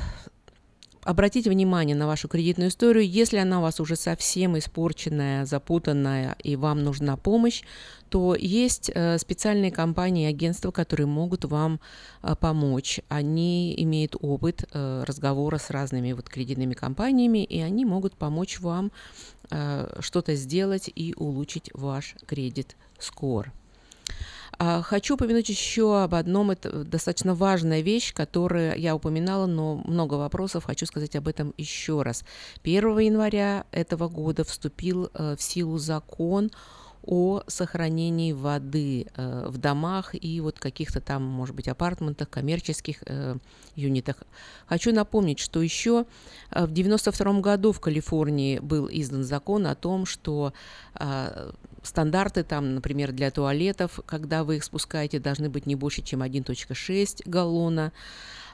обратите 1.03 1.49
внимание 1.49 1.95
на 1.95 2.07
вашу 2.07 2.27
кредитную 2.27 2.69
историю. 2.69 3.07
Если 3.07 3.37
она 3.37 3.59
у 3.59 3.61
вас 3.61 3.79
уже 3.79 3.95
совсем 3.95 4.57
испорченная, 4.57 5.45
запутанная 5.45 6.35
и 6.43 6.55
вам 6.55 6.83
нужна 6.83 7.17
помощь, 7.17 7.63
то 8.09 8.35
есть 8.35 8.91
э, 8.93 9.17
специальные 9.17 9.71
компании 9.71 10.25
и 10.25 10.29
агентства, 10.29 10.71
которые 10.71 11.07
могут 11.07 11.45
вам 11.45 11.79
э, 12.21 12.35
помочь. 12.35 12.99
Они 13.07 13.73
имеют 13.77 14.15
опыт 14.19 14.65
э, 14.71 15.03
разговора 15.07 15.57
с 15.57 15.69
разными 15.69 16.11
вот 16.11 16.29
кредитными 16.29 16.73
компаниями, 16.73 17.43
и 17.43 17.61
они 17.61 17.85
могут 17.85 18.15
помочь 18.15 18.59
вам 18.59 18.91
что-то 19.99 20.35
сделать 20.35 20.89
и 20.95 21.13
улучшить 21.17 21.71
ваш 21.73 22.15
кредит-скор. 22.25 23.47
А, 23.47 23.60
хочу 24.83 25.15
упомянуть 25.15 25.49
еще 25.49 26.03
об 26.03 26.15
одном, 26.15 26.51
это 26.51 26.83
достаточно 26.83 27.35
важная 27.35 27.81
вещь, 27.81 28.13
которую 28.13 28.79
я 28.79 28.95
упоминала, 28.95 29.45
но 29.45 29.81
много 29.85 30.15
вопросов, 30.15 30.65
хочу 30.65 30.85
сказать 30.85 31.15
об 31.15 31.27
этом 31.27 31.53
еще 31.57 32.01
раз. 32.01 32.23
1 32.63 32.99
января 32.99 33.65
этого 33.71 34.07
года 34.07 34.43
вступил 34.43 35.09
э, 35.13 35.35
в 35.37 35.41
силу 35.41 35.77
закон 35.77 36.51
о 37.03 37.41
сохранении 37.47 38.31
воды 38.31 39.07
э, 39.15 39.45
в 39.47 39.57
домах 39.57 40.13
и 40.13 40.39
вот 40.39 40.59
каких-то 40.59 41.01
там, 41.01 41.23
может 41.23 41.55
быть, 41.55 41.67
апартментах, 41.67 42.29
коммерческих 42.29 43.03
э, 43.05 43.37
юнитах. 43.75 44.17
Хочу 44.67 44.93
напомнить, 44.93 45.39
что 45.39 45.61
еще 45.61 46.05
в 46.51 46.71
92 46.71 47.39
году 47.39 47.71
в 47.71 47.79
Калифорнии 47.79 48.59
был 48.59 48.87
издан 48.91 49.23
закон 49.23 49.65
о 49.65 49.75
том, 49.75 50.05
что 50.05 50.53
э, 50.99 51.51
стандарты 51.83 52.43
там, 52.43 52.75
например, 52.75 53.11
для 53.11 53.31
туалетов, 53.31 53.99
когда 54.05 54.43
вы 54.43 54.57
их 54.57 54.63
спускаете, 54.63 55.19
должны 55.19 55.49
быть 55.49 55.65
не 55.65 55.75
больше, 55.75 56.01
чем 56.01 56.21
1.6 56.21 57.21
галлона. 57.25 57.91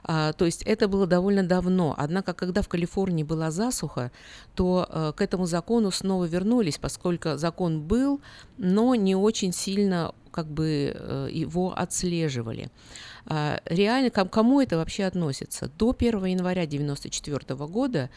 А, 0.03 0.33
то 0.33 0.45
есть 0.45 0.63
это 0.63 0.87
было 0.87 1.05
довольно 1.05 1.43
давно. 1.43 1.93
Однако, 1.97 2.33
когда 2.33 2.61
в 2.61 2.67
Калифорнии 2.67 3.23
была 3.23 3.51
засуха, 3.51 4.11
то 4.55 4.87
а, 4.89 5.11
к 5.11 5.21
этому 5.21 5.45
закону 5.45 5.91
снова 5.91 6.25
вернулись, 6.25 6.77
поскольку 6.77 7.37
закон 7.37 7.81
был, 7.81 8.21
но 8.57 8.95
не 8.95 9.15
очень 9.15 9.51
сильно 9.51 10.13
как 10.27 10.47
бы 10.47 10.93
э, 10.93 11.29
его 11.31 11.73
отслеживали. 11.77 12.69
А, 13.29 13.59
реально, 13.65 14.09
кому 14.09 14.61
это 14.61 14.77
вообще 14.77 15.03
относится? 15.03 15.69
До 15.77 15.93
1 15.97 16.23
января 16.25 16.63
1994 16.63 17.55
года, 17.67 18.09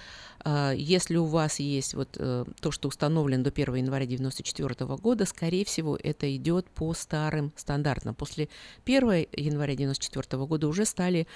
а, 0.44 0.72
если 0.72 1.16
у 1.16 1.24
вас 1.24 1.58
есть 1.58 1.94
вот 1.94 2.16
э, 2.16 2.44
то, 2.60 2.70
что 2.70 2.88
установлено 2.88 3.42
до 3.42 3.50
1 3.50 3.74
января 3.74 4.04
1994 4.04 4.96
года, 4.96 5.26
скорее 5.26 5.64
всего, 5.64 5.98
это 6.00 6.34
идет 6.34 6.66
по 6.70 6.94
старым 6.94 7.52
стандартам. 7.56 8.14
После 8.14 8.48
1 8.84 9.02
января 9.32 9.72
1994 9.72 10.46
года 10.46 10.68
уже 10.68 10.84
стали 10.84 11.26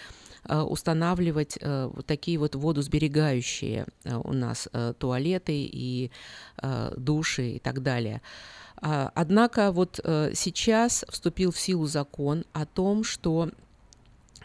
а, 0.44 0.64
устанавливать 0.64 1.58
э, 1.60 1.90
вот 1.92 2.06
такие 2.06 2.38
вот 2.38 2.54
водосберегающие 2.54 3.86
э, 4.04 4.16
у 4.22 4.32
нас 4.32 4.68
туалеты 4.98 5.52
и 5.52 6.10
души 6.96 7.52
и 7.52 7.58
так 7.58 7.82
далее. 7.82 8.20
Однако 8.76 9.72
вот 9.72 10.00
сейчас 10.02 11.04
вступил 11.08 11.52
в 11.52 11.58
силу 11.58 11.86
закон 11.86 12.44
о 12.52 12.66
том, 12.66 13.02
что 13.04 13.50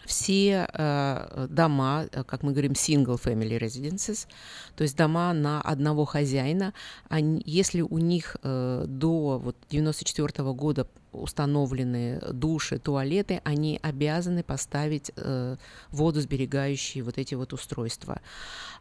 все 0.10 0.68
э, 0.74 1.48
дома, 1.50 2.08
э, 2.12 2.24
как 2.24 2.42
мы 2.44 2.52
говорим, 2.52 2.72
single 2.72 3.22
family 3.24 3.60
residences, 3.60 4.28
то 4.76 4.84
есть 4.84 4.98
дома 4.98 5.34
на 5.34 5.62
одного 5.62 6.06
хозяина, 6.06 6.74
они, 7.10 7.42
если 7.46 7.82
у 7.82 7.98
них 8.00 8.36
э, 8.42 8.86
до 8.88 9.38
вот, 9.38 9.56
94 9.70 10.52
года 10.54 10.88
установлены 11.12 12.22
души, 12.32 12.80
туалеты, 12.80 13.42
они 13.44 13.80
обязаны 13.82 14.44
поставить 14.44 15.12
э, 15.16 15.56
водосберегающие 15.92 17.04
вот 17.04 17.18
эти 17.18 17.36
вот 17.36 17.54
устройства. 17.54 18.22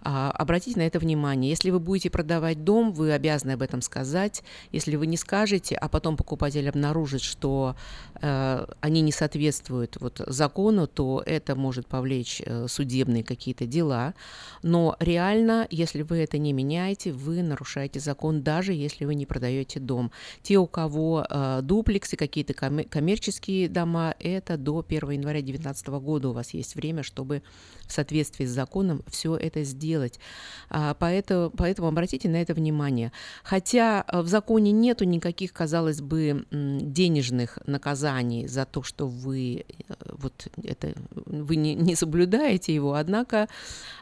А, 0.02 0.30
обратите 0.30 0.78
на 0.78 0.86
это 0.86 0.98
внимание. 0.98 1.50
Если 1.50 1.70
вы 1.70 1.80
будете 1.80 2.10
продавать 2.10 2.64
дом, 2.64 2.92
вы 2.92 3.12
обязаны 3.12 3.52
об 3.52 3.62
этом 3.62 3.82
сказать. 3.82 4.42
Если 4.72 4.96
вы 4.96 5.06
не 5.06 5.16
скажете, 5.16 5.74
а 5.74 5.88
потом 5.88 6.16
покупатель 6.16 6.68
обнаружит, 6.68 7.22
что 7.22 7.76
э, 8.20 8.66
они 8.80 9.00
не 9.00 9.12
соответствуют 9.12 9.96
вот 10.00 10.20
закону, 10.26 10.86
то 10.86 11.22
это 11.24 11.56
может 11.56 11.86
повлечь 11.86 12.42
э, 12.44 12.66
судебные 12.68 13.24
какие-то 13.24 13.66
дела. 13.66 14.14
Но 14.62 14.96
реально, 15.00 15.66
если 15.70 16.02
вы 16.02 16.18
это 16.18 16.38
не 16.38 16.52
меняете, 16.52 17.12
вы 17.12 17.42
нарушаете 17.42 18.00
закон, 18.00 18.42
даже 18.42 18.72
если 18.72 19.05
вы 19.05 19.14
не 19.14 19.26
продаете 19.26 19.80
дом. 19.80 20.12
Те, 20.42 20.59
у 20.59 20.66
кого 20.66 21.26
э, 21.28 21.60
дуплексы, 21.62 22.16
какие-то 22.19 22.53
коммерческие 22.53 23.69
дома, 23.69 24.15
это 24.20 24.57
до 24.57 24.85
1 24.86 25.11
января 25.11 25.40
2019 25.40 25.86
года 25.89 26.28
у 26.28 26.32
вас 26.32 26.53
есть 26.53 26.74
время, 26.74 27.03
чтобы 27.03 27.43
в 27.86 27.93
соответствии 27.93 28.45
с 28.45 28.51
законом 28.51 29.03
все 29.09 29.36
это 29.36 29.65
сделать. 29.65 30.20
А, 30.69 30.95
поэтому, 30.95 31.51
поэтому 31.51 31.89
обратите 31.89 32.28
на 32.28 32.36
это 32.36 32.53
внимание. 32.53 33.12
Хотя 33.43 34.05
э, 34.07 34.20
в 34.20 34.28
законе 34.28 34.73
нету 34.73 35.05
никаких, 35.05 35.53
казалось 35.53 36.03
бы, 36.03 36.45
денежных 36.51 37.59
наказаний 37.66 38.47
за 38.47 38.66
то, 38.66 38.82
что 38.82 39.07
вы 39.07 39.65
э, 39.66 39.95
вот 40.12 40.49
это 40.62 40.93
вы 41.15 41.57
не, 41.57 41.74
не 41.74 41.95
соблюдаете 41.95 42.74
его, 42.74 42.95
однако 42.95 43.49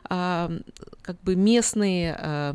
а, 0.09 0.51
как 1.03 1.21
бы 1.23 1.37
местные 1.37 2.17
Э, 2.19 2.55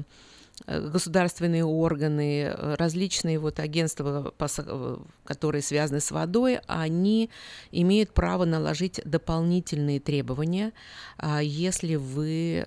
государственные 0.67 1.65
органы, 1.65 2.43
э, 2.43 2.75
различные 2.75 3.39
вот 3.39 3.59
агентства, 3.59 4.33
э, 4.37 4.97
которые 5.23 5.61
связаны 5.61 5.99
с 5.99 6.11
водой, 6.11 6.59
они 6.67 7.29
имеют 7.71 8.13
право 8.13 8.45
наложить 8.45 9.01
дополнительные 9.05 9.99
требования, 9.99 10.73
а 11.17 11.41
если 11.41 11.95
вы 11.95 12.65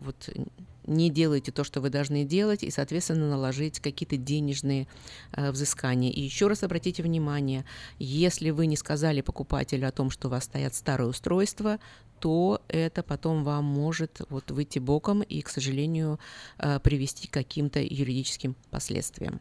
вот 0.00 0.28
не 0.86 1.10
делаете 1.10 1.52
то, 1.52 1.64
что 1.64 1.80
вы 1.80 1.90
должны 1.90 2.24
делать, 2.24 2.62
и, 2.62 2.70
соответственно, 2.70 3.28
наложить 3.28 3.80
какие-то 3.80 4.16
денежные 4.16 4.86
э, 5.32 5.50
взыскания. 5.50 6.10
И 6.10 6.20
еще 6.20 6.46
раз 6.46 6.62
обратите 6.62 7.02
внимание, 7.02 7.64
если 7.98 8.50
вы 8.50 8.66
не 8.66 8.76
сказали 8.76 9.20
покупателю 9.20 9.88
о 9.88 9.92
том, 9.92 10.10
что 10.10 10.28
у 10.28 10.30
вас 10.30 10.44
стоят 10.44 10.74
старые 10.74 11.08
устройства, 11.08 11.78
то 12.20 12.62
это 12.68 13.02
потом 13.02 13.44
вам 13.44 13.64
может 13.64 14.20
вот 14.30 14.50
выйти 14.50 14.78
боком 14.78 15.22
и, 15.22 15.42
к 15.42 15.48
сожалению, 15.48 16.18
э, 16.58 16.80
привести 16.80 17.28
к 17.28 17.32
каким-то 17.32 17.80
юридическим 17.80 18.56
последствиям. 18.70 19.40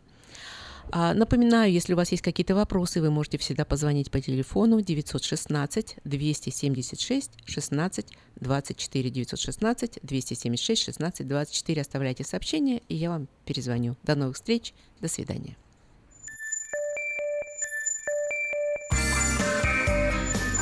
А, 0.92 1.14
напоминаю, 1.14 1.72
если 1.72 1.94
у 1.94 1.96
вас 1.96 2.12
есть 2.12 2.24
какие-то 2.24 2.56
вопросы, 2.56 3.02
вы 3.02 3.10
можете 3.10 3.38
всегда 3.38 3.66
позвонить 3.66 4.12
по 4.12 4.22
телефону 4.22 4.82
916 4.82 5.98
276 6.04 7.32
16 7.46 8.08
24 8.36 9.10
916 9.10 10.00
276 10.04 10.84
16 10.84 11.28
24. 11.28 11.82
Оставляйте 11.82 12.24
сообщение, 12.24 12.82
и 12.90 12.96
я 12.96 13.10
вам 13.10 13.28
перезвоню. 13.46 13.96
До 14.04 14.16
новых 14.16 14.36
встреч. 14.36 14.74
До 15.00 15.08
свидания. 15.08 15.56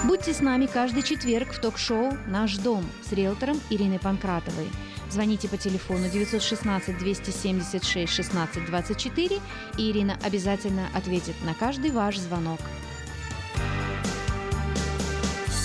Будьте 0.06 0.34
с 0.34 0.42
нами 0.42 0.66
каждый 0.66 1.04
четверг 1.04 1.54
в 1.54 1.62
ток-шоу 1.62 2.12
«Наш 2.28 2.58
дом» 2.58 2.84
с 3.08 3.14
риэлтором 3.14 3.60
Ириной 3.70 4.00
Панкратовой– 4.00 4.68
Звоните 5.12 5.50
по 5.50 5.58
телефону 5.58 6.10
916 6.10 6.98
276 6.98 8.14
16 8.14 8.66
24, 8.66 9.42
и 9.78 9.92
Ирина 9.92 10.18
обязательно 10.24 10.88
ответит 10.94 11.36
на 11.44 11.54
каждый 11.54 11.92
ваш 11.92 12.18
звонок. 12.18 12.62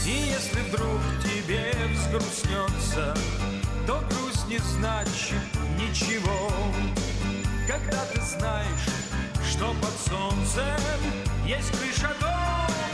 И 0.05 0.11
если 0.11 0.61
вдруг 0.69 1.01
тебе 1.23 1.73
взгрустнется, 1.93 3.15
то 3.87 4.03
грусть 4.11 4.49
не 4.49 4.59
значит 4.59 5.39
ничего. 5.79 6.51
Когда 7.69 8.05
ты 8.07 8.21
знаешь, 8.23 8.89
что 9.49 9.73
под 9.81 9.95
солнцем 10.09 10.77
есть 11.47 11.71
крыша 11.71 12.13
дома, 12.21 12.86